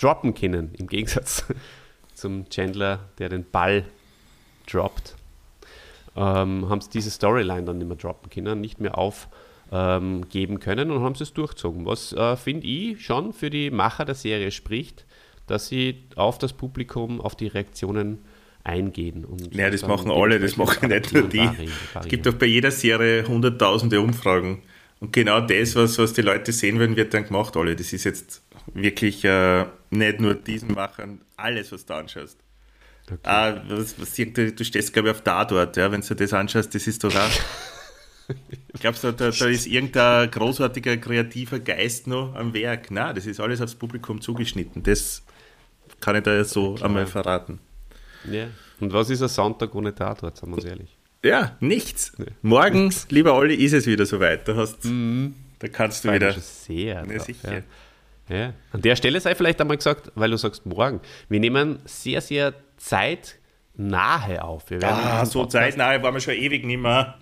droppen 0.00 0.34
können, 0.34 0.74
im 0.78 0.88
Gegensatz 0.88 1.44
zum 2.14 2.48
Chandler, 2.50 3.00
der 3.18 3.28
den 3.28 3.48
Ball 3.48 3.84
droppt. 4.66 5.14
Ähm, 6.16 6.68
haben 6.68 6.80
sie 6.80 6.90
diese 6.90 7.10
Storyline 7.10 7.62
dann 7.62 7.78
nicht 7.78 7.86
mehr 7.86 7.96
droppen 7.96 8.30
können, 8.30 8.60
nicht 8.60 8.80
mehr 8.80 8.98
aufgeben 9.70 10.60
können 10.60 10.90
und 10.90 11.02
haben 11.02 11.14
sie 11.14 11.24
es 11.24 11.32
durchzogen. 11.32 11.86
Was, 11.86 12.12
äh, 12.12 12.36
finde 12.36 12.66
ich, 12.66 13.04
schon 13.04 13.32
für 13.32 13.50
die 13.50 13.70
Macher 13.70 14.04
der 14.04 14.14
Serie 14.14 14.50
spricht, 14.50 15.04
dass 15.46 15.68
sie 15.68 16.04
auf 16.16 16.38
das 16.38 16.52
Publikum, 16.52 17.20
auf 17.20 17.36
die 17.36 17.48
Reaktionen 17.48 18.18
eingehen. 18.64 19.24
Und 19.24 19.54
Ja, 19.54 19.70
das 19.70 19.86
machen 19.86 20.10
alle, 20.10 20.38
das 20.38 20.56
machen 20.56 20.88
nicht 20.88 21.12
nur 21.12 21.28
die. 21.28 21.48
Es 21.98 22.08
gibt 22.08 22.26
doch 22.26 22.34
bei 22.34 22.46
jeder 22.46 22.70
Serie 22.70 23.26
hunderttausende 23.26 24.00
Umfragen. 24.00 24.62
Und 25.00 25.12
genau 25.12 25.40
das, 25.40 25.76
was, 25.76 25.98
was 25.98 26.12
die 26.12 26.22
Leute 26.22 26.52
sehen 26.52 26.78
würden, 26.78 26.96
wird 26.96 27.14
dann 27.14 27.24
gemacht, 27.24 27.56
alle. 27.56 27.76
Das 27.76 27.92
ist 27.92 28.04
jetzt 28.04 28.42
wirklich 28.74 29.24
äh, 29.24 29.64
nicht 29.90 30.20
nur 30.20 30.34
diesen 30.34 30.74
Machern, 30.74 31.20
alles, 31.36 31.72
was 31.72 31.86
du 31.86 31.94
anschaust. 31.94 32.38
Ah, 33.22 33.54
was, 33.68 33.98
was, 33.98 34.14
du, 34.14 34.52
du 34.52 34.64
stehst, 34.64 34.92
glaube 34.92 35.08
ich, 35.08 35.14
auf 35.14 35.22
da 35.22 35.44
dort, 35.44 35.76
ja, 35.78 35.90
wenn 35.90 36.02
du 36.02 36.14
das 36.14 36.32
anschaust, 36.32 36.74
das 36.74 36.86
ist 36.86 37.04
doch 37.04 37.14
auch. 37.14 37.30
Glaubst 38.80 39.04
du, 39.04 39.12
da, 39.12 39.30
da 39.30 39.46
ist 39.46 39.66
irgendein 39.66 40.30
großartiger 40.30 40.96
kreativer 40.98 41.58
Geist 41.58 42.06
noch 42.06 42.34
am 42.34 42.54
Werk? 42.54 42.90
Nein, 42.90 43.14
das 43.14 43.26
ist 43.26 43.40
alles 43.40 43.60
aufs 43.60 43.74
Publikum 43.74 44.20
zugeschnitten. 44.20 44.82
Das 44.82 45.22
kann 46.00 46.16
ich 46.16 46.22
da 46.22 46.36
jetzt 46.36 46.50
so 46.50 46.76
einmal 46.80 47.06
verraten. 47.06 47.58
Ja. 48.30 48.48
Und 48.80 48.92
was 48.92 49.10
ist 49.10 49.22
ein 49.22 49.28
Sonntag 49.28 49.74
ohne 49.74 49.94
Tatort, 49.94 50.36
sagen 50.36 50.52
wir 50.52 50.56
uns 50.56 50.64
ehrlich? 50.64 50.96
Ja, 51.24 51.56
nichts. 51.60 52.12
Morgen, 52.42 52.94
lieber 53.08 53.34
Olli, 53.34 53.54
ist 53.54 53.72
es 53.72 53.86
wieder 53.86 54.06
soweit. 54.06 54.46
Da, 54.46 54.54
hast, 54.54 54.78
da 54.84 55.68
kannst 55.68 56.04
du 56.04 56.12
wieder. 56.12 56.32
schon 56.32 56.42
sehr. 56.42 57.04
Ja, 57.10 57.18
sicher. 57.20 57.52
Ja. 57.52 57.62
Ja. 58.28 58.52
An 58.72 58.82
der 58.82 58.94
Stelle 58.94 59.20
sei 59.20 59.34
vielleicht 59.34 59.60
einmal 59.60 59.78
gesagt, 59.78 60.12
weil 60.14 60.30
du 60.30 60.36
sagst 60.36 60.66
morgen. 60.66 61.00
Wir 61.28 61.40
nehmen 61.40 61.78
sehr, 61.86 62.20
sehr 62.20 62.54
zeitnahe 62.76 64.44
auf. 64.44 64.66
Ah, 64.82 65.24
so 65.24 65.40
Podcast 65.40 65.52
zeitnah 65.52 66.02
waren 66.02 66.14
wir 66.14 66.20
schon 66.20 66.34
ewig 66.34 66.64
nicht 66.64 66.80
mehr. 66.80 67.18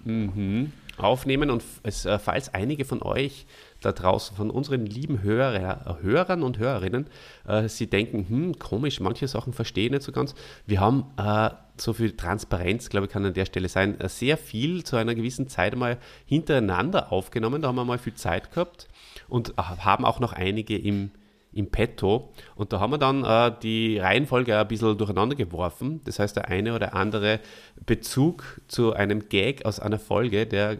Aufnehmen 0.99 1.51
und 1.51 1.63
äh, 1.83 2.19
falls 2.19 2.53
einige 2.55 2.85
von 2.85 3.03
euch 3.03 3.47
da 3.81 3.93
draußen, 3.93 4.37
von 4.37 4.51
unseren 4.51 4.87
lieben 4.87 5.23
Hörer, 5.23 5.99
Hörern 6.03 6.43
und 6.43 6.59
Hörerinnen, 6.59 7.07
äh, 7.47 7.69
sie 7.69 7.87
denken, 7.87 8.27
hm, 8.29 8.59
komisch, 8.59 9.01
manche 9.01 9.29
Sachen 9.29 9.53
verstehe 9.53 9.87
ich 9.87 9.91
nicht 9.91 10.03
so 10.03 10.13
ganz. 10.13 10.35
Wir 10.67 10.81
haben 10.81 11.05
äh, 11.19 11.51
so 11.77 11.93
viel 11.93 12.17
Transparenz, 12.17 12.89
glaube 12.89 13.07
ich, 13.07 13.13
kann 13.13 13.25
an 13.25 13.35
der 13.35 13.45
Stelle 13.45 13.69
sein, 13.69 14.01
äh, 14.01 14.09
sehr 14.09 14.37
viel 14.37 14.85
zu 14.85 14.97
einer 14.97 15.15
gewissen 15.15 15.49
Zeit 15.49 15.77
mal 15.77 15.99
hintereinander 16.25 17.13
aufgenommen. 17.13 17.63
Da 17.63 17.69
haben 17.69 17.77
wir 17.77 17.85
mal 17.85 17.99
viel 17.99 18.15
Zeit 18.15 18.53
gehabt 18.53 18.89
und 19.29 19.55
haben 19.57 20.05
auch 20.05 20.21
noch 20.21 20.33
einige 20.33 20.77
im, 20.77 21.11
im 21.57 21.71
Petto. 21.71 22.33
Und 22.55 22.73
da 22.73 22.81
haben 22.81 22.93
wir 22.93 22.99
dann 22.99 23.25
äh, 23.25 23.53
die 23.63 23.99
Reihenfolge 23.99 24.57
ein 24.57 24.69
bisschen 24.69 24.97
durcheinander 24.97 25.35
geworfen. 25.37 26.01
Das 26.05 26.19
heißt, 26.19 26.37
der 26.37 26.49
eine 26.49 26.75
oder 26.75 26.95
andere 26.95 27.41
Bezug 27.87 28.61
zu 28.69 28.93
einem 28.93 29.29
Gag 29.29 29.65
aus 29.65 29.81
einer 29.81 29.99
Folge, 29.99 30.47
der 30.47 30.77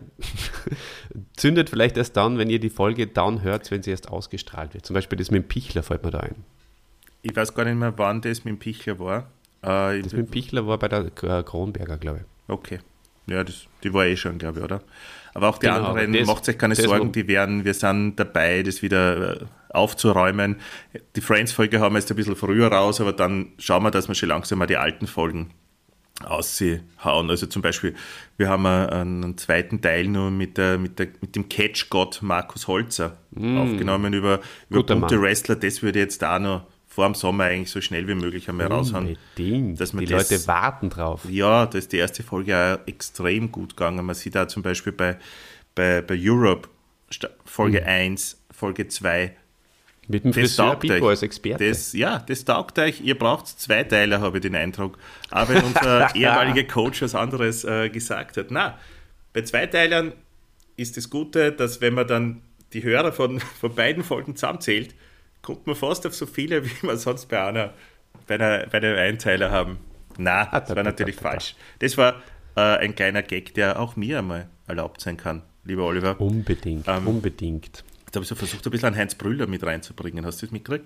zündet 1.37 1.71
vielleicht 1.71 1.97
erst 1.97 2.17
dann, 2.17 2.39
wenn 2.39 2.51
ihr 2.51 2.61
die 2.61 2.71
Folge 2.71 3.07
dann 3.07 3.43
hört, 3.43 3.71
wenn 3.71 3.83
sie 3.83 3.91
erst 3.91 4.09
ausgestrahlt 4.09 4.75
wird. 4.75 4.87
Zum 4.87 4.95
Beispiel 4.95 5.19
das 5.19 5.31
mit 5.31 5.45
dem 5.45 5.49
Pichler 5.49 5.83
fällt 5.83 6.05
mir 6.05 6.11
da 6.11 6.21
ein. 6.21 6.37
Ich 7.23 7.35
weiß 7.35 7.55
gar 7.55 7.65
nicht 7.65 7.75
mehr, 7.77 7.93
wann 7.97 8.21
das 8.21 8.45
mit 8.45 8.53
dem 8.53 8.59
Pichler 8.59 8.99
war. 8.99 9.29
Äh, 9.63 10.03
Das 10.03 10.13
mit 10.13 10.27
dem 10.27 10.31
Pichler 10.31 10.67
war 10.67 10.79
bei 10.79 10.89
der 10.89 11.07
äh, 11.07 11.43
Kronberger, 11.43 11.97
glaube 11.99 12.21
ich. 12.21 12.25
okay. 12.53 12.79
Ja, 13.29 13.43
das, 13.43 13.67
die 13.83 13.93
war 13.93 14.07
eh 14.07 14.17
schon, 14.17 14.39
glaube 14.39 14.61
ich, 14.61 14.65
oder? 14.65 14.81
Aber 15.37 15.49
auch 15.51 15.59
die 15.59 15.67
Genau, 15.67 15.89
anderen, 15.89 16.15
das- 16.15 16.27
macht 16.27 16.49
euch 16.49 16.57
keine 16.57 16.75
Sorgen, 16.75 17.13
die 17.13 17.29
werden, 17.29 17.65
wir 17.67 17.75
sind 17.75 18.17
dabei, 18.17 18.63
das 18.63 18.81
wieder 18.81 19.43
äh, 19.43 19.45
aufzuräumen. 19.69 20.57
Die 21.15 21.21
Friends-Folge 21.21 21.79
haben 21.79 21.95
wir 21.95 21.99
jetzt 21.99 22.11
ein 22.11 22.17
bisschen 22.17 22.37
früher 22.37 22.69
raus, 22.73 23.03
aber 23.03 23.13
dann 23.13 23.49
schauen 23.59 23.83
wir, 23.83 23.91
dass 23.91 24.09
wir 24.09 24.15
schon 24.15 24.31
langsam 24.31 24.59
mal 24.59 24.67
die 24.67 24.79
alten 24.79 25.07
Folgen 25.07 25.51
aushauen. 26.25 27.29
Also 27.31 27.47
zum 27.47 27.61
Beispiel, 27.63 27.95
wir 28.39 28.49
haben 28.49 28.65
einen, 28.67 29.37
zweiten 29.37 29.81
Teil 29.83 30.09
nur 30.09 30.31
mit, 30.31 30.57
der, 30.57 30.79
mit, 30.79 30.99
der, 30.99 31.09
mit 31.21 31.37
dem 31.37 31.49
Catch-Gott 31.49 32.21
Markus 32.23 32.67
Holzer 32.67 33.19
aufgenommen 33.35 34.15
über, 34.15 34.41
über 34.71 34.81
Mm. 34.81 34.87
Bunte 34.87 34.97
Mann. 34.97 35.23
Wrestler. 35.23 35.57
Das 35.57 35.83
würde 35.83 35.99
jetzt 35.99 36.23
da 36.23 36.39
noch 36.39 36.67
vor 36.97 37.05
dem 37.05 37.15
Sommer 37.15 37.45
eigentlich 37.45 37.71
so 37.71 37.83
schnell 37.83 38.09
wie 38.09 38.15
möglich 38.15 38.49
einmal 38.49 38.69
raushauen. 38.69 39.19
Dass 39.77 39.93
man 39.93 40.03
die 40.07 40.11
das- 40.11 40.31
Leute 40.31 40.47
warten 40.47 40.89
drauf. 40.89 41.27
Ja, 41.29 41.67
da 41.67 41.77
ist 41.77 41.93
die 41.93 41.99
erste 41.99 42.23
Folge 42.23 42.57
auch 42.57 42.89
extrem 42.89 43.53
gut 43.53 43.77
gegangen. 43.77 44.03
Man 44.07 44.15
sieht 44.15 44.35
da 44.35 44.49
zum 44.49 44.63
Beispiel 44.63 44.95
bei, 44.95 45.19
bei, 45.75 46.01
bei 46.01 46.17
Europe 46.19 46.71
Folge 47.45 47.83
Mhm. 47.83 47.87
1, 47.87 48.43
Folge 48.51 48.89
2. 48.89 49.37
Mit 50.09 50.25
dem 50.25 50.31
Das 50.33 50.41
Friseur 50.41 50.77
Pico 50.77 51.09
als 51.11 51.23
Experte. 51.23 51.69
Das, 51.69 51.93
ja, 51.93 52.19
das 52.21 52.47
taugt 52.47 52.79
euch. 52.79 53.03
Ihr 53.03 53.19
braucht 53.19 53.47
zwei 53.47 53.85
Teile, 53.85 54.21
habe 54.23 54.39
ich 54.39 54.43
den 54.43 54.55
Eindruck. 54.55 54.97
Aber 55.31 55.53
wenn 55.55 55.65
unser 55.65 56.15
ehemaliger 56.17 56.65
Coach 56.65 57.03
was 57.03 57.15
anderes 57.15 57.63
äh, 57.65 57.91
gesagt 57.91 58.39
hat. 58.39 58.47
Na, 58.51 58.79
bei 59.35 59.43
Zweiteilern 59.43 60.15
ist 60.79 60.97
das 60.97 61.11
Gute, 61.11 61.53
dass 61.53 61.83
wenn 61.83 61.93
man 61.93 62.07
dann 62.07 62.41
die 62.73 62.83
Hörer 62.83 63.13
von, 63.13 63.39
von 63.61 63.75
beiden 63.75 64.03
Folgen 64.03 64.35
zusammenzählt, 64.35 64.95
kommt 65.47 65.67
man 65.67 65.77
fast 65.77 66.05
auf 66.07 66.15
so 66.15 66.27
viele, 66.27 66.65
wie 66.65 66.83
wir 66.83 66.97
sonst 66.97 67.27
bei 67.27 67.41
einer, 67.41 67.73
bei 68.27 68.35
einer, 68.35 68.67
bei 68.67 68.79
einem 68.79 68.97
Einteiler 68.99 69.51
haben. 69.51 69.79
Na, 70.19 70.47
das 70.61 70.75
war 70.75 70.83
natürlich 70.83 71.17
falsch. 71.17 71.55
Das 71.79 71.97
war 71.97 72.17
äh, 72.57 72.61
ein 72.61 72.95
kleiner 72.95 73.23
Gag, 73.23 73.55
der 73.55 73.79
auch 73.79 73.97
mir 73.97 74.19
einmal 74.19 74.49
erlaubt 74.67 75.01
sein 75.01 75.17
kann, 75.17 75.43
lieber 75.65 75.85
Oliver. 75.85 76.21
Unbedingt, 76.21 76.89
Ähm, 76.89 77.07
unbedingt. 77.07 77.85
Jetzt 78.07 78.17
habe 78.17 78.23
ich 78.25 78.29
so 78.29 78.35
versucht, 78.35 78.65
ein 78.67 78.71
bisschen 78.71 78.89
einen 78.89 78.97
Heinz 78.97 79.15
Brüller 79.15 79.47
mit 79.47 79.63
reinzubringen. 79.65 80.27
Hast 80.27 80.43
du 80.43 80.47
das 80.47 80.53
mitgekriegt? 80.53 80.85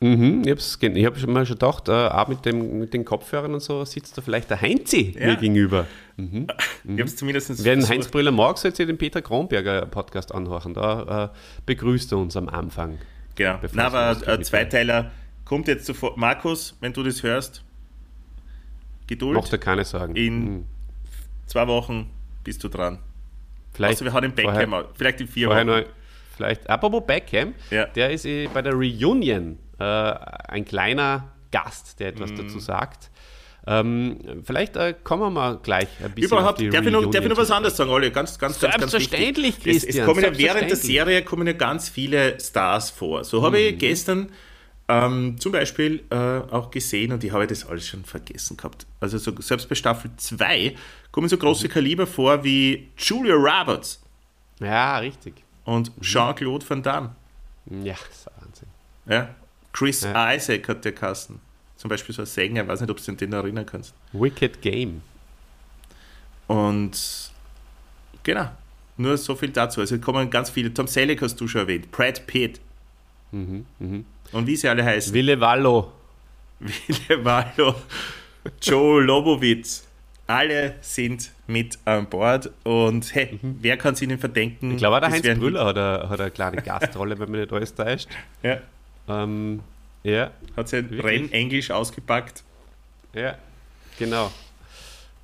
Mhm, 0.00 0.42
ich 0.44 1.06
habe 1.06 1.18
schon 1.18 1.32
mal 1.32 1.46
schon 1.46 1.54
gedacht, 1.54 1.88
äh, 1.88 1.92
auch 1.92 2.28
mit, 2.28 2.44
dem, 2.44 2.80
mit 2.80 2.92
den 2.92 3.06
Kopfhörern 3.06 3.54
und 3.54 3.60
so 3.60 3.82
sitzt 3.86 4.18
da 4.18 4.20
vielleicht 4.20 4.50
der 4.50 4.60
Heinzi 4.60 5.16
Ja. 5.18 5.28
mir 5.28 5.36
gegenüber. 5.36 5.86
Ich 6.18 6.90
habe 6.92 7.02
es 7.02 7.16
zumindest 7.16 7.64
Wer 7.64 7.74
den. 7.76 7.88
Heinz 7.88 8.08
Brüller 8.08 8.30
mag, 8.30 8.58
sollte 8.58 8.84
den 8.86 8.96
Peter 8.98 9.20
Kronberger 9.22 9.86
Podcast 9.86 10.32
anhören. 10.34 10.72
Da 10.74 11.24
äh, 11.32 11.36
begrüßt 11.66 12.12
er 12.12 12.18
uns 12.18 12.36
am 12.36 12.48
Anfang. 12.48 12.98
Genau. 13.36 13.58
Na, 13.72 13.86
aber 13.86 14.16
ein 14.26 14.38
mit 14.38 14.46
Zweiteiler 14.46 15.10
kommt 15.44 15.68
jetzt 15.68 15.86
sofort. 15.86 16.16
Markus, 16.16 16.76
wenn 16.80 16.92
du 16.92 17.02
das 17.02 17.22
hörst, 17.22 17.62
Geduld. 19.06 19.36
Macht 19.36 19.52
er 19.52 19.58
keine 19.58 19.84
Sorgen. 19.84 20.16
In 20.16 20.66
zwei 21.46 21.66
Wochen 21.68 22.10
bist 22.42 22.64
du 22.64 22.68
dran. 22.68 22.98
vielleicht 23.72 23.92
Also 24.00 24.04
wir 24.06 24.12
haben 24.14 24.22
den 24.22 24.44
vorher- 24.44 24.66
Beckham, 24.66 24.74
auch. 24.74 24.88
vielleicht 24.94 25.20
in 25.20 25.28
vier 25.28 25.46
Vorher 25.48 25.66
Wochen. 25.66 25.80
noch, 25.82 25.86
vielleicht, 26.36 26.68
apropos 26.68 27.06
Beckham, 27.06 27.54
Ja. 27.70 27.84
der 27.86 28.10
ist 28.10 28.24
eh 28.24 28.48
bei 28.52 28.62
der 28.62 28.72
Reunion 28.72 29.58
äh, 29.78 29.84
ein 29.84 30.64
kleiner 30.64 31.28
Gast, 31.52 32.00
der 32.00 32.12
Mhm. 32.12 32.22
etwas 32.22 32.34
dazu 32.34 32.58
sagt. 32.58 33.10
Ähm, 33.68 34.18
vielleicht 34.44 34.76
äh, 34.76 34.94
kommen 35.02 35.32
wir 35.34 35.56
gleich 35.62 35.88
ein 36.02 36.12
bisschen 36.12 36.30
Überhaupt, 36.38 36.52
auf 36.54 36.58
die 36.58 36.70
darf 36.70 36.86
ich, 36.86 36.92
noch, 36.92 37.10
darf 37.10 37.24
ich 37.24 37.28
noch 37.30 37.36
was 37.36 37.50
anderes 37.50 37.76
sagen, 37.76 37.90
Olli? 37.90 38.10
Ganz, 38.10 38.38
ganz, 38.38 38.60
ganz, 38.60 38.76
ganz 38.78 38.90
Selbstverständlich, 38.92 39.56
wichtig. 39.64 39.88
Es, 39.88 39.96
es 39.96 40.04
kommen 40.04 40.22
ja 40.22 40.38
während 40.38 40.70
der. 40.70 40.76
Serie 40.76 41.22
kommen 41.24 41.46
ja 41.48 41.52
ganz 41.52 41.88
viele 41.88 42.38
Stars 42.40 42.90
vor. 42.90 43.24
So 43.24 43.42
habe 43.42 43.58
Mhm. 43.58 43.64
ich 43.64 43.78
gestern 43.78 44.28
ähm, 44.88 45.34
zum 45.40 45.50
Beispiel 45.50 46.04
äh, 46.10 46.14
auch 46.16 46.70
gesehen 46.70 47.10
und 47.12 47.24
ich 47.24 47.32
habe 47.32 47.44
das 47.48 47.66
alles 47.66 47.88
schon 47.88 48.04
vergessen 48.04 48.56
gehabt. 48.56 48.86
Also 49.00 49.18
so, 49.18 49.32
selbst 49.40 49.68
bei 49.68 49.74
Staffel 49.74 50.12
2 50.16 50.76
kommen 51.10 51.28
so 51.28 51.34
Mhm. 51.34 51.40
große 51.40 51.68
Kaliber 51.68 52.06
vor 52.06 52.44
wie 52.44 52.88
Julia 52.96 53.34
Roberts 53.34 54.00
Ja, 54.60 54.98
richtig. 54.98 55.34
und 55.64 55.90
Jean-Claude 56.00 56.64
Van 56.70 56.84
Damme. 56.84 57.16
Ja, 57.82 57.94
das 57.94 58.16
ist 58.18 58.26
Wahnsinn. 58.40 58.68
Ja? 59.08 59.34
Chris 59.72 60.02
Ja. 60.02 60.32
Isaac 60.34 60.68
hat 60.68 60.84
der 60.84 60.92
Kasten. 60.92 61.40
Zum 61.86 61.90
Beispiel 61.90 62.16
so 62.16 62.22
ein 62.22 62.26
Sänger, 62.26 62.62
ich 62.64 62.68
weiß 62.68 62.80
nicht, 62.80 62.90
ob 62.90 62.96
du 63.00 63.12
den 63.12 63.32
erinnern 63.32 63.64
kannst. 63.64 63.94
Wicked 64.12 64.60
Game. 64.60 65.02
Und 66.48 67.30
genau, 68.24 68.48
nur 68.96 69.16
so 69.16 69.36
viel 69.36 69.50
dazu. 69.50 69.80
Also 69.80 69.96
kommen 70.00 70.28
ganz 70.28 70.50
viele. 70.50 70.74
Tom 70.74 70.88
Selleck 70.88 71.22
hast 71.22 71.40
du 71.40 71.46
schon 71.46 71.60
erwähnt, 71.60 71.92
Brad 71.92 72.26
Pitt. 72.26 72.60
Und 73.30 73.64
wie 74.32 74.56
sie 74.56 74.68
alle 74.68 74.84
heißen. 74.84 75.14
Wille 75.14 75.40
Wallo. 75.40 75.92
Wille 76.58 77.24
Wallo, 77.24 77.76
Joe 78.60 79.00
Lobowitz. 79.00 79.86
Alle 80.26 80.74
sind 80.80 81.30
mit 81.46 81.78
an 81.84 82.08
Bord 82.08 82.50
und 82.64 83.14
hey, 83.14 83.38
wer 83.40 83.76
kann 83.76 83.94
es 83.94 84.02
ihnen 84.02 84.18
verdenken? 84.18 84.72
Ich 84.72 84.78
glaube, 84.78 84.98
der 84.98 85.10
Heinz 85.12 85.22
Brüller 85.38 85.66
hat 85.66 85.78
eine, 85.78 86.08
hat 86.08 86.20
eine 86.20 86.30
kleine 86.32 86.62
Gastrolle, 86.62 87.16
wenn 87.20 87.30
mich 87.30 87.42
nicht 87.42 87.52
alles 87.52 87.72
täuscht. 87.72 88.08
Ja, 88.42 88.58
Ähm, 89.08 89.60
ja, 90.10 90.30
hat 90.56 90.68
sein? 90.68 90.88
Rennenglisch 90.90 91.70
ausgepackt. 91.70 92.42
ja, 93.14 93.36
genau. 93.98 94.30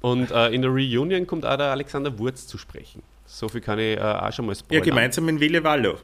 Und 0.01 0.31
äh, 0.33 0.49
in 0.49 0.63
der 0.63 0.71
Reunion 0.73 1.27
kommt 1.27 1.47
auch 1.47 1.57
der 1.57 1.71
Alexander 1.71 2.19
Wurz 2.19 2.47
zu 2.49 2.59
sprechen. 2.59 3.03
So 3.25 3.49
viel 3.49 3.61
kann 3.61 3.79
ich 3.79 3.97
äh, 3.97 4.01
auch 4.01 4.33
schon 4.33 4.47
mal 4.47 4.53
Ja, 4.53 4.59
spoilern. 4.59 4.85
gemeinsam 4.85 5.25
mit 5.27 5.39
Wille 5.41 5.63
Wallo. 5.63 5.99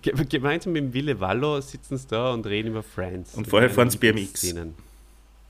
Ge 0.00 0.12
gemeinsam 0.28 0.72
mit 0.72 0.92
Wille 0.92 1.18
Wallo 1.18 1.60
sitzen 1.60 1.96
sie 1.98 2.06
da 2.08 2.32
und 2.32 2.46
reden 2.46 2.68
über 2.68 2.82
Friends. 2.82 3.34
Und 3.34 3.48
vorher 3.48 3.70
fahren 3.70 3.90
sie 3.90 3.98
BMX. 3.98 4.40
Szenen. 4.40 4.74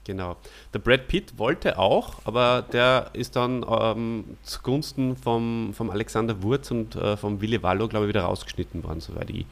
Genau. 0.05 0.37
Der 0.73 0.79
Brad 0.79 1.07
Pitt 1.09 1.37
wollte 1.37 1.79
auch, 1.79 2.21
aber 2.25 2.63
der 2.73 3.11
ist 3.13 3.37
dann 3.37 3.67
ähm, 3.69 4.25
zugunsten 4.43 5.17
vom, 5.17 5.75
vom 5.75 5.91
Alexander 5.91 6.43
Wurz 6.43 6.71
und 6.71 6.97
äh, 6.97 7.19
vom 7.19 7.43
Wille 7.43 7.63
Wallo, 7.63 7.89
glaube 7.89 8.07
ich, 8.07 8.09
wieder 8.09 8.23
rausgeschnitten 8.23 8.83
worden, 8.85 9.01
soweit 9.01 9.29
ich 9.29 9.45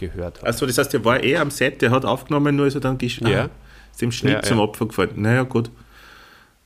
gehört 0.00 0.38
habe. 0.38 0.46
Also 0.46 0.66
das 0.66 0.76
heißt, 0.78 0.92
der 0.92 1.04
war 1.04 1.22
eh 1.22 1.36
am 1.36 1.50
Set, 1.50 1.80
der 1.82 1.90
hat 1.92 2.04
aufgenommen, 2.04 2.56
nur 2.56 2.66
ist 2.66 2.74
er 2.74 2.80
dann 2.80 2.98
gesch 2.98 3.20
Ja. 3.20 3.48
ist 3.92 4.00
dem 4.02 4.10
Schnitt 4.10 4.32
Ja, 4.34 4.42
zum 4.42 4.58
ja. 4.58 4.64
Opfer 4.64 4.86
gefallen. 4.86 5.12
Naja, 5.16 5.42
gut. 5.44 5.70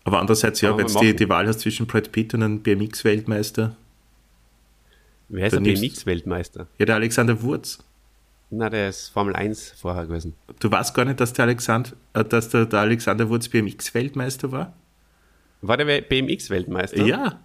Aber 0.04 0.20
andererseits, 0.20 0.60
ja, 0.60 0.76
wenn 0.76 0.86
du 0.86 0.98
die, 1.00 1.14
die 1.16 1.28
Wahl 1.28 1.46
hast 1.46 1.60
zwischen 1.60 1.86
Brad 1.86 2.12
Pitt 2.12 2.34
und 2.34 2.42
einem 2.42 2.60
BMX-Weltmeister, 2.62 3.76
Wer 5.28 5.46
ist 5.46 5.52
der 5.52 5.60
BMX-Weltmeister? 5.60 6.66
ja, 6.78 6.86
der 6.86 6.94
Alexander 6.96 7.40
Wurz. 7.42 7.78
Na, 8.50 8.68
der 8.70 8.90
ist 8.90 9.08
Formel 9.08 9.34
1 9.34 9.74
vorher 9.80 10.06
gewesen. 10.06 10.34
Du 10.60 10.70
weißt 10.70 10.94
gar 10.94 11.06
nicht, 11.06 11.18
dass 11.18 11.32
der, 11.32 11.46
Alexand, 11.46 11.96
äh, 12.12 12.22
dass 12.24 12.50
der, 12.50 12.66
der 12.66 12.80
Alexander 12.80 13.28
Wurz 13.28 13.48
BMX-Weltmeister 13.48 14.52
war? 14.52 14.74
War 15.62 15.76
der 15.78 16.02
BMX-Weltmeister? 16.02 17.02
Ja. 17.04 17.40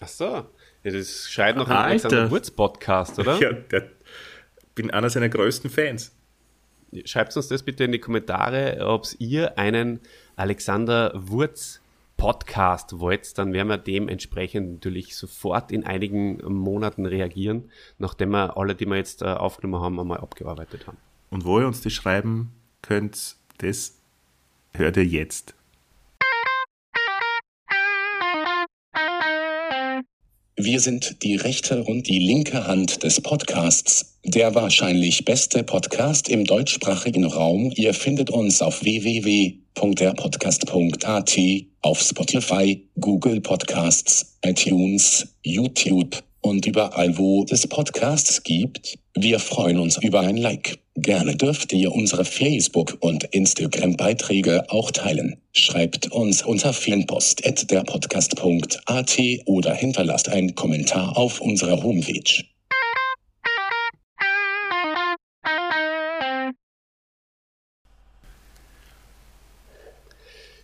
Ach 0.00 0.08
so. 0.08 0.46
Ja, 0.84 0.90
das 0.90 1.30
schreit 1.30 1.56
noch 1.56 1.68
ein. 1.68 1.76
Alexander 1.76 2.30
Wurz-Podcast, 2.30 3.18
oder? 3.18 3.38
Ja, 3.38 3.52
der, 3.52 3.88
bin 4.74 4.90
einer 4.90 5.10
seiner 5.10 5.28
größten 5.28 5.70
Fans. 5.70 6.14
Schreibt 7.04 7.36
uns 7.36 7.48
das 7.48 7.62
bitte 7.62 7.84
in 7.84 7.92
die 7.92 7.98
Kommentare, 7.98 8.86
ob 8.86 9.06
ihr 9.18 9.58
einen 9.58 10.00
Alexander 10.36 11.12
Wurz 11.14 11.80
Podcast 12.22 13.00
wollt, 13.00 13.36
dann 13.36 13.52
werden 13.52 13.66
wir 13.66 13.78
dementsprechend 13.78 14.74
natürlich 14.74 15.16
sofort 15.16 15.72
in 15.72 15.84
einigen 15.84 16.36
Monaten 16.54 17.04
reagieren, 17.04 17.70
nachdem 17.98 18.30
wir 18.30 18.56
alle, 18.56 18.76
die 18.76 18.86
wir 18.86 18.94
jetzt 18.94 19.22
äh, 19.22 19.24
aufgenommen 19.24 19.82
haben, 19.82 19.98
einmal 19.98 20.18
abgearbeitet 20.18 20.86
haben. 20.86 20.98
Und 21.30 21.44
wo 21.44 21.58
ihr 21.58 21.66
uns 21.66 21.80
das 21.80 21.92
schreiben 21.92 22.52
könnt, 22.80 23.34
das 23.58 23.98
hört 24.72 24.98
ihr 24.98 25.04
jetzt. 25.04 25.56
Wir 30.56 30.80
sind 30.80 31.22
die 31.22 31.36
rechte 31.36 31.82
und 31.82 32.08
die 32.08 32.18
linke 32.18 32.66
Hand 32.66 33.02
des 33.02 33.18
Podcasts, 33.20 34.18
der 34.24 34.54
wahrscheinlich 34.54 35.24
beste 35.24 35.64
Podcast 35.64 36.28
im 36.28 36.44
deutschsprachigen 36.44 37.24
Raum. 37.24 37.72
Ihr 37.74 37.94
findet 37.94 38.28
uns 38.28 38.60
auf 38.60 38.82
www.derpodcast.at, 38.82 41.38
auf 41.80 42.00
Spotify, 42.00 42.86
Google 43.00 43.40
Podcasts, 43.40 44.36
iTunes, 44.42 45.26
YouTube 45.42 46.22
und 46.42 46.66
überall, 46.66 47.16
wo 47.16 47.46
es 47.48 47.66
Podcasts 47.66 48.42
gibt. 48.42 48.98
Wir 49.14 49.38
freuen 49.38 49.78
uns 49.78 49.96
über 49.98 50.20
ein 50.20 50.36
Like. 50.36 50.78
Gerne 50.96 51.34
dürft 51.34 51.72
ihr 51.72 51.90
unsere 51.92 52.26
Facebook- 52.26 52.98
und 53.00 53.24
Instagram-Beiträge 53.24 54.70
auch 54.70 54.90
teilen. 54.90 55.38
Schreibt 55.52 56.12
uns 56.12 56.42
unter 56.42 56.74
fanpost.derpodcast.at 56.74 59.18
oder 59.46 59.74
hinterlasst 59.74 60.28
einen 60.28 60.54
Kommentar 60.54 61.16
auf 61.16 61.40
unserer 61.40 61.82
Homepage. 61.82 62.44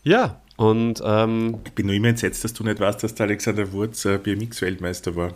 Ja, 0.03 0.41
und 0.57 1.03
ähm, 1.05 1.59
Ich 1.67 1.73
bin 1.73 1.87
nur 1.87 1.95
immer 1.95 2.09
entsetzt, 2.09 2.45
dass 2.45 2.53
du 2.53 2.65
nicht 2.65 2.81
weißt, 2.81 3.03
dass 3.03 3.15
der 3.15 3.27
Alexander 3.27 3.73
Wurz 3.73 4.05
äh, 4.05 4.19
BMX-Weltmeister 4.19 5.17
war. 5.17 5.35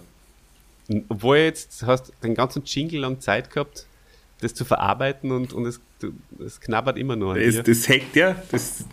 Obwohl 1.09 1.37
jetzt 1.39 1.83
hast 1.85 2.13
den 2.23 2.35
ganzen 2.35 2.63
Jingle 2.65 3.01
lang 3.01 3.21
Zeit 3.21 3.51
gehabt, 3.51 3.87
das 4.41 4.55
zu 4.55 4.65
verarbeiten 4.65 5.31
und, 5.31 5.53
und 5.53 5.67
es, 5.67 5.81
du- 6.01 6.13
es 6.45 6.61
knabbert 6.61 6.97
immer 6.99 7.17
nur 7.17 7.35
an 7.35 7.41
Das, 7.41 7.63
das 7.63 7.89
hängt 7.89 8.15
ja, 8.17 8.35
das, 8.51 8.85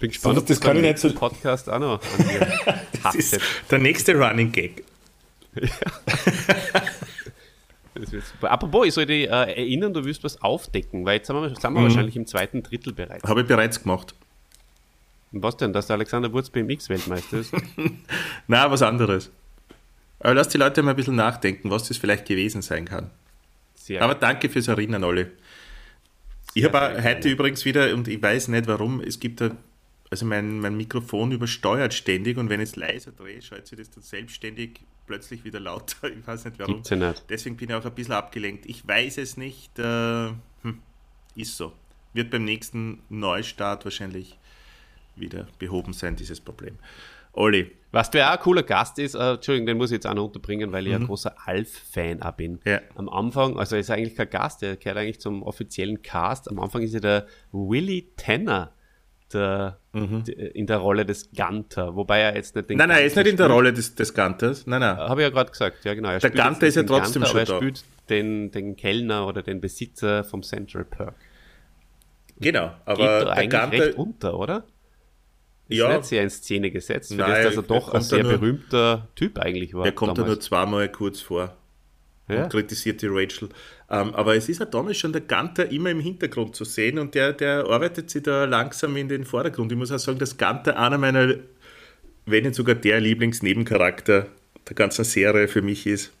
Bin 0.00 0.10
gespannt, 0.10 0.36
das- 0.36 0.42
ob 0.42 0.48
das 0.48 0.60
kann 0.60 0.76
ich 0.76 0.82
nicht 0.82 0.98
so- 0.98 1.12
Podcast 1.14 1.68
auch 1.70 1.78
noch 1.78 2.00
an 2.18 2.28
dir 2.28 2.80
das 3.02 3.14
ist 3.14 3.38
der 3.70 3.78
nächste 3.78 4.14
Running 4.16 4.50
Gag. 4.52 4.84
Das 7.94 8.12
wird 8.12 8.24
super. 8.24 8.50
Apropos, 8.50 8.86
ich 8.86 8.94
soll 8.94 9.04
dich 9.06 9.24
äh, 9.26 9.30
erinnern, 9.30 9.92
du 9.92 10.04
willst 10.04 10.22
was 10.24 10.40
aufdecken, 10.40 11.04
weil 11.04 11.16
jetzt 11.16 11.26
sind 11.26 11.36
wir, 11.36 11.48
sind 11.48 11.72
wir 11.74 11.82
wahrscheinlich 11.82 12.16
im 12.16 12.26
zweiten 12.26 12.62
Drittel 12.62 12.92
bereits. 12.92 13.24
Habe 13.28 13.42
ich 13.42 13.46
bereits 13.48 13.82
gemacht. 13.82 14.14
Und 15.32 15.42
was 15.42 15.56
denn, 15.56 15.72
dass 15.72 15.88
der 15.88 15.94
Alexander 15.96 16.32
Wurz 16.32 16.50
BMX-Weltmeister 16.50 17.38
ist? 17.38 17.52
Na, 18.48 18.70
was 18.70 18.82
anderes. 18.82 19.30
Aber 20.20 20.34
lass 20.34 20.48
die 20.48 20.58
Leute 20.58 20.82
mal 20.82 20.90
ein 20.90 20.96
bisschen 20.96 21.16
nachdenken, 21.16 21.70
was 21.70 21.88
das 21.88 21.96
vielleicht 21.96 22.26
gewesen 22.26 22.62
sein 22.62 22.84
kann. 22.84 23.10
Sehr 23.74 24.02
Aber 24.02 24.14
danke 24.14 24.48
fürs 24.48 24.68
Erinnern, 24.68 25.02
Olli. 25.04 25.26
Ich 26.54 26.64
habe 26.64 27.02
heute 27.02 27.28
übrigens 27.28 27.64
wieder, 27.64 27.94
und 27.94 28.08
ich 28.08 28.22
weiß 28.22 28.48
nicht 28.48 28.66
warum, 28.66 29.00
es 29.00 29.18
gibt 29.18 29.40
da, 29.40 29.56
also 30.10 30.26
mein, 30.26 30.58
mein 30.60 30.76
Mikrofon 30.76 31.32
übersteuert 31.32 31.94
ständig 31.94 32.36
und 32.36 32.50
wenn 32.50 32.60
ich 32.60 32.70
es 32.70 32.76
leiser 32.76 33.12
drehe, 33.12 33.40
schaltet 33.40 33.68
sich 33.68 33.78
das 33.78 33.90
dann 33.90 34.02
selbstständig 34.02 34.80
plötzlich 35.06 35.44
wieder 35.44 35.60
lauter. 35.60 36.10
Ich 36.18 36.26
weiß 36.26 36.44
nicht 36.44 36.58
warum. 36.58 36.74
Gibt's 36.74 36.90
ja 36.90 36.96
nicht. 36.96 37.24
Deswegen 37.28 37.56
bin 37.56 37.70
ich 37.70 37.74
auch 37.74 37.84
ein 37.84 37.94
bisschen 37.94 38.14
abgelenkt. 38.14 38.66
Ich 38.66 38.86
weiß 38.86 39.18
es 39.18 39.36
nicht. 39.36 39.78
Äh, 39.78 39.82
hm, 40.62 40.82
ist 41.34 41.56
so. 41.56 41.72
Wird 42.12 42.30
beim 42.30 42.44
nächsten 42.44 43.02
Neustart 43.08 43.84
wahrscheinlich 43.84 44.38
wieder 45.16 45.46
behoben 45.58 45.92
sein, 45.92 46.16
dieses 46.16 46.40
Problem. 46.40 46.76
Olli, 47.32 47.70
Was 47.92 48.10
wer 48.12 48.28
auch 48.28 48.32
ein 48.34 48.40
cooler 48.40 48.62
Gast 48.62 48.98
ist, 48.98 49.14
äh, 49.14 49.32
Entschuldigung, 49.34 49.66
den 49.66 49.76
muss 49.76 49.90
ich 49.90 49.96
jetzt 49.96 50.06
auch 50.06 50.14
noch 50.14 50.24
unterbringen, 50.26 50.72
weil 50.72 50.86
ich 50.86 50.94
ein 50.94 51.06
großer 51.06 51.34
Alf-Fan 51.44 52.22
auch 52.22 52.32
bin. 52.32 52.52
Mhm. 52.52 52.58
Ja. 52.64 52.80
Am 52.94 53.08
Anfang, 53.08 53.58
also 53.58 53.76
er 53.76 53.80
ist 53.80 53.90
eigentlich 53.90 54.16
kein 54.16 54.30
Gast, 54.30 54.62
der 54.62 54.76
gehört 54.76 54.98
eigentlich 54.98 55.20
zum 55.20 55.42
offiziellen 55.42 56.02
Cast. 56.02 56.48
Am 56.50 56.58
Anfang 56.60 56.82
ist 56.82 56.94
ja 56.94 57.00
der 57.00 57.26
Willy 57.52 58.12
Tanner 58.16 58.72
der, 59.32 59.78
der, 59.94 60.54
in 60.56 60.66
der 60.66 60.78
Rolle 60.78 61.04
des 61.06 61.30
Gunter, 61.32 61.94
wobei 61.94 62.18
er 62.20 62.34
jetzt 62.34 62.56
nicht 62.56 62.68
den 62.68 62.74
Mhm. 62.76 62.78
nein, 62.78 62.88
nein, 62.88 62.98
er 62.98 63.04
ist 63.06 63.16
nicht 63.16 63.26
in 63.28 63.36
der. 63.36 63.46
Rolle 63.48 63.72
des, 63.72 63.94
des 63.94 64.12
Gunters. 64.12 64.66
Nein, 64.66 64.80
nein. 64.80 64.96
Habe 64.96 65.20
ich 65.20 65.26
ja 65.26 65.30
gerade 65.30 65.50
gesagt, 65.50 65.84
ja 65.84 65.94
genau. 65.94 66.08
Er 66.10 66.18
Der 66.18 66.30
Gunter 66.30 66.66
ist 66.66 66.74
ja 66.74 66.82
trotzdem 66.82 67.22
Gunter, 67.22 67.38
aber 67.38 67.38
schon 67.38 67.38
er 67.40 67.44
da. 67.46 67.56
spielt 67.56 67.84
den, 68.08 68.50
den 68.50 68.74
Kellner 68.76 69.26
oder 69.28 69.42
den 69.42 69.60
Besitzer 69.60 70.24
vom 70.24 70.42
Central 70.42 70.84
Park. 70.84 71.14
Genau, 72.40 72.68
Geht 72.68 72.76
aber 72.86 73.24
da 73.24 73.34
der 73.46 73.72
recht 73.72 73.98
unter, 73.98 74.38
oder? 74.38 74.64
Ist 75.70 75.78
Ja. 75.78 75.96
nicht 75.96 76.04
sehr 76.04 76.22
in 76.22 76.30
Szene 76.30 76.70
gesetzt, 76.70 77.10
für 77.12 77.16
Nein, 77.18 77.30
das, 77.30 77.54
dass 77.54 77.56
er 77.56 77.62
doch 77.62 77.86
ein 77.88 77.92
kommt 77.92 77.94
da 77.94 78.00
sehr 78.16 78.22
nur- 78.24 78.32
berühmter 78.32 79.08
Typ 79.14 79.38
eigentlich 79.38 79.72
war. 79.74 79.84
der 79.84 79.92
kommt 79.92 80.18
da 80.18 80.24
nur 80.26 80.38
zweimal 80.40 80.90
kurz 80.90 81.20
vor. 81.20 81.56
Ja. 82.28 82.44
und 82.44 82.50
kritisiert 82.52 83.02
die 83.02 83.08
Rachel. 83.10 83.48
Ähm, 83.90 84.14
aber 84.14 84.36
es 84.36 84.48
ist 84.48 84.60
ja 84.60 84.64
damals 84.66 84.98
schon 84.98 85.12
der 85.12 85.22
Gunter 85.22 85.68
immer 85.72 85.90
im 85.90 85.98
Hintergrund 85.98 86.54
zu 86.54 86.62
sehen 86.64 87.00
und 87.00 87.16
der, 87.16 87.32
der 87.32 87.66
arbeitet 87.66 88.08
sich 88.08 88.22
da 88.22 88.44
langsam 88.44 88.96
in 88.96 89.08
den 89.08 89.24
Vordergrund. 89.24 89.72
Ich 89.72 89.76
muss 89.78 89.90
auch 89.90 89.98
sagen, 89.98 90.20
dass 90.20 90.38
Gunter 90.38 90.78
einer 90.78 90.96
meiner, 90.96 91.34
wenn 92.26 92.44
nicht 92.44 92.54
sogar 92.54 92.76
der 92.76 93.00
Lieblingsnebencharakter 93.00 94.28
der 94.68 94.74
ganzen 94.76 95.04
Serie 95.04 95.48
für 95.48 95.60
mich 95.60 95.88
ist. 95.88 96.12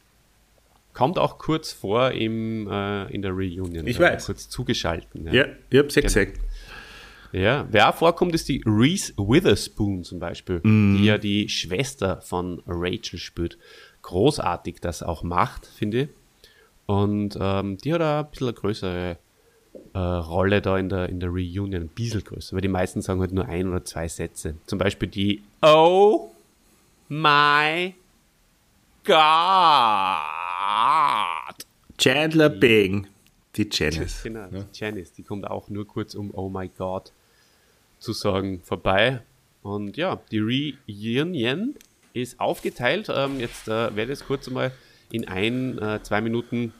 Kommt 0.94 1.16
auch 1.16 1.38
kurz 1.38 1.72
vor 1.72 2.10
im, 2.10 2.66
äh, 2.68 3.04
in 3.14 3.22
der 3.22 3.30
Reunion. 3.30 3.86
Ich 3.86 4.00
weiß. 4.00 4.26
Kurz 4.26 4.48
zugeschalten. 4.48 5.26
Ja. 5.26 5.32
Ja, 5.32 5.44
ich 5.70 5.78
hab's 5.78 5.94
ja 5.94 6.02
Genau. 6.02 6.12
Ja. 7.32 7.66
Wer 7.70 7.88
auch 7.90 7.94
vorkommt, 7.94 8.34
ist 8.34 8.48
die 8.48 8.62
Reese 8.66 9.12
Witherspoon 9.16 10.04
zum 10.04 10.18
Beispiel, 10.18 10.60
Mhm. 10.62 10.96
die 10.98 11.04
ja 11.04 11.18
die 11.18 11.48
Schwester 11.48 12.20
von 12.20 12.62
Rachel 12.66 13.18
spielt. 13.18 13.58
Großartig 14.02 14.76
das 14.80 15.02
auch 15.02 15.22
macht, 15.22 15.66
finde 15.66 16.02
ich. 16.02 16.08
Und 16.86 17.36
ähm, 17.40 17.76
die 17.78 17.92
hat 17.94 18.00
auch 18.02 18.24
ein 18.24 18.30
bisschen 18.30 18.46
eine 18.48 18.54
größere 18.54 19.18
äh, 19.94 19.98
Rolle 19.98 20.60
da 20.60 20.76
in 20.78 20.88
der, 20.88 21.08
in 21.08 21.20
der 21.20 21.28
Reunion, 21.28 21.72
ein 21.74 21.88
bisschen 21.88 22.24
größer, 22.24 22.54
weil 22.54 22.62
die 22.62 22.68
meisten 22.68 23.02
sagen 23.02 23.20
halt 23.20 23.32
nur 23.32 23.46
ein 23.46 23.68
oder 23.68 23.84
zwei 23.84 24.08
Sätze. 24.08 24.56
Zum 24.66 24.78
Beispiel 24.78 25.08
die 25.08 25.42
Oh 25.62 26.30
my 27.08 27.94
God. 30.30 31.66
Chandler 31.98 32.48
Bing, 32.48 33.06
die 33.56 33.68
Janice. 33.70 34.22
Genau, 34.22 34.48
Janice, 34.72 35.12
die 35.12 35.22
kommt 35.22 35.46
auch 35.46 35.68
nur 35.68 35.86
kurz 35.86 36.14
um 36.14 36.30
Oh 36.32 36.48
my 36.48 36.68
God 36.76 37.12
zu 38.00 38.12
sagen 38.12 38.60
vorbei. 38.64 39.22
Und 39.62 39.96
ja, 39.96 40.20
die 40.32 40.38
Reunion 40.88 41.74
ist 42.12 42.40
aufgeteilt. 42.40 43.08
Ähm, 43.14 43.38
jetzt 43.38 43.68
äh, 43.68 43.94
werde 43.94 44.12
ich 44.12 44.20
es 44.20 44.26
kurz 44.26 44.50
mal 44.50 44.72
in 45.12 45.28
ein, 45.28 45.78
äh, 45.78 46.02
zwei 46.02 46.20
Minuten 46.20 46.72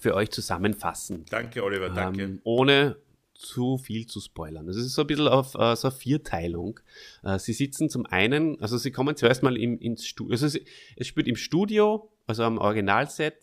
für 0.00 0.14
euch 0.14 0.30
zusammenfassen. 0.30 1.24
Danke, 1.30 1.62
Oliver, 1.62 1.90
danke. 1.90 2.22
Ähm, 2.22 2.40
ohne 2.44 2.96
zu 3.34 3.78
viel 3.78 4.06
zu 4.06 4.20
spoilern. 4.20 4.66
Das 4.66 4.76
ist 4.76 4.94
so 4.94 5.02
ein 5.02 5.06
bisschen 5.06 5.28
auf 5.28 5.54
äh, 5.54 5.76
so 5.76 5.88
eine 5.88 5.96
Vierteilung. 5.96 6.80
Äh, 7.22 7.38
sie 7.38 7.52
sitzen 7.52 7.88
zum 7.88 8.04
einen, 8.06 8.60
also 8.60 8.76
sie 8.78 8.90
kommen 8.90 9.16
zuerst 9.16 9.42
mal 9.42 9.56
im, 9.56 9.78
ins 9.78 10.06
Studio, 10.06 10.32
also 10.32 10.48
sie, 10.48 10.64
es 10.96 11.06
spielt 11.06 11.28
im 11.28 11.36
Studio, 11.36 12.10
also 12.26 12.42
am 12.42 12.58
Originalset. 12.58 13.34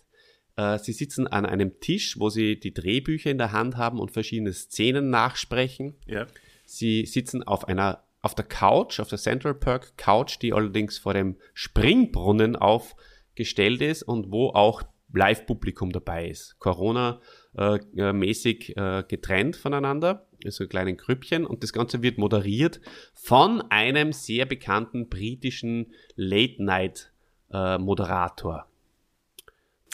Äh, 0.58 0.80
sie 0.80 0.92
sitzen 0.92 1.28
an 1.28 1.46
einem 1.46 1.80
Tisch, 1.80 2.20
wo 2.20 2.30
sie 2.30 2.60
die 2.60 2.74
Drehbücher 2.74 3.32
in 3.32 3.38
der 3.38 3.54
Hand 3.54 3.78
haben 3.78 4.00
und 4.00 4.12
verschiedene 4.12 4.52
Szenen 4.54 5.10
nachsprechen. 5.10 5.96
ja. 6.08 6.28
Sie 6.66 7.06
sitzen 7.06 7.44
auf 7.44 7.68
einer 7.68 8.06
auf 8.26 8.34
der 8.34 8.46
Couch, 8.46 9.00
auf 9.00 9.08
der 9.08 9.20
Central 9.20 9.54
Park 9.54 9.96
Couch, 9.98 10.42
die 10.42 10.52
allerdings 10.52 10.98
vor 10.98 11.14
dem 11.14 11.36
Springbrunnen 11.54 12.56
aufgestellt 12.56 13.84
ist 13.84 14.02
und 14.02 14.32
wo 14.32 14.50
auch 14.50 14.82
Live-Publikum 15.14 15.92
dabei 15.92 16.30
ist. 16.30 16.58
Corona-mäßig 16.58 18.76
äh, 18.76 19.04
getrennt 19.08 19.56
voneinander, 19.56 20.26
in 20.44 20.50
so 20.50 20.68
kleinen 20.68 20.98
Grüppchen 20.98 21.46
und 21.46 21.62
das 21.62 21.72
Ganze 21.72 22.02
wird 22.02 22.18
moderiert 22.18 22.82
von 23.14 23.62
einem 23.70 24.12
sehr 24.12 24.48
bekannten 24.48 25.08
britischen 25.08 25.94
Late-Night-Moderator. 26.16 28.66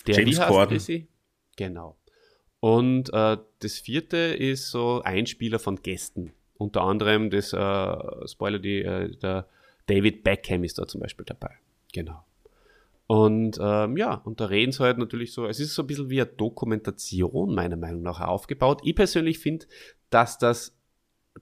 Der 0.07 0.15
James 0.15 0.39
Corden. 0.39 1.07
Genau. 1.57 1.97
Und 2.61 3.13
äh, 3.13 3.35
das 3.59 3.79
vierte 3.79 4.15
ist 4.17 4.71
so 4.71 5.01
Einspieler 5.03 5.59
von 5.59 5.81
Gästen. 5.81 6.31
Unter 6.61 6.81
anderem 6.81 7.31
das, 7.31 7.53
äh, 7.53 8.27
Spoiler, 8.27 8.59
die, 8.59 8.83
äh, 8.83 9.15
der 9.17 9.47
David 9.87 10.23
Beckham 10.23 10.63
ist 10.63 10.77
da 10.77 10.87
zum 10.87 11.01
Beispiel 11.01 11.25
dabei. 11.25 11.55
Genau. 11.91 12.23
Und 13.07 13.57
ähm, 13.59 13.97
ja, 13.97 14.13
und 14.13 14.39
da 14.39 14.45
reden 14.45 14.71
sie 14.71 14.83
halt 14.83 14.99
natürlich 14.99 15.33
so, 15.33 15.47
es 15.47 15.59
ist 15.59 15.73
so 15.73 15.81
ein 15.81 15.87
bisschen 15.87 16.09
wie 16.11 16.21
eine 16.21 16.29
Dokumentation, 16.29 17.55
meiner 17.55 17.77
Meinung 17.77 18.03
nach, 18.03 18.21
aufgebaut. 18.21 18.81
Ich 18.83 18.95
persönlich 18.95 19.39
finde, 19.39 19.65
dass 20.11 20.37
das 20.37 20.77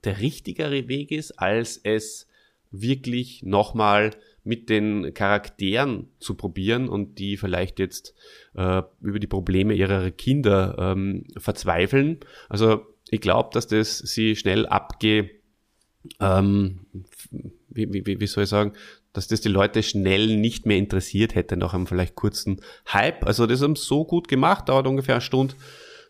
der 0.06 0.20
richtigere 0.20 0.88
Weg 0.88 1.12
ist, 1.12 1.34
als 1.34 1.78
es 1.84 2.28
wirklich 2.72 3.44
nochmal 3.44 4.12
mit 4.44 4.70
den 4.70 5.14
Charakteren 5.14 6.08
zu 6.20 6.36
probieren 6.36 6.88
und 6.88 7.20
die 7.20 7.36
vielleicht 7.36 7.78
jetzt 7.78 8.16
äh, 8.56 8.82
über 9.02 9.20
die 9.20 9.28
Probleme 9.28 9.74
ihrer 9.74 10.12
Kinder 10.12 10.76
ähm, 10.80 11.26
verzweifeln. 11.38 12.20
Also 12.48 12.86
ich 13.12 13.22
glaube, 13.22 13.50
dass 13.54 13.68
das 13.68 13.98
sie 13.98 14.36
schnell 14.36 14.66
abge 14.66 15.30
ähm, 16.20 16.86
wie, 17.70 18.06
wie, 18.06 18.20
wie 18.20 18.28
soll 18.28 18.44
ich 18.44 18.50
sagen, 18.50 18.74
dass 19.14 19.28
das 19.28 19.42
die 19.42 19.50
Leute 19.50 19.84
schnell 19.84 20.38
nicht 20.38 20.66
mehr 20.66 20.78
interessiert 20.78 21.36
hätte 21.36 21.58
nach 21.58 21.74
einem 21.74 21.88
vielleicht 21.88 22.16
kurzen 22.16 22.62
Hype. 22.92 23.26
Also 23.26 23.48
das 23.48 23.62
haben 23.62 23.76
sie 23.76 23.84
so 23.84 24.06
gut 24.06 24.28
gemacht, 24.28 24.70
dauert 24.70 24.88
ungefähr 24.88 25.16
eine 25.16 25.22
Stunde 25.22 25.56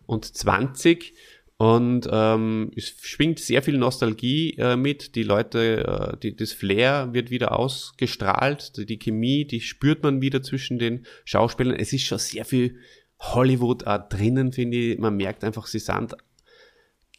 und 0.05 0.25
20 0.25 1.13
und 1.57 2.07
ähm, 2.09 2.71
es 2.75 2.93
schwingt 3.01 3.39
sehr 3.39 3.61
viel 3.61 3.77
Nostalgie 3.77 4.55
äh, 4.57 4.77
mit. 4.77 5.15
Die 5.15 5.23
Leute, 5.23 6.13
äh, 6.13 6.17
die, 6.17 6.33
das 6.33 6.53
Flair 6.53 7.09
wird 7.11 7.31
wieder 7.31 7.57
ausgestrahlt, 7.57 8.77
die, 8.77 8.85
die 8.85 8.97
Chemie, 8.97 9.45
die 9.45 9.59
spürt 9.59 10.01
man 10.01 10.21
wieder 10.21 10.41
zwischen 10.41 10.79
den 10.79 11.05
Schauspielern. 11.25 11.75
Es 11.75 11.91
ist 11.91 12.03
schon 12.03 12.17
sehr 12.17 12.45
viel 12.45 12.77
Hollywood 13.19 13.85
auch 13.87 14.07
drinnen, 14.07 14.53
finde 14.53 14.77
ich. 14.77 14.99
Man 14.99 15.17
merkt 15.17 15.43
einfach, 15.43 15.67
sie 15.67 15.79
sind 15.79 16.15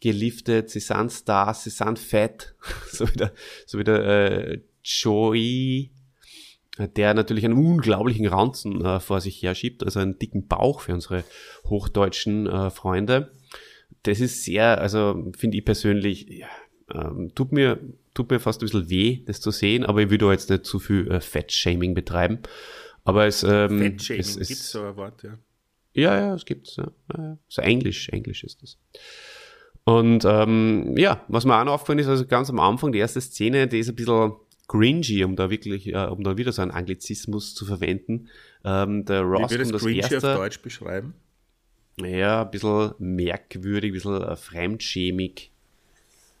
geliftet, 0.01 0.69
sie 0.69 0.81
sind 0.81 1.11
Stars, 1.11 1.63
sie 1.63 1.69
sind 1.69 1.97
fett. 1.97 2.55
so 2.91 3.07
wie 3.07 3.17
der, 3.17 3.31
so 3.65 3.79
wie 3.79 3.83
der 3.85 4.05
äh, 4.05 4.61
Joey, 4.83 5.91
der 6.77 7.13
natürlich 7.13 7.45
einen 7.45 7.53
unglaublichen 7.53 8.27
Ranzen 8.27 8.83
äh, 8.83 8.99
vor 8.99 9.21
sich 9.21 9.41
her 9.41 9.55
schiebt, 9.55 9.83
also 9.83 9.99
einen 9.99 10.19
dicken 10.19 10.47
Bauch 10.47 10.81
für 10.81 10.93
unsere 10.93 11.23
hochdeutschen 11.65 12.47
äh, 12.47 12.69
Freunde 12.69 13.31
das 14.03 14.19
ist 14.19 14.43
sehr, 14.43 14.81
also 14.81 15.31
finde 15.37 15.57
ich 15.57 15.65
persönlich, 15.65 16.27
ja, 16.29 16.47
ähm, 16.93 17.33
tut 17.35 17.51
mir 17.51 17.79
tut 18.13 18.29
mir 18.29 18.39
fast 18.39 18.61
ein 18.61 18.65
bisschen 18.65 18.89
weh, 18.89 19.23
das 19.25 19.39
zu 19.39 19.51
sehen, 19.51 19.85
aber 19.85 20.01
ich 20.01 20.09
will 20.09 20.17
da 20.17 20.31
jetzt 20.31 20.49
nicht 20.49 20.65
zu 20.65 20.79
viel 20.79 21.09
äh, 21.09 21.21
Fettshaming 21.21 21.93
betreiben. 21.93 22.39
Aber 23.05 23.25
es, 23.25 23.43
ähm, 23.43 23.79
Fettshaming, 23.79 24.19
es, 24.19 24.35
es 24.35 24.47
gibt 24.49 24.59
so 24.59 24.83
ein 24.83 24.95
Wort, 24.97 25.23
ja. 25.23 25.37
Ja, 25.93 26.19
ja, 26.19 26.35
es 26.35 26.45
gibt 26.45 26.75
ja, 26.75 27.37
so 27.47 27.61
Englisch, 27.61 28.09
Englisch 28.09 28.43
ist 28.43 28.61
das. 28.61 28.77
Und 29.83 30.25
ähm, 30.25 30.95
ja, 30.97 31.23
was 31.27 31.45
mir 31.45 31.59
auch 31.59 31.63
noch 31.63 31.73
aufgefallen 31.73 31.99
ist, 31.99 32.07
also 32.07 32.25
ganz 32.25 32.49
am 32.49 32.59
Anfang, 32.59 32.91
die 32.91 32.99
erste 32.99 33.19
Szene, 33.19 33.67
die 33.67 33.79
ist 33.79 33.89
ein 33.89 33.95
bisschen 33.95 34.33
cringy, 34.67 35.23
um 35.23 35.35
da 35.35 35.49
wirklich, 35.49 35.87
äh, 35.87 36.05
um 36.05 36.23
da 36.23 36.37
wieder 36.37 36.51
so 36.51 36.61
einen 36.61 36.71
Anglizismus 36.71 37.55
zu 37.55 37.65
verwenden. 37.65 38.29
Ähm, 38.63 39.05
der 39.05 39.21
Ross 39.21 39.51
Wie 39.51 39.55
würdest 39.55 39.71
kommt 39.71 39.83
als 39.83 39.83
cringy 39.83 40.15
auf 40.15 40.21
Deutsch 40.21 40.61
beschreiben? 40.61 41.13
ja, 41.97 42.43
ein 42.43 42.51
bisschen 42.51 42.93
merkwürdig, 42.99 43.91
ein 43.91 43.93
bisschen 43.93 44.21
äh, 44.21 44.35
fremdschämig, 44.35 45.51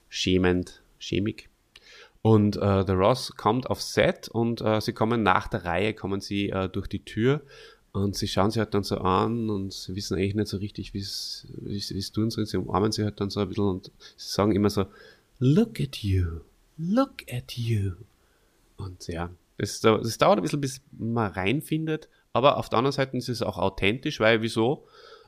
schämend, 0.09 0.81
schämig. 0.99 1.49
Und 2.21 2.55
äh, 2.57 2.85
der 2.85 2.95
Ross 2.95 3.35
kommt 3.35 3.69
auf 3.69 3.81
Set 3.81 4.27
und 4.29 4.61
äh, 4.61 4.79
sie 4.79 4.93
kommen 4.93 5.23
nach 5.23 5.47
der 5.47 5.65
Reihe, 5.65 5.93
kommen 5.93 6.21
sie 6.21 6.49
äh, 6.49 6.69
durch 6.69 6.87
die 6.87 7.03
Tür 7.03 7.41
und 7.93 8.15
sie 8.15 8.27
schauen 8.27 8.51
sie 8.51 8.59
halt 8.59 8.73
dann 8.73 8.83
so 8.83 8.97
an 8.97 9.49
und 9.49 9.73
sie 9.73 9.95
wissen 9.95 10.17
eigentlich 10.17 10.35
nicht 10.35 10.47
so 10.47 10.57
richtig, 10.57 10.93
wie 10.93 10.99
es 10.99 12.11
tun 12.13 12.29
sollen. 12.29 12.47
Sie 12.47 12.57
umarmen 12.57 12.91
sie 12.91 13.03
halt 13.03 13.19
dann 13.19 13.29
so 13.29 13.39
ein 13.39 13.47
bisschen 13.47 13.65
und 13.65 13.91
sie 14.15 14.33
sagen 14.33 14.53
immer 14.53 14.69
so, 14.69 14.85
look 15.39 15.79
at 15.79 15.97
you, 15.97 16.41
look 16.77 17.23
at 17.31 17.57
you. 17.57 17.91
Und 18.77 19.07
ja, 19.07 19.29
es, 19.57 19.83
es 19.83 20.17
dauert 20.17 20.39
ein 20.39 20.41
bisschen, 20.41 20.61
bis 20.61 20.81
man 20.91 21.31
reinfindet, 21.31 22.07
aber 22.33 22.57
auf 22.57 22.69
der 22.69 22.79
anderen 22.79 22.93
Seite 22.93 23.17
ist 23.17 23.29
es 23.29 23.41
auch 23.41 23.57
authentisch, 23.57 24.19
weil 24.19 24.41
wieso? 24.41 24.85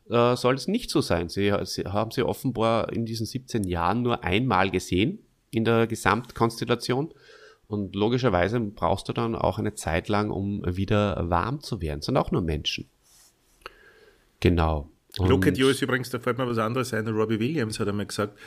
äh, 0.09 0.36
soll 0.36 0.55
es 0.55 0.68
nicht 0.68 0.89
so 0.89 1.01
sein. 1.01 1.30
Sie, 1.30 1.53
sie 1.64 1.84
haben 1.84 2.11
sie 2.11 2.24
offenbar 2.24 2.91
in 2.91 3.05
diesen 3.05 3.26
17 3.26 3.64
Jahren 3.64 4.01
nur 4.01 4.24
einmal 4.24 4.70
gesehen 4.72 5.20
in 5.51 5.66
der 5.66 5.88
Gesamtkonstellation. 5.88 7.14
Und 7.74 7.95
logischerweise 7.95 8.59
brauchst 8.59 9.09
du 9.09 9.13
dann 9.13 9.36
auch 9.36 9.57
eine 9.57 9.74
Zeit 9.74 10.07
lang, 10.07 10.30
um 10.30 10.63
wieder 10.65 11.30
warm 11.30 11.59
zu 11.59 11.82
werden. 11.82 11.99
Das 11.99 12.05
sind 12.05 12.17
auch 12.17 12.32
nur 12.32 12.41
Menschen. 12.41 12.88
Genau. 14.39 14.89
Und 15.17 15.30
Look 15.30 15.47
at 15.47 15.57
You 15.57 15.69
ist 15.69 15.82
übrigens, 15.82 16.09
da 16.09 16.19
fällt 16.19 16.38
mir 16.38 16.47
was 16.47 16.57
anderes 16.57 16.93
ein. 16.93 17.07
Robbie 17.07 17.39
Williams 17.39 17.80
hat 17.80 17.88
einmal 17.88 18.05
gesagt, 18.05 18.38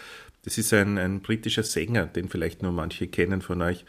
das 0.45 0.59
ist 0.59 0.73
ein, 0.73 0.97
ein 0.99 1.21
britischer 1.23 1.63
Sänger, 1.63 2.07
den 2.07 2.29
vielleicht 2.29 2.63
nur 2.63 2.73
manche 2.73 3.09
kennen 3.09 3.43
von 3.43 3.63
euch. 3.63 3.85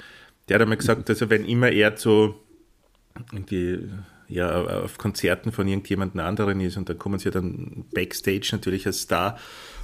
Der 0.48 0.56
hat 0.56 0.62
einmal 0.62 0.78
gesagt, 0.78 1.10
also 1.10 1.30
wenn 1.30 1.46
immer 1.46 1.72
er 1.72 1.96
zu 1.96 2.36
irgendwie 3.32 3.90
ja, 4.28 4.62
auf 4.84 4.98
Konzerten 4.98 5.52
von 5.52 5.68
irgendjemand 5.68 6.18
anderen 6.20 6.60
ist 6.60 6.78
und 6.78 6.90
da 6.90 6.94
kommen 6.94 7.20
sie 7.20 7.32
dann 7.32 7.86
backstage 7.94 8.50
natürlich 8.52 8.86
als 8.86 9.02
Star 9.02 9.38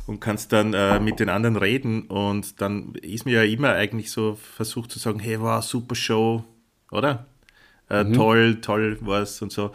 und 0.05 0.19
kannst 0.19 0.51
dann 0.51 0.73
äh, 0.73 0.99
mit 0.99 1.19
den 1.19 1.29
anderen 1.29 1.55
reden 1.55 2.03
und 2.03 2.59
dann 2.61 2.95
ist 2.95 3.25
mir 3.25 3.43
ja 3.43 3.51
immer 3.51 3.69
eigentlich 3.69 4.11
so 4.11 4.35
versucht 4.35 4.91
zu 4.91 4.99
sagen, 4.99 5.19
hey, 5.19 5.39
wow, 5.39 5.63
super 5.63 5.95
Show, 5.95 6.43
oder? 6.91 7.25
Äh, 7.89 8.03
mhm. 8.03 8.13
Toll, 8.13 8.61
toll 8.61 8.97
was 9.01 9.41
und 9.41 9.51
so. 9.51 9.71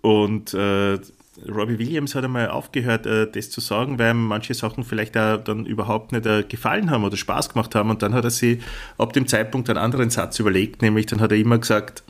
Und 0.00 0.54
äh, 0.54 0.98
Robbie 1.46 1.78
Williams 1.78 2.14
hat 2.14 2.24
einmal 2.24 2.48
aufgehört, 2.48 3.06
äh, 3.06 3.30
das 3.30 3.50
zu 3.50 3.60
sagen, 3.60 3.98
weil 3.98 4.14
manche 4.14 4.54
Sachen 4.54 4.84
vielleicht 4.84 5.16
auch 5.16 5.38
dann 5.38 5.66
überhaupt 5.66 6.12
nicht 6.12 6.26
äh, 6.26 6.42
gefallen 6.42 6.90
haben 6.90 7.04
oder 7.04 7.16
Spaß 7.16 7.50
gemacht 7.50 7.74
haben. 7.74 7.90
Und 7.90 8.02
dann 8.02 8.14
hat 8.14 8.24
er 8.24 8.30
sich 8.30 8.60
ab 8.96 9.12
dem 9.12 9.26
Zeitpunkt 9.26 9.68
einen 9.68 9.78
anderen 9.78 10.10
Satz 10.10 10.38
überlegt, 10.38 10.82
nämlich 10.82 11.06
dann 11.06 11.20
hat 11.20 11.30
er 11.30 11.38
immer 11.38 11.58
gesagt, 11.58 12.02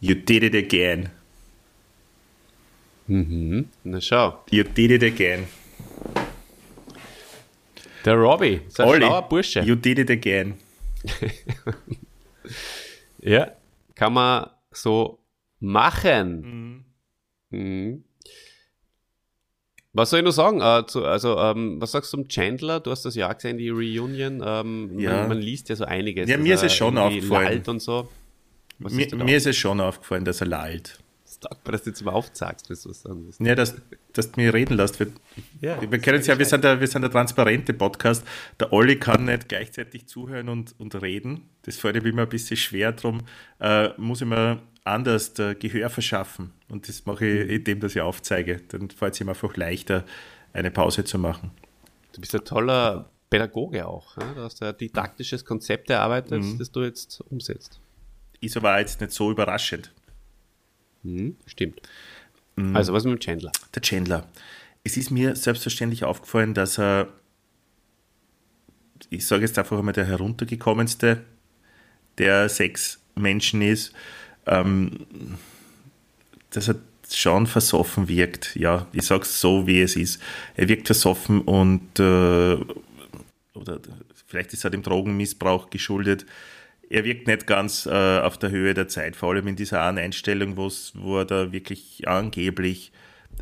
You 0.00 0.14
did 0.14 0.44
it 0.44 0.54
again. 0.54 1.08
Mhm. 3.08 3.68
Na 3.84 4.00
schau. 4.00 4.44
You 4.50 4.62
did 4.64 4.90
it 4.90 5.02
again. 5.02 5.46
Der 8.04 8.14
Robbie, 8.14 8.60
ist 8.66 8.78
ein 8.80 8.88
Olli, 8.88 9.04
schlauer 9.06 9.28
Bursche. 9.28 9.60
You 9.60 9.74
did 9.74 9.98
it 9.98 10.10
again. 10.10 10.54
ja, 13.20 13.50
kann 13.94 14.12
man 14.12 14.48
so 14.70 15.18
machen. 15.60 16.84
Mhm. 17.50 17.58
Mhm. 17.58 18.04
Was 19.92 20.10
soll 20.10 20.20
ich 20.20 20.24
noch 20.24 20.32
sagen? 20.32 20.60
Zu, 20.86 21.04
also, 21.04 21.36
ähm, 21.38 21.80
was 21.80 21.90
sagst 21.92 22.12
du 22.12 22.18
zum 22.18 22.28
Chandler? 22.28 22.78
Du 22.78 22.90
hast 22.90 23.04
das 23.04 23.14
ja 23.16 23.32
gesehen, 23.32 23.58
die 23.58 23.70
Reunion. 23.70 24.42
Ähm, 24.44 24.98
Ja. 24.98 25.20
man, 25.20 25.28
man 25.30 25.38
liest 25.38 25.68
ja 25.70 25.76
so 25.76 25.84
einiges. 25.84 26.28
Ja, 26.30 26.36
mir 26.36 26.54
ist 26.54 26.62
es 26.62 26.74
schon 26.74 26.96
aufgefallen. 26.98 27.62
und 27.66 27.80
so. 27.80 28.08
Mir, 28.78 29.08
mir 29.16 29.36
ist 29.36 29.46
es 29.46 29.56
schon 29.56 29.80
aufgefallen, 29.80 30.24
dass 30.24 30.40
er 30.40 30.46
lallt. 30.46 30.98
Mal, 31.64 31.72
dass 31.72 31.82
du 31.84 31.90
jetzt 31.90 32.02
mal 32.04 32.12
aufzeigst, 32.12 32.68
was 32.70 32.82
du 32.82 32.92
sagen 32.92 33.26
willst. 33.26 33.40
Ja, 33.40 33.54
dass, 33.54 33.76
dass 34.12 34.32
du 34.32 34.40
mich 34.40 34.52
reden 34.52 34.76
lässt. 34.76 34.98
Wir, 34.98 35.08
Ja, 35.60 35.80
wir 35.80 35.98
kennen 35.98 36.18
es 36.18 36.26
ja, 36.26 36.38
wir 36.38 36.44
sind, 36.46 36.64
der, 36.64 36.80
wir 36.80 36.86
sind 36.86 37.02
der 37.02 37.10
transparente 37.10 37.72
Podcast. 37.74 38.24
Der 38.58 38.72
Olli 38.72 38.98
kann 38.98 39.26
nicht 39.26 39.48
gleichzeitig 39.48 40.06
zuhören 40.08 40.48
und, 40.48 40.74
und 40.78 40.94
reden. 41.00 41.48
Das 41.62 41.76
fällt 41.76 41.96
ihm 41.96 42.06
immer 42.06 42.22
ein 42.22 42.28
bisschen 42.28 42.56
schwer. 42.56 42.92
Darum 42.92 43.20
äh, 43.60 43.90
muss 43.98 44.20
ich 44.20 44.26
mir 44.26 44.60
anders 44.84 45.38
äh, 45.38 45.54
Gehör 45.54 45.90
verschaffen. 45.90 46.52
Und 46.68 46.88
das 46.88 47.04
mache 47.06 47.26
ich, 47.26 47.50
indem 47.50 47.80
dass 47.80 47.94
ich 47.94 48.00
aufzeige. 48.02 48.60
Dann 48.68 48.90
fällt 48.90 49.14
es 49.14 49.20
ihm 49.20 49.28
einfach 49.28 49.56
leichter, 49.56 50.04
eine 50.52 50.70
Pause 50.70 51.04
zu 51.04 51.18
machen. 51.18 51.50
Du 52.14 52.20
bist 52.20 52.34
ein 52.34 52.44
toller 52.44 53.08
Pädagoge 53.30 53.86
auch. 53.86 54.16
Ja? 54.16 54.32
Du 54.34 54.40
hast 54.40 54.62
ein 54.62 54.76
didaktisches 54.76 55.44
Konzept 55.44 55.90
erarbeitet, 55.90 56.42
Mhm. 56.42 56.58
das 56.58 56.72
du 56.72 56.82
jetzt 56.82 57.20
umsetzt. 57.30 57.78
Ist 58.40 58.56
aber 58.56 58.78
jetzt 58.80 59.00
nicht 59.00 59.12
so 59.12 59.30
überraschend. 59.30 59.92
Mhm, 61.02 61.36
stimmt. 61.46 61.80
Mhm. 62.56 62.76
Also, 62.76 62.92
was 62.92 63.04
mit 63.04 63.14
dem 63.14 63.20
Chandler? 63.20 63.52
Der 63.74 63.82
Chandler. 63.82 64.28
Es 64.84 64.96
ist 64.96 65.10
mir 65.10 65.36
selbstverständlich 65.36 66.04
aufgefallen, 66.04 66.54
dass 66.54 66.78
er, 66.78 67.08
ich 69.10 69.26
sage 69.26 69.42
jetzt 69.42 69.58
einfach 69.58 69.78
einmal, 69.78 69.94
der 69.94 70.06
heruntergekommenste 70.06 71.22
der 72.18 72.48
sechs 72.48 73.00
Menschen 73.14 73.62
ist, 73.62 73.92
ähm, 74.46 75.06
dass 76.50 76.68
er 76.68 76.76
schon 77.10 77.46
versoffen 77.46 78.08
wirkt. 78.08 78.54
Ja, 78.56 78.86
ich 78.92 79.04
sage 79.04 79.22
es 79.22 79.40
so, 79.40 79.66
wie 79.66 79.80
es 79.80 79.96
ist. 79.96 80.20
Er 80.56 80.68
wirkt 80.68 80.86
versoffen 80.86 81.40
und 81.42 81.98
äh, 81.98 82.56
oder 83.54 83.80
vielleicht 84.26 84.52
ist 84.52 84.64
er 84.64 84.70
dem 84.70 84.82
Drogenmissbrauch 84.82 85.70
geschuldet. 85.70 86.26
Er 86.90 87.04
wirkt 87.04 87.26
nicht 87.26 87.46
ganz 87.46 87.86
äh, 87.86 88.18
auf 88.20 88.38
der 88.38 88.50
Höhe 88.50 88.72
der 88.72 88.88
Zeit, 88.88 89.14
vor 89.14 89.30
allem 89.30 89.46
in 89.46 89.56
dieser 89.56 89.82
einen 89.82 89.98
Einstellung, 89.98 90.56
wo 90.56 91.18
er 91.18 91.24
da 91.24 91.52
wirklich 91.52 92.08
angeblich 92.08 92.92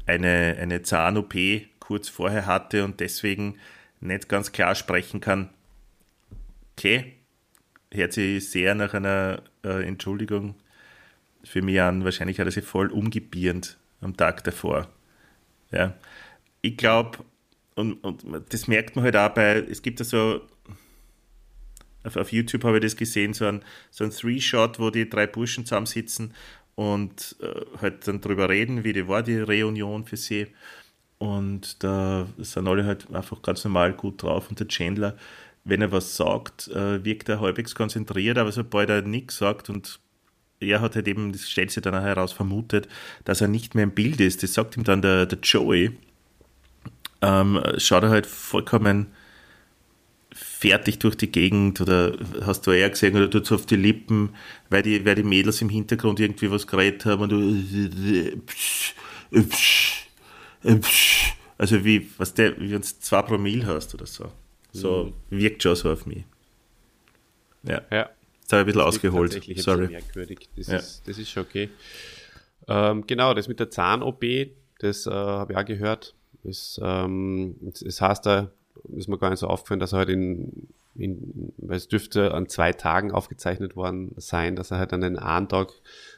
eine, 0.06 0.56
eine 0.60 0.82
Zahn-OP 0.82 1.34
kurz 1.78 2.08
vorher 2.08 2.46
hatte 2.46 2.84
und 2.84 2.98
deswegen 3.00 3.58
nicht 4.00 4.28
ganz 4.28 4.52
klar 4.52 4.74
sprechen 4.74 5.20
kann. 5.20 5.50
Okay, 6.76 7.14
hört 7.92 8.12
sich 8.12 8.50
sehr 8.50 8.74
nach 8.74 8.94
einer 8.94 9.42
äh, 9.64 9.86
Entschuldigung 9.86 10.56
für 11.44 11.62
mich 11.62 11.80
an. 11.80 12.04
Wahrscheinlich 12.04 12.38
hat 12.40 12.46
er 12.46 12.52
sich 12.52 12.64
voll 12.64 12.90
umgebierend 12.90 13.78
am 14.00 14.16
Tag 14.16 14.44
davor. 14.44 14.88
Ja. 15.70 15.94
Ich 16.62 16.76
glaube, 16.76 17.18
und, 17.76 17.94
und 18.02 18.24
das 18.52 18.66
merkt 18.66 18.96
man 18.96 19.04
halt 19.04 19.16
auch 19.16 19.28
bei, 19.30 19.58
es 19.58 19.82
gibt 19.82 20.00
ja 20.00 20.04
so, 20.04 20.40
auf, 22.06 22.16
auf 22.16 22.32
YouTube 22.32 22.64
habe 22.64 22.78
ich 22.78 22.82
das 22.82 22.96
gesehen, 22.96 23.34
so 23.34 23.46
ein, 23.46 23.62
so 23.90 24.04
ein 24.04 24.10
Three-Shot, 24.10 24.78
wo 24.78 24.90
die 24.90 25.08
drei 25.08 25.26
Burschen 25.26 25.66
zusammensitzen 25.66 26.32
und 26.74 27.36
äh, 27.40 27.80
halt 27.80 28.06
dann 28.06 28.20
drüber 28.20 28.48
reden, 28.48 28.84
wie 28.84 28.92
die 28.92 29.08
war 29.08 29.22
die 29.22 29.38
Reunion 29.38 30.04
für 30.04 30.16
sie. 30.16 30.46
Und 31.18 31.82
da 31.82 32.26
sind 32.38 32.68
alle 32.68 32.84
halt 32.84 33.12
einfach 33.12 33.40
ganz 33.42 33.64
normal 33.64 33.94
gut 33.94 34.22
drauf. 34.22 34.50
Und 34.50 34.60
der 34.60 34.68
Chandler, 34.68 35.16
wenn 35.64 35.80
er 35.80 35.90
was 35.90 36.16
sagt, 36.16 36.68
äh, 36.68 37.02
wirkt 37.04 37.28
er 37.28 37.40
halbwegs 37.40 37.74
konzentriert, 37.74 38.38
aber 38.38 38.52
sobald 38.52 38.90
er 38.90 39.02
nichts 39.02 39.38
sagt 39.38 39.70
und 39.70 39.98
er 40.60 40.80
hat 40.80 40.94
halt 40.94 41.08
eben, 41.08 41.32
das 41.32 41.50
stellt 41.50 41.70
sich 41.70 41.82
dann 41.82 42.00
heraus, 42.00 42.32
vermutet, 42.32 42.88
dass 43.24 43.40
er 43.40 43.48
nicht 43.48 43.74
mehr 43.74 43.84
im 43.84 43.90
Bild 43.90 44.20
ist. 44.20 44.42
Das 44.42 44.54
sagt 44.54 44.76
ihm 44.76 44.84
dann 44.84 45.02
der, 45.02 45.26
der 45.26 45.38
Joey. 45.42 45.92
Ähm, 47.20 47.60
schaut 47.78 48.04
er 48.04 48.10
halt 48.10 48.26
vollkommen 48.26 49.08
fertig 50.58 50.98
durch 50.98 51.16
die 51.16 51.30
Gegend 51.30 51.82
oder 51.82 52.16
hast 52.40 52.66
du 52.66 52.70
eher 52.70 52.88
gesehen 52.88 53.14
oder 53.14 53.30
tut 53.30 53.52
auf 53.52 53.66
die 53.66 53.76
Lippen, 53.76 54.30
weil 54.70 54.82
die, 54.82 55.04
weil 55.04 55.14
die 55.14 55.22
Mädels 55.22 55.60
im 55.60 55.68
Hintergrund 55.68 56.18
irgendwie 56.18 56.50
was 56.50 56.66
geredet 56.66 57.04
haben 57.04 57.22
und 57.22 57.30
du 57.30 57.62
also 61.58 61.84
wie, 61.84 62.10
was 62.16 62.32
der, 62.32 62.58
wie 62.58 62.72
wenn 62.72 62.80
du 62.80 62.86
zwei 62.86 63.20
Promille 63.20 63.66
hast 63.66 63.94
oder 63.94 64.06
so. 64.06 64.32
So 64.72 65.12
mhm. 65.30 65.38
wirkt 65.38 65.62
schon 65.62 65.76
so 65.76 65.92
auf 65.92 66.06
mich. 66.06 66.24
Ja. 67.62 67.82
ja. 67.90 68.08
Jetzt 68.40 68.52
habe 68.52 68.62
ich 68.62 68.62
ein 68.62 68.66
bisschen 68.66 68.80
ausgeholt. 68.80 69.42
Sorry. 69.56 69.88
Merkwürdig. 69.88 70.48
Das, 70.56 70.68
ja. 70.68 70.78
ist, 70.78 71.02
das 71.06 71.18
ist 71.18 71.30
schon 71.30 71.42
okay. 71.42 71.68
Ähm, 72.66 73.06
genau, 73.06 73.34
das 73.34 73.46
mit 73.46 73.60
der 73.60 73.70
Zahn-OP, 73.70 74.24
das 74.78 75.06
äh, 75.06 75.10
habe 75.10 75.52
ich 75.52 75.58
auch 75.58 75.64
gehört. 75.66 76.14
Es, 76.44 76.80
ähm, 76.82 77.56
es 77.62 78.00
heißt 78.00 78.24
da, 78.24 78.50
ist 78.96 79.08
mir 79.08 79.18
gar 79.18 79.30
nicht 79.30 79.40
so 79.40 79.48
aufgefallen, 79.48 79.80
dass 79.80 79.92
er 79.92 79.98
halt 79.98 80.08
in, 80.08 80.68
in, 80.94 81.52
weil 81.58 81.76
es 81.76 81.88
dürfte 81.88 82.34
an 82.34 82.48
zwei 82.48 82.72
Tagen 82.72 83.12
aufgezeichnet 83.12 83.76
worden 83.76 84.12
sein, 84.16 84.56
dass 84.56 84.70
er 84.70 84.78
halt 84.78 84.92
an 84.92 85.00
den 85.00 85.18
einen 85.18 85.48
Tag, 85.48 85.72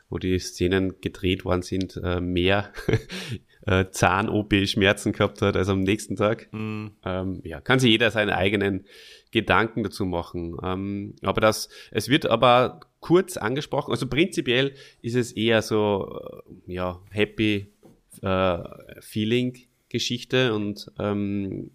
wo 0.09 0.19
die 0.19 0.39
Szenen 0.39 1.01
gedreht 1.01 1.45
worden 1.45 1.63
sind, 1.63 2.01
äh, 2.03 2.21
mehr 2.21 2.73
äh, 3.67 3.87
Zahn-OP-Schmerzen 3.91 5.13
gehabt 5.13 5.43
hat 5.43 5.57
als 5.57 5.69
am 5.69 5.81
nächsten 5.81 6.17
Tag. 6.17 6.53
Mhm. 6.53 6.93
Ähm, 7.05 7.41
ja, 7.45 7.61
kann 7.61 7.79
sich 7.79 7.91
jeder 7.91 8.11
seine 8.11 8.37
eigenen 8.37 8.87
Gedanken 9.31 9.83
dazu 9.83 10.07
machen. 10.07 10.57
Ähm, 10.63 11.15
aber 11.23 11.41
das, 11.41 11.69
es 11.91 12.09
wird 12.09 12.27
aber 12.27 12.81
kurz 13.01 13.37
angesprochen. 13.37 13.91
Also 13.91 14.07
prinzipiell 14.07 14.75
ist 15.03 15.17
es 15.17 15.33
eher 15.33 15.63
so, 15.63 16.21
äh, 16.67 16.73
ja, 16.73 17.01
happy 17.11 17.73
äh, 18.23 18.59
Feeling 19.01 19.57
Geschichte 19.89 20.55
und 20.55 20.91
ähm, 20.99 21.71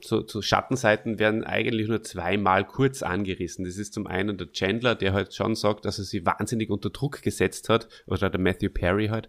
so, 0.00 0.26
so 0.26 0.42
Schattenseiten 0.42 1.18
werden 1.18 1.44
eigentlich 1.44 1.88
nur 1.88 2.02
zweimal 2.02 2.64
kurz 2.64 3.02
angerissen. 3.02 3.64
Das 3.64 3.76
ist 3.76 3.92
zum 3.92 4.06
einen 4.06 4.38
der 4.38 4.52
Chandler, 4.52 4.94
der 4.94 5.12
halt 5.12 5.34
schon 5.34 5.54
sagt, 5.54 5.84
dass 5.84 5.98
er 5.98 6.04
sie 6.04 6.24
wahnsinnig 6.24 6.70
unter 6.70 6.90
Druck 6.90 7.22
gesetzt 7.22 7.68
hat, 7.68 7.88
oder 8.06 8.30
der 8.30 8.40
Matthew 8.40 8.70
Perry 8.70 9.08
halt, 9.08 9.28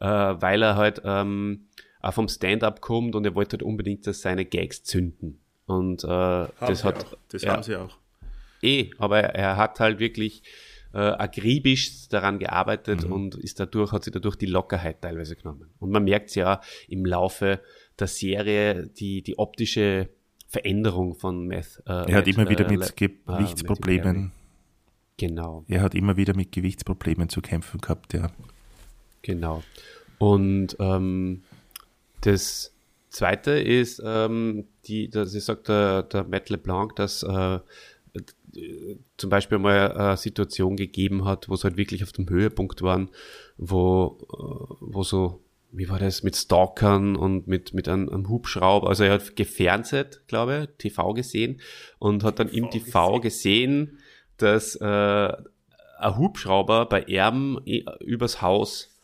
äh, 0.00 0.06
weil 0.06 0.62
er 0.62 0.76
halt 0.76 1.02
ähm, 1.04 1.68
auch 2.00 2.14
vom 2.14 2.28
Stand-up 2.28 2.80
kommt 2.80 3.14
und 3.14 3.24
er 3.24 3.34
wollte 3.34 3.54
halt 3.54 3.62
unbedingt, 3.62 4.06
dass 4.06 4.22
seine 4.22 4.44
Gags 4.44 4.82
zünden. 4.82 5.40
Und 5.66 6.04
äh, 6.04 6.06
das 6.06 6.84
hat. 6.84 7.04
Auch. 7.04 7.14
Das 7.28 7.42
ja, 7.42 7.52
haben 7.52 7.62
sie 7.62 7.76
auch. 7.76 7.96
Eh, 8.62 8.90
aber 8.98 9.20
er 9.20 9.56
hat 9.56 9.80
halt 9.80 9.98
wirklich 9.98 10.42
äh, 10.92 10.98
akribisch 10.98 12.08
daran 12.08 12.38
gearbeitet 12.38 13.06
mhm. 13.06 13.12
und 13.12 13.34
ist 13.36 13.60
dadurch, 13.60 13.92
hat 13.92 14.04
sie 14.04 14.10
dadurch 14.10 14.36
die 14.36 14.46
Lockerheit 14.46 15.00
teilweise 15.00 15.36
genommen. 15.36 15.70
Und 15.78 15.90
man 15.90 16.04
merkt 16.04 16.34
ja 16.34 16.60
im 16.88 17.04
Laufe 17.04 17.60
der 18.00 18.08
Serie 18.08 18.86
die, 18.86 19.22
die 19.22 19.38
optische 19.38 20.08
Veränderung 20.48 21.14
von 21.14 21.46
Meth. 21.46 21.82
Äh, 21.86 22.10
er 22.10 22.16
hat 22.16 22.28
immer 22.28 22.48
wieder 22.48 22.68
mit 22.68 23.00
äh, 23.00 23.08
Gewichtsproblemen. 23.26 24.32
genau. 25.16 25.64
Er 25.68 25.82
hat 25.82 25.94
immer 25.94 26.16
wieder 26.16 26.34
mit 26.34 26.52
Gewichtsproblemen 26.52 27.28
zu 27.28 27.40
kämpfen 27.40 27.80
gehabt, 27.80 28.14
ja. 28.14 28.32
Genau. 29.22 29.62
Und 30.18 30.76
ähm, 30.80 31.42
das 32.22 32.72
Zweite 33.10 33.52
ist, 33.52 34.02
ähm, 34.04 34.66
die, 34.86 35.08
das 35.08 35.32
sagt 35.32 35.68
der, 35.68 36.02
der 36.04 36.24
Matt 36.24 36.50
LeBlanc, 36.50 36.96
dass 36.96 37.22
äh, 37.22 37.60
zum 39.16 39.30
Beispiel 39.30 39.58
mal 39.58 39.92
eine 39.92 40.16
Situation 40.16 40.76
gegeben 40.76 41.24
hat, 41.24 41.48
wo 41.48 41.54
es 41.54 41.64
halt 41.64 41.76
wirklich 41.76 42.02
auf 42.02 42.12
dem 42.12 42.28
Höhepunkt 42.28 42.82
waren, 42.82 43.10
wo, 43.56 44.18
äh, 44.32 44.76
wo 44.80 45.02
so 45.02 45.42
wie 45.72 45.88
war 45.88 45.98
das, 45.98 46.22
mit 46.22 46.36
Stalkern 46.36 47.16
und 47.16 47.46
mit, 47.46 47.74
mit 47.74 47.88
einem, 47.88 48.08
einem 48.08 48.28
Hubschrauber. 48.28 48.88
Also 48.88 49.04
er 49.04 49.12
hat 49.12 49.36
gefernseht, 49.36 50.22
glaube 50.26 50.68
ich, 50.68 50.76
TV 50.78 51.12
gesehen 51.14 51.60
und 51.98 52.24
hat 52.24 52.38
dann 52.38 52.48
TV 52.48 52.64
im 52.64 52.70
TV 52.70 53.20
gesehen, 53.20 53.84
gesehen 53.84 53.98
dass 54.36 54.74
äh, 54.76 55.32
ein 55.98 56.16
Hubschrauber 56.16 56.86
bei 56.86 57.02
Erben 57.02 57.58
übers 58.00 58.42
Haus 58.42 58.98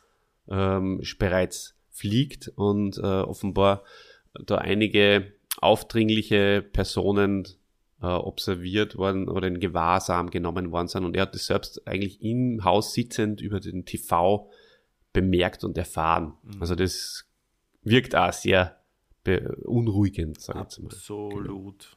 ähm, 0.49 1.03
bereits 1.19 1.75
fliegt 1.91 2.49
und 2.57 2.99
äh, 2.99 3.03
offenbar 3.03 3.83
da 4.45 4.57
einige 4.57 5.33
aufdringliche 5.61 6.63
Personen 6.63 7.47
äh, 8.03 8.07
observiert 8.07 8.97
worden 8.97 9.29
oder 9.29 9.49
in 9.49 9.61
Gewahrsam 9.61 10.31
genommen 10.31 10.71
worden 10.73 10.89
sind. 10.89 11.05
Und 11.05 11.17
er 11.17 11.23
hat 11.23 11.35
das 11.35 11.47
selbst 11.47 11.87
eigentlich 11.87 12.23
im 12.23 12.65
Haus 12.65 12.93
sitzend 12.93 13.41
über 13.41 13.61
den 13.61 13.85
TV 13.85 14.51
bemerkt 15.17 15.65
und 15.65 15.79
erfahren. 15.79 16.35
Mhm. 16.43 16.61
Also 16.61 16.75
das 16.75 17.25
wirkt 17.83 18.15
auch 18.15 18.35
sehr 18.35 18.79
beunruhigend, 19.25 20.41
sage 20.43 20.67
ich 20.71 20.79
mal. 20.79 20.91
Absolut. 20.93 21.97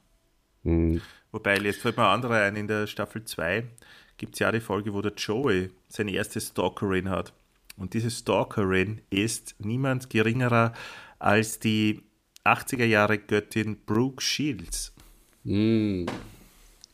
Genau. 0.64 0.74
Mhm. 0.74 1.02
Wobei, 1.30 1.58
jetzt 1.58 1.82
fällt 1.82 1.98
mir 1.98 2.06
andere 2.06 2.42
ein, 2.42 2.56
in 2.56 2.66
der 2.66 2.86
Staffel 2.86 3.22
2 3.22 3.68
gibt 4.16 4.34
es 4.34 4.38
ja 4.40 4.50
die 4.50 4.60
Folge, 4.60 4.92
wo 4.92 5.02
der 5.02 5.12
Joey 5.14 5.70
seine 5.88 6.12
erste 6.12 6.40
Stalkerin 6.40 7.08
hat. 7.08 7.32
Und 7.76 7.94
diese 7.94 8.10
Stalkerin 8.10 9.00
ist 9.10 9.54
niemand 9.58 10.10
geringerer 10.10 10.72
als 11.18 11.58
die 11.58 12.02
80er 12.44 12.84
Jahre 12.84 13.18
Göttin 13.18 13.78
Brooke 13.84 14.22
Shields. 14.22 14.94
Mm, 15.44 16.06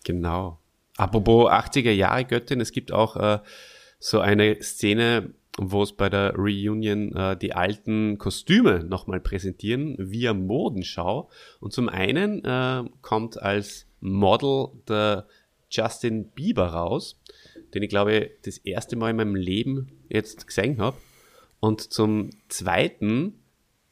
genau. 0.05 0.59
Apropos 0.97 1.51
80er 1.51 1.91
Jahre 1.91 2.25
Göttin, 2.25 2.61
es 2.61 2.73
gibt 2.73 2.93
auch 2.93 3.17
äh, 3.17 3.41
so 3.99 4.21
eine 4.21 4.63
Szene, 4.63 5.35
wo 5.59 5.83
es 5.83 5.93
bei 5.93 6.09
der 6.09 6.35
Reunion 6.35 7.15
äh, 7.15 7.37
die 7.37 7.55
alten 7.55 8.19
Kostüme 8.19 8.85
nochmal 8.85 9.21
präsentieren 9.21 9.97
via 9.99 10.35
Modenschau. 10.35 11.31
Und 11.61 11.73
zum 11.73 11.89
einen 11.89 12.45
äh, 12.45 12.85
kommt 13.03 13.41
als 13.41 13.87
Model 14.01 14.69
der 14.89 15.27
Justin 15.71 16.31
Bieber 16.31 16.69
raus, 16.69 17.21
den 17.75 17.83
ich 17.83 17.89
glaube 17.89 18.31
das 18.45 18.59
erste 18.59 18.97
Mal 18.97 19.11
in 19.11 19.17
meinem 19.17 19.35
Leben 19.35 19.93
jetzt 20.09 20.47
gesehen 20.47 20.79
habe. 20.79 20.97
Und 21.61 21.93
zum 21.93 22.31
zweiten 22.49 23.41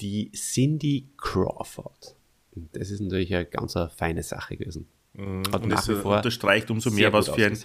die 0.01 0.31
Cindy 0.33 1.09
Crawford. 1.17 2.17
Und 2.55 2.77
das 2.77 2.91
ist 2.91 3.01
natürlich 3.01 3.35
eine 3.35 3.47
ganz 3.47 3.77
eine 3.77 3.91
feine 3.91 4.23
Sache 4.23 4.57
gewesen. 4.57 4.87
Mhm. 5.15 5.43
Hat 5.53 5.63
und 5.63 5.71
das 5.71 5.89
unterstreicht 5.89 6.71
umso 6.71 6.91
mehr, 6.91 7.13
was 7.13 7.29
für, 7.29 7.47
ein, 7.47 7.59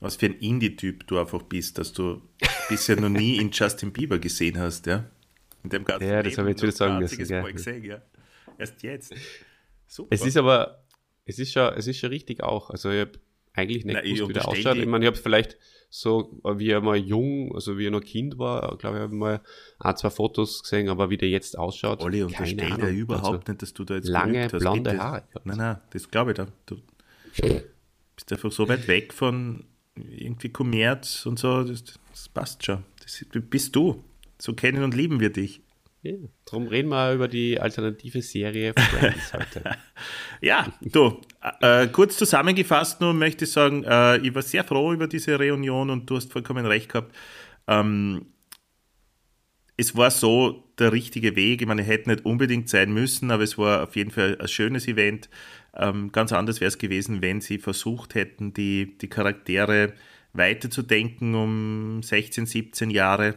was 0.00 0.16
für 0.16 0.26
ein 0.26 0.34
Indie-Typ 0.34 1.06
du 1.06 1.18
einfach 1.18 1.42
bist, 1.42 1.78
dass 1.78 1.92
du 1.92 2.22
bisher 2.68 3.00
noch 3.00 3.08
nie 3.08 3.36
in 3.38 3.50
Justin 3.52 3.92
Bieber 3.92 4.18
gesehen 4.18 4.58
hast, 4.58 4.86
ja? 4.86 5.04
In 5.62 5.70
dem 5.70 5.84
ganzen 5.84 6.08
ja, 6.08 6.22
das 6.22 6.38
habe 6.38 6.50
ich 6.50 6.60
jetzt 6.60 6.76
sagen 6.76 6.98
müssen. 6.98 7.24
Ja. 7.24 7.42
Gesehen, 7.42 7.84
ja. 7.84 8.02
Erst 8.58 8.82
jetzt. 8.82 9.14
Super. 9.86 10.08
Es 10.14 10.24
ist 10.24 10.36
aber, 10.36 10.84
es 11.24 11.38
ist 11.38 11.52
schon, 11.52 11.72
es 11.74 11.86
ist 11.86 11.98
schon 11.98 12.10
richtig 12.10 12.42
auch. 12.42 12.70
Also 12.70 12.90
ich 12.90 13.00
habe 13.00 13.12
eigentlich 13.54 13.84
nicht 13.84 13.94
Nein, 13.94 14.04
gewusst, 14.04 14.28
wie 14.28 14.32
der 14.32 14.48
ausschaut. 14.48 14.76
Ich 14.76 14.86
meine, 14.86 15.04
ich 15.04 15.08
habe 15.08 15.16
vielleicht 15.16 15.56
so, 15.88 16.40
wie 16.44 16.70
er 16.70 16.80
mal 16.80 16.96
jung, 16.96 17.54
also 17.54 17.78
wie 17.78 17.86
er 17.86 17.90
noch 17.90 18.02
Kind 18.02 18.38
war, 18.38 18.76
glaube 18.76 18.96
ich, 18.96 19.02
habe 19.02 19.14
ich 19.14 19.18
mal 19.18 19.40
ein, 19.78 19.96
zwei 19.96 20.10
Fotos 20.10 20.62
gesehen, 20.62 20.88
aber 20.88 21.10
wie 21.10 21.16
der 21.16 21.30
jetzt 21.30 21.58
ausschaut. 21.58 22.02
Olli, 22.02 22.22
unterstell 22.22 22.76
dir 22.76 22.88
überhaupt 22.88 23.26
also, 23.26 23.52
nicht, 23.52 23.62
dass 23.62 23.72
du 23.72 23.84
da 23.84 23.94
jetzt 23.94 24.08
lange 24.08 24.48
blonde 24.48 24.98
Haare. 24.98 25.24
Nein, 25.44 25.56
nein, 25.56 25.78
das 25.90 26.10
glaube 26.10 26.32
ich 26.32 26.36
da. 26.36 26.46
Du 26.66 26.76
bist 28.14 28.32
einfach 28.32 28.52
so 28.52 28.68
weit 28.68 28.86
weg 28.88 29.12
von 29.12 29.64
irgendwie 29.96 30.50
Kommerz 30.50 31.26
und 31.26 31.38
so, 31.38 31.64
das, 31.64 31.84
das 32.10 32.28
passt 32.28 32.64
schon. 32.64 32.84
Das 33.02 33.24
bist 33.32 33.74
du. 33.76 34.02
So 34.38 34.52
kennen 34.52 34.82
und 34.84 34.94
lieben 34.94 35.20
wir 35.20 35.30
dich. 35.30 35.62
Ja, 36.02 36.12
darum 36.44 36.68
reden 36.68 36.88
wir 36.90 37.12
über 37.14 37.26
die 37.26 37.58
alternative 37.58 38.22
Serie 38.22 38.74
Friends 38.76 39.32
heute. 39.32 39.76
ja, 40.40 40.72
du, 40.80 41.20
äh, 41.60 41.88
kurz 41.88 42.16
zusammengefasst 42.16 43.00
nur 43.00 43.12
möchte 43.12 43.44
ich 43.44 43.50
sagen, 43.50 43.82
äh, 43.82 44.18
ich 44.18 44.34
war 44.34 44.42
sehr 44.42 44.62
froh 44.62 44.92
über 44.92 45.08
diese 45.08 45.36
Reunion 45.38 45.90
und 45.90 46.08
du 46.08 46.16
hast 46.16 46.32
vollkommen 46.32 46.66
recht 46.66 46.90
gehabt. 46.90 47.14
Ähm, 47.66 48.26
es 49.76 49.96
war 49.96 50.10
so 50.10 50.64
der 50.78 50.92
richtige 50.92 51.36
Weg. 51.36 51.60
Ich 51.60 51.68
meine, 51.68 51.82
hätte 51.82 52.10
nicht 52.10 52.24
unbedingt 52.24 52.68
sein 52.68 52.92
müssen, 52.92 53.30
aber 53.30 53.42
es 53.42 53.58
war 53.58 53.82
auf 53.82 53.96
jeden 53.96 54.10
Fall 54.10 54.38
ein 54.40 54.48
schönes 54.48 54.88
Event. 54.88 55.28
Ähm, 55.74 56.12
ganz 56.12 56.32
anders 56.32 56.60
wäre 56.60 56.68
es 56.68 56.78
gewesen, 56.78 57.20
wenn 57.20 57.40
sie 57.40 57.58
versucht 57.58 58.14
hätten, 58.14 58.54
die, 58.54 58.96
die 58.98 59.08
Charaktere 59.08 59.92
weiterzudenken 60.32 61.34
um 61.34 62.02
16, 62.02 62.46
17 62.46 62.90
Jahre. 62.90 63.36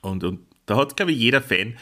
Und, 0.00 0.24
und 0.24 0.40
da 0.66 0.76
hat, 0.76 0.96
glaube 0.96 1.12
ich, 1.12 1.18
jeder 1.18 1.42
Fan 1.42 1.74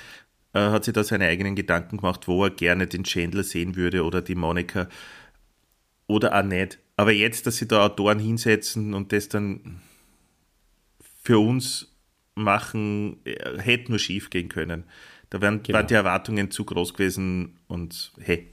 äh, 0.55 0.59
hat 0.59 0.85
sich 0.85 0.95
da 0.95 1.05
seine 1.05 1.27
eigenen 1.27 1.55
Gedanken 1.55 1.99
gemacht, 1.99 2.27
wo 2.27 2.45
er 2.45 2.51
gerne 2.51 2.89
den 2.89 3.05
Chandler 3.05 3.45
sehen 3.45 3.77
würde 3.77 4.05
oder 4.05 4.23
die 4.23 4.35
Monika 4.35 4.89
oder 6.09 6.37
auch 6.37 6.45
nicht. 6.45 6.79
Aber 6.97 7.13
jetzt, 7.13 7.47
dass 7.47 7.57
sie 7.57 7.69
da 7.69 7.85
Autoren 7.85 8.19
hinsetzen 8.19 8.93
und 8.95 9.13
das 9.13 9.29
dann 9.29 9.81
für 11.23 11.39
uns 11.39 11.92
machen, 12.35 13.19
äh, 13.25 13.59
hätte 13.59 13.91
nur 13.91 13.99
schief 13.99 14.31
gehen 14.31 14.49
können. 14.49 14.85
Da 15.31 15.41
wären, 15.41 15.63
genau. 15.63 15.79
waren 15.79 15.87
die 15.87 15.95
Erwartungen 15.95 16.51
zu 16.51 16.65
groß 16.65 16.93
gewesen 16.95 17.59
und 17.67 18.13
hey, 18.21 18.49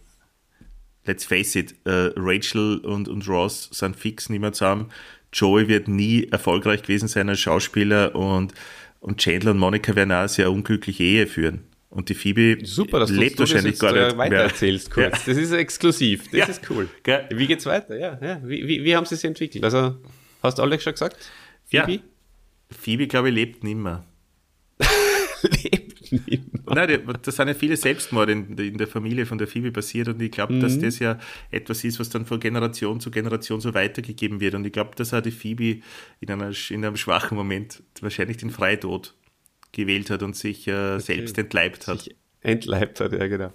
let's 1.06 1.26
face 1.26 1.56
it, 1.56 1.76
äh, 1.86 2.12
Rachel 2.16 2.78
und, 2.80 3.08
und 3.08 3.28
Ross 3.28 3.70
sind 3.72 3.96
fix 3.96 4.30
nicht 4.30 4.40
mehr 4.42 4.54
zusammen. 4.54 4.90
Joey 5.34 5.68
wird 5.68 5.88
nie 5.88 6.26
erfolgreich 6.32 6.82
gewesen 6.82 7.08
sein 7.08 7.30
als 7.30 7.40
Schauspieler 7.40 8.16
und 8.16 8.54
und 9.02 9.22
Chandler 9.22 9.52
und 9.52 9.60
Monica 9.60 9.96
werden 9.96 10.12
auch 10.12 10.18
eine 10.18 10.28
sehr 10.28 10.52
unglückliche 10.52 11.04
Ehe 11.04 11.26
führen. 11.26 11.64
Und 11.90 12.10
die 12.10 12.14
Phoebe 12.16 12.58
Super, 12.66 13.00
dass 13.00 13.10
lebt 13.10 13.40
du 13.40 13.44
das 13.44 13.52
wahrscheinlich 13.52 13.72
jetzt 13.76 13.80
gar 13.80 13.96
äh, 13.96 14.08
nicht 14.08 14.18
weitererzählst 14.18 14.96
mehr. 14.98 15.10
kurz. 15.10 15.24
Das 15.24 15.38
ist 15.38 15.52
exklusiv. 15.54 16.26
Das 16.26 16.34
Ja. 16.34 16.46
ist 16.48 16.70
cool. 16.70 16.90
Wie 17.32 17.48
geht's 17.48 17.66
weiter? 17.66 17.98
Ja, 17.98 18.20
ja. 18.22 18.42
Wie, 18.44 18.68
wie, 18.68 18.84
wie 18.84 18.96
haben 18.96 19.06
sie 19.06 19.16
sich 19.16 19.24
entwickelt? 19.24 19.64
Also, 19.64 19.96
hast 20.44 20.58
du 20.58 20.64
Alex 20.64 20.84
schon 20.84 20.92
gesagt? 20.94 21.16
Ja. 21.70 21.88
Phoebe? 22.72 23.08
Glaube 23.08 23.30
ich, 23.30 23.36
lebt 23.36 23.64
nimmer. 23.64 24.06
Lebt 25.42 26.12
nicht 26.12 26.54
mehr. 26.54 26.76
Nein, 26.76 27.02
da 27.22 27.32
sind 27.32 27.48
ja 27.48 27.54
viele 27.54 27.78
Selbstmorde 27.78 28.32
in, 28.34 28.58
in 28.58 28.78
der 28.78 28.88
Familie 28.88 29.26
von 29.26 29.38
der 29.38 29.48
Phoebe 29.48 29.72
passiert 29.72 30.08
und 30.10 30.22
ich 30.22 30.32
glaube, 30.32 30.60
dass 30.60 30.76
Mhm. 30.76 30.82
das 30.82 31.00
ja 31.00 31.18
etwas 31.50 31.84
ist, 31.84 32.00
was 32.00 32.10
dann 32.10 32.26
von 32.26 32.40
Generation 32.40 33.00
zu 33.00 33.10
Generation 33.10 33.62
so 33.62 33.74
weitergegeben 33.74 34.40
wird. 34.40 34.56
Und 34.56 34.66
ich 34.66 34.74
glaube, 34.74 34.92
dass 34.96 35.14
auch 35.14 35.22
die 35.22 35.32
Phoebe 35.32 35.82
in, 36.20 36.30
einer, 36.30 36.52
in 36.70 36.86
einem 36.86 36.98
schwachen 36.98 37.38
Moment 37.38 37.82
wahrscheinlich 38.02 38.38
den 38.38 38.50
Freitod 38.50 39.16
gewählt 39.72 40.10
hat 40.10 40.24
und 40.24 40.36
sich 40.36 40.68
äh, 40.68 41.00
selbst 41.00 41.38
entleibt 41.38 41.88
hat. 41.88 42.02
Sich 42.02 42.16
entleibt 42.42 43.00
hat, 43.00 43.12
ja 43.14 43.28
genau. 43.28 43.52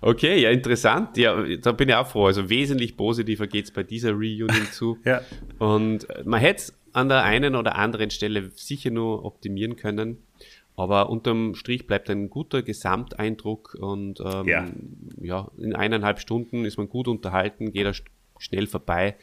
Okay, 0.00 0.40
ja, 0.40 0.50
interessant. 0.50 1.16
Ja, 1.16 1.42
da 1.58 1.72
bin 1.72 1.88
ich 1.88 1.94
auch 1.94 2.06
froh. 2.08 2.26
Also 2.26 2.48
wesentlich 2.50 2.96
positiver 2.96 3.46
geht's 3.46 3.70
bei 3.70 3.82
dieser 3.82 4.12
Reunion 4.12 4.50
zu. 4.72 4.98
Ja. 5.04 5.20
Und 5.58 6.06
man 6.24 6.40
hätte 6.40 6.62
es 6.62 6.74
an 6.92 7.08
der 7.08 7.24
einen 7.24 7.54
oder 7.56 7.76
anderen 7.76 8.10
Stelle 8.10 8.50
sicher 8.54 8.90
nur 8.90 9.24
optimieren 9.24 9.76
können. 9.76 10.18
Aber 10.76 11.10
unterm 11.10 11.54
Strich 11.56 11.86
bleibt 11.88 12.08
ein 12.08 12.30
guter 12.30 12.62
Gesamteindruck 12.62 13.76
und 13.80 14.20
ähm, 14.20 14.46
Ja. 14.46 14.66
ja, 15.20 15.50
in 15.58 15.74
eineinhalb 15.74 16.20
Stunden 16.20 16.64
ist 16.64 16.76
man 16.78 16.88
gut 16.88 17.08
unterhalten, 17.08 17.72
geht 17.72 17.84
er 17.84 17.94
sch- 17.94 18.04
schnell 18.38 18.68
vorbei, 18.68 19.16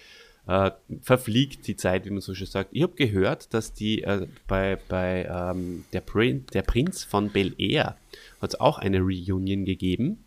äh, 0.47 0.72
verfliegt 1.01 1.66
die 1.68 1.78
Zeit, 1.78 2.05
wie 2.05 2.09
man 2.09 2.20
so 2.20 2.36
schön 2.36 2.45
sagt. 2.47 2.72
Ich 2.74 2.84
habe 2.84 2.93
gehört, 2.95 3.53
dass 3.53 3.74
die 3.74 4.03
äh, 4.03 4.28
bei, 4.47 4.78
bei 4.89 5.26
ähm, 5.32 5.86
der, 5.93 6.01
Prin 6.01 6.45
der 6.53 6.61
Prinz 6.63 7.05
von 7.05 7.30
Bel 7.30 7.53
Air 7.57 7.95
hat 8.41 8.49
es 8.53 8.59
auch 8.59 8.78
eine 8.78 8.99
Reunion 8.99 9.63
gegeben 9.66 10.18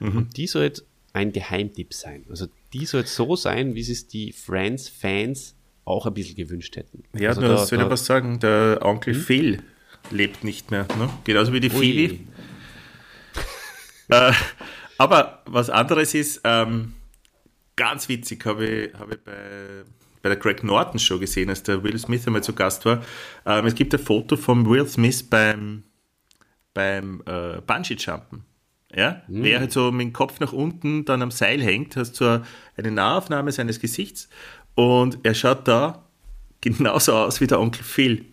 Mhm. 0.00 0.16
und 0.16 0.36
die 0.38 0.46
soll 0.48 0.62
jetzt 0.64 0.84
ein 1.12 1.30
Geheimtipp 1.32 1.92
sein. 1.94 2.24
Also 2.28 2.46
die 2.72 2.84
soll 2.86 3.00
jetzt 3.02 3.14
so 3.14 3.36
sein, 3.36 3.74
wie 3.76 3.80
es 3.80 4.08
die 4.08 4.32
Friends-Fans 4.32 5.54
auch 5.88 6.06
ein 6.06 6.14
bisschen 6.14 6.36
gewünscht 6.36 6.76
hätten. 6.76 7.04
Ja, 7.18 7.30
also 7.30 7.40
nur 7.40 7.50
da- 7.50 7.56
soll 7.66 7.78
ich 7.78 7.84
da- 7.84 7.90
was 7.90 8.04
sagen, 8.06 8.38
der 8.40 8.78
Onkel 8.82 9.14
Phil 9.14 9.62
lebt 10.10 10.44
nicht 10.44 10.70
mehr. 10.70 10.86
Ne? 10.98 11.08
Genauso 11.24 11.52
wie 11.52 11.60
die. 11.60 11.70
Phoebe. 11.70 12.18
Äh, 14.08 14.32
aber 14.96 15.42
was 15.46 15.70
anderes 15.70 16.14
ist, 16.14 16.40
ähm, 16.44 16.94
ganz 17.76 18.08
witzig, 18.08 18.44
habe 18.46 18.66
ich, 18.66 18.94
habe 18.94 19.14
ich 19.14 19.20
bei, 19.20 19.32
bei 20.22 20.28
der 20.30 20.36
Greg 20.38 20.64
Norton 20.64 20.98
Show 20.98 21.18
gesehen, 21.18 21.50
als 21.50 21.62
der 21.62 21.82
Will 21.82 21.98
Smith 21.98 22.26
einmal 22.26 22.42
zu 22.42 22.54
Gast 22.54 22.84
war. 22.86 23.02
Ähm, 23.46 23.66
es 23.66 23.74
gibt 23.74 23.92
ein 23.94 24.00
Foto 24.00 24.36
von 24.36 24.68
Will 24.68 24.86
Smith 24.88 25.22
beim, 25.22 25.82
beim 26.74 27.22
äh, 27.26 27.60
Bungee-Jumpen. 27.60 28.44
Ja? 28.94 29.22
Wer 29.28 29.60
halt 29.60 29.72
so 29.72 29.92
mit 29.92 30.06
dem 30.06 30.12
Kopf 30.14 30.40
nach 30.40 30.54
unten 30.54 31.04
dann 31.04 31.20
am 31.20 31.30
Seil 31.30 31.60
hängt, 31.62 31.94
hast 31.96 32.16
so 32.16 32.40
eine 32.76 32.90
Nahaufnahme 32.90 33.52
seines 33.52 33.80
Gesichts 33.80 34.30
und 34.78 35.18
er 35.24 35.34
schaut 35.34 35.66
da 35.66 36.08
genauso 36.60 37.12
aus 37.12 37.40
wie 37.40 37.48
der 37.48 37.58
Onkel 37.58 37.82
Phil. 37.82 38.24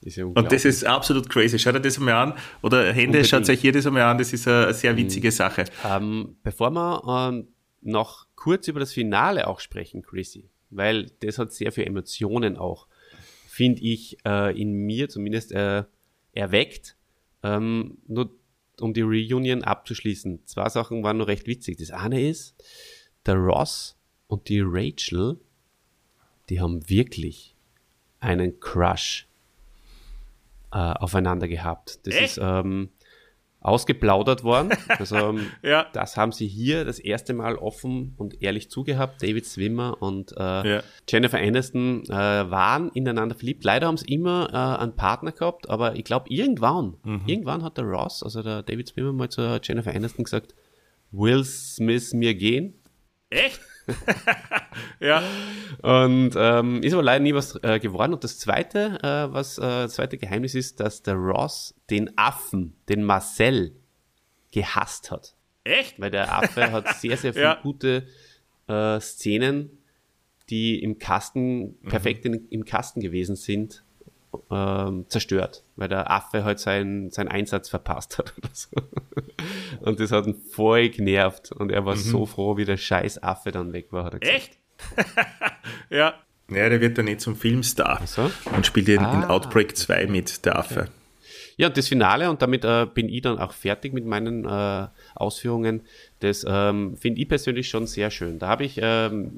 ist 0.00 0.14
ja 0.14 0.26
Und 0.26 0.52
das 0.52 0.64
ist 0.64 0.84
absolut 0.84 1.28
crazy. 1.28 1.58
Schaut 1.58 1.74
euch 1.74 1.82
das 1.82 1.98
einmal 1.98 2.14
an. 2.14 2.34
Oder 2.62 2.92
Hände, 2.92 3.18
Unbedingt. 3.18 3.26
schaut 3.26 3.48
euch 3.48 3.60
hier 3.60 3.72
das 3.72 3.84
einmal 3.84 4.02
an. 4.02 4.16
Das 4.16 4.32
ist 4.32 4.46
eine, 4.46 4.72
sehr 4.72 4.96
witzige 4.96 5.32
Sache. 5.32 5.64
Ähm, 5.84 6.36
bevor 6.44 6.70
wir 6.70 7.02
ähm, 7.32 7.48
noch 7.80 8.28
kurz 8.36 8.68
über 8.68 8.78
das 8.78 8.92
Finale 8.92 9.48
auch 9.48 9.58
sprechen, 9.58 10.02
Chrissy, 10.02 10.50
weil 10.70 11.10
das 11.18 11.38
hat 11.38 11.52
sehr 11.52 11.72
viele 11.72 11.88
Emotionen 11.88 12.56
auch, 12.56 12.86
finde 13.48 13.82
ich, 13.82 14.18
äh, 14.24 14.56
in 14.56 14.72
mir 14.72 15.08
zumindest 15.08 15.50
äh, 15.50 15.82
erweckt. 16.32 16.94
Ähm, 17.42 17.98
nur 18.06 18.30
um 18.80 18.94
die 18.94 19.02
Reunion 19.02 19.64
abzuschließen. 19.64 20.46
Zwei 20.46 20.68
Sachen 20.68 21.02
waren 21.02 21.16
nur 21.16 21.26
recht 21.26 21.48
witzig. 21.48 21.78
Das 21.78 21.90
eine 21.90 22.24
ist, 22.24 22.54
der 23.26 23.34
Ross 23.34 23.96
und 24.28 24.48
die 24.48 24.60
Rachel, 24.64 25.38
die 26.48 26.60
haben 26.60 26.88
wirklich 26.88 27.54
einen 28.20 28.58
Crush 28.60 29.26
äh, 30.72 30.76
aufeinander 30.78 31.48
gehabt. 31.48 32.06
Das 32.06 32.14
Echt? 32.14 32.24
ist 32.24 32.40
ähm, 32.42 32.88
ausgeplaudert 33.60 34.44
worden. 34.44 34.72
Also 34.88 35.16
ähm, 35.16 35.46
Ja. 35.62 35.86
das 35.94 36.16
haben 36.18 36.32
sie 36.32 36.46
hier 36.46 36.84
das 36.84 36.98
erste 36.98 37.32
Mal 37.32 37.56
offen 37.56 38.12
und 38.18 38.42
ehrlich 38.42 38.70
zugehabt. 38.70 39.22
David 39.22 39.46
Swimmer 39.46 40.02
und 40.02 40.32
äh, 40.36 40.74
Ja. 40.76 40.82
Jennifer 41.08 41.38
Aniston 41.38 42.04
äh, 42.04 42.10
waren 42.10 42.90
ineinander 42.92 43.34
verliebt. 43.34 43.64
Leider 43.64 43.86
haben 43.86 43.96
sie 43.96 44.06
immer 44.12 44.50
äh, 44.52 44.82
einen 44.82 44.96
Partner 44.96 45.32
gehabt, 45.32 45.70
aber 45.70 45.96
ich 45.96 46.04
glaube 46.04 46.26
irgendwann, 46.28 46.96
Mhm. 47.04 47.22
irgendwann 47.26 47.62
hat 47.62 47.78
der 47.78 47.84
Ross, 47.84 48.22
also 48.22 48.42
der 48.42 48.62
David 48.62 48.88
Swimmer 48.88 49.12
mal 49.12 49.30
zu 49.30 49.60
Jennifer 49.62 49.94
Aniston 49.94 50.24
gesagt, 50.24 50.54
Will 51.12 51.44
Smith 51.44 52.12
mir 52.12 52.34
gehen? 52.34 52.74
Echt? 53.30 53.60
ja. 55.00 55.22
Und 55.82 56.32
ähm, 56.36 56.82
ist 56.82 56.92
aber 56.92 57.02
leider 57.02 57.22
nie 57.22 57.34
was 57.34 57.58
äh, 57.62 57.78
geworden. 57.78 58.14
Und 58.14 58.24
das 58.24 58.38
zweite, 58.38 58.98
äh, 59.02 59.32
was 59.32 59.58
äh, 59.58 59.62
das 59.62 59.94
zweite 59.94 60.16
Geheimnis 60.18 60.54
ist, 60.54 60.80
dass 60.80 61.02
der 61.02 61.14
Ross 61.14 61.74
den 61.90 62.16
Affen, 62.16 62.74
den 62.88 63.04
Marcel, 63.04 63.74
gehasst 64.52 65.10
hat. 65.10 65.34
Echt? 65.64 66.00
Weil 66.00 66.10
der 66.10 66.32
Affe 66.36 66.70
hat 66.72 66.88
sehr, 66.96 67.16
sehr 67.16 67.32
viele 67.32 67.44
Ja. 67.44 67.60
gute 67.62 68.06
äh, 68.68 69.00
Szenen, 69.00 69.78
die 70.50 70.82
im 70.82 70.98
Kasten, 70.98 71.76
perfekt 71.82 72.24
in, 72.26 72.48
im 72.50 72.64
Kasten 72.64 73.00
gewesen 73.00 73.36
sind, 73.36 73.83
ähm, 74.50 75.06
zerstört. 75.08 75.62
Weil 75.76 75.88
der 75.88 76.10
Affe 76.10 76.44
halt 76.44 76.58
seinen, 76.58 77.10
seinen 77.10 77.28
Einsatz 77.28 77.68
verpasst 77.68 78.18
hat 78.18 78.32
oder 78.38 78.48
so. 78.52 78.70
Und 79.80 80.00
das 80.00 80.12
hat 80.12 80.26
ihn 80.26 80.34
voll 80.34 80.88
genervt. 80.88 81.52
Und 81.52 81.70
er 81.70 81.84
war 81.84 81.96
so 81.96 82.26
froh, 82.26 82.56
wie 82.56 82.64
der 82.64 82.76
scheiß 82.76 83.22
Affe 83.22 83.52
dann 83.52 83.72
weg 83.72 83.88
war, 83.90 84.12
er. 84.12 84.22
Echt? 84.22 84.58
ja. 85.90 86.14
Ja, 86.50 86.68
der 86.68 86.80
wird 86.80 86.98
dann 86.98 87.06
nicht 87.06 87.20
zum 87.22 87.36
Filmstar 87.36 88.02
so? 88.06 88.30
und 88.54 88.66
spielt 88.66 88.88
in, 88.88 88.96
in 88.96 89.00
Ah. 89.00 89.30
Outbreak 89.30 89.76
2 89.76 90.06
mit, 90.08 90.44
der 90.44 90.58
Affe. 90.58 90.88
Ja, 91.56 91.68
und 91.68 91.76
das 91.76 91.88
Finale, 91.88 92.28
und 92.30 92.42
damit 92.42 92.64
äh, 92.64 92.86
bin 92.92 93.08
ich 93.08 93.22
dann 93.22 93.38
auch 93.38 93.52
fertig 93.52 93.92
mit 93.92 94.04
meinen 94.04 94.44
äh, 94.44 94.88
Ausführungen, 95.14 95.82
das 96.20 96.44
ähm, 96.46 96.96
finde 96.96 97.20
ich 97.20 97.28
persönlich 97.28 97.68
schon 97.68 97.86
sehr 97.86 98.10
schön. 98.10 98.38
Da 98.38 98.48
habe 98.48 98.64
ich 98.64 98.78
ähm, 98.82 99.32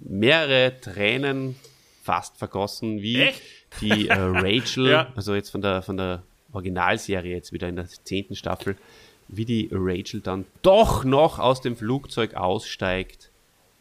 mehrere 0.00 0.80
Tränen 0.80 1.56
fast 2.02 2.38
vergossen, 2.38 3.02
wie 3.02 3.20
Echt? 3.20 3.42
Die 3.80 4.08
äh, 4.08 4.14
Rachel, 4.18 4.88
Ja. 4.88 5.12
also 5.16 5.34
jetzt 5.34 5.50
von 5.50 5.62
der, 5.62 5.82
von 5.82 5.96
der 5.96 6.22
Originalserie, 6.52 7.34
jetzt 7.34 7.52
wieder 7.52 7.68
in 7.68 7.76
der 7.76 7.86
zehnten 7.86 8.34
Staffel, 8.36 8.76
wie 9.28 9.44
die 9.44 9.68
Rachel 9.72 10.20
dann 10.20 10.44
doch 10.62 11.04
noch 11.04 11.38
aus 11.38 11.60
dem 11.60 11.76
Flugzeug 11.76 12.34
aussteigt 12.34 13.30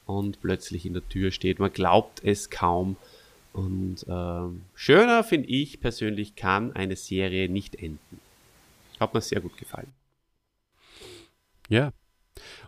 und 0.06 0.42
plötzlich 0.42 0.86
in 0.86 0.94
der 0.94 1.08
Tür 1.10 1.32
steht. 1.32 1.60
Man 1.60 1.74
glaubt 1.74 2.22
es 2.24 2.50
kaum. 2.50 2.96
Und 3.52 4.06
ähm, 4.08 4.62
schöner, 4.76 5.24
finde 5.24 5.50
ich 5.50 5.80
persönlich, 5.80 6.36
kann 6.36 6.72
eine 6.74 6.96
Serie 6.96 7.50
nicht 7.50 7.76
enden. 7.76 8.20
Hat 9.00 9.14
mir 9.14 9.22
sehr 9.22 9.42
gut 9.42 9.58
gefallen. 9.58 9.92
Ja. 11.68 11.92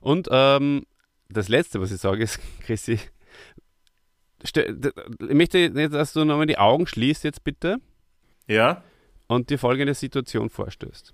Und 0.02 0.28
ähm, 0.32 0.86
das 1.30 1.50
Letzte, 1.50 1.80
was 1.82 1.92
ich 1.92 2.02
sage, 2.02 2.24
ist, 2.24 2.40
Chrissy, 2.62 3.00
ich 4.44 5.34
möchte, 5.34 5.70
nicht, 5.70 5.94
dass 5.94 6.14
du 6.14 6.26
nochmal 6.26 6.48
die 6.48 6.58
Augen 6.58 6.88
schließt 6.88 7.24
jetzt 7.24 7.44
bitte 7.44 7.78
Ja? 8.48 8.84
und 9.28 9.50
dir 9.50 9.58
folgende 9.58 9.94
Situation 9.94 10.50
vorstößt. 10.50 11.14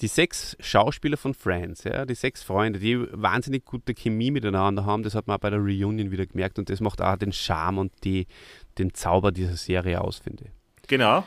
Die 0.00 0.08
sechs 0.08 0.56
Schauspieler 0.58 1.16
von 1.16 1.32
Friends, 1.32 1.84
ja, 1.84 2.04
die 2.04 2.14
sechs 2.14 2.42
Freunde, 2.42 2.78
die 2.80 2.98
wahnsinnig 3.12 3.64
gute 3.64 3.94
Chemie 3.94 4.30
miteinander 4.30 4.84
haben, 4.84 5.02
das 5.02 5.14
hat 5.14 5.26
man 5.26 5.36
auch 5.36 5.40
bei 5.40 5.50
der 5.50 5.60
Reunion 5.60 6.10
wieder 6.10 6.26
gemerkt 6.26 6.58
und 6.58 6.70
das 6.70 6.80
macht 6.80 7.00
auch 7.00 7.16
den 7.16 7.32
Charme 7.32 7.78
und 7.78 7.92
die, 8.04 8.26
den 8.78 8.94
Zauber 8.94 9.30
dieser 9.32 9.56
Serie 9.56 10.00
aus, 10.00 10.18
finde 10.18 10.44
ich. 10.44 10.88
Genau. 10.88 11.24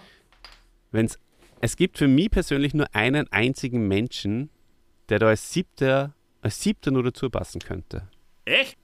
Wenn's, 0.92 1.18
es 1.62 1.78
gibt 1.78 1.98
für 1.98 2.08
mich 2.08 2.32
persönlich 2.32 2.74
nur 2.74 2.88
einen 2.94 3.32
einzigen 3.32 3.88
Menschen, 3.88 4.50
der 5.10 5.20
da 5.20 5.28
als 5.28 5.54
siebter, 5.54 6.14
als 6.42 6.62
siebter 6.62 6.92
nur 6.92 7.04
dazu 7.04 7.30
passen 7.30 7.60
könnte. 7.62 8.08
Echt? 8.44 8.78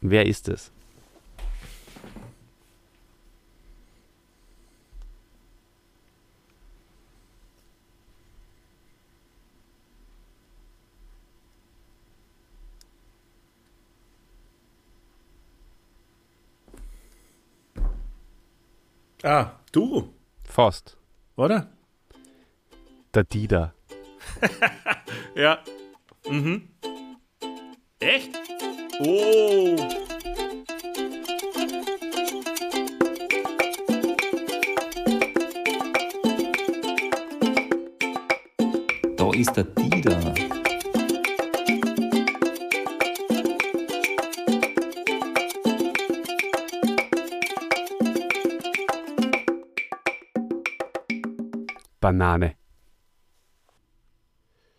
Wer 0.00 0.26
ist 0.26 0.48
es? 0.48 0.70
Ah, 19.22 19.50
du, 19.72 20.12
Faust. 20.44 20.96
oder? 21.36 21.68
Der 23.14 23.24
Dida. 23.24 23.74
Ja. 25.34 25.62
Mhm. 26.28 26.68
Echt? 28.00 28.30
Oh. 29.00 29.98
ist 39.38 39.56
der 39.56 39.64
Dieter? 39.64 40.34
Banane. 52.00 52.56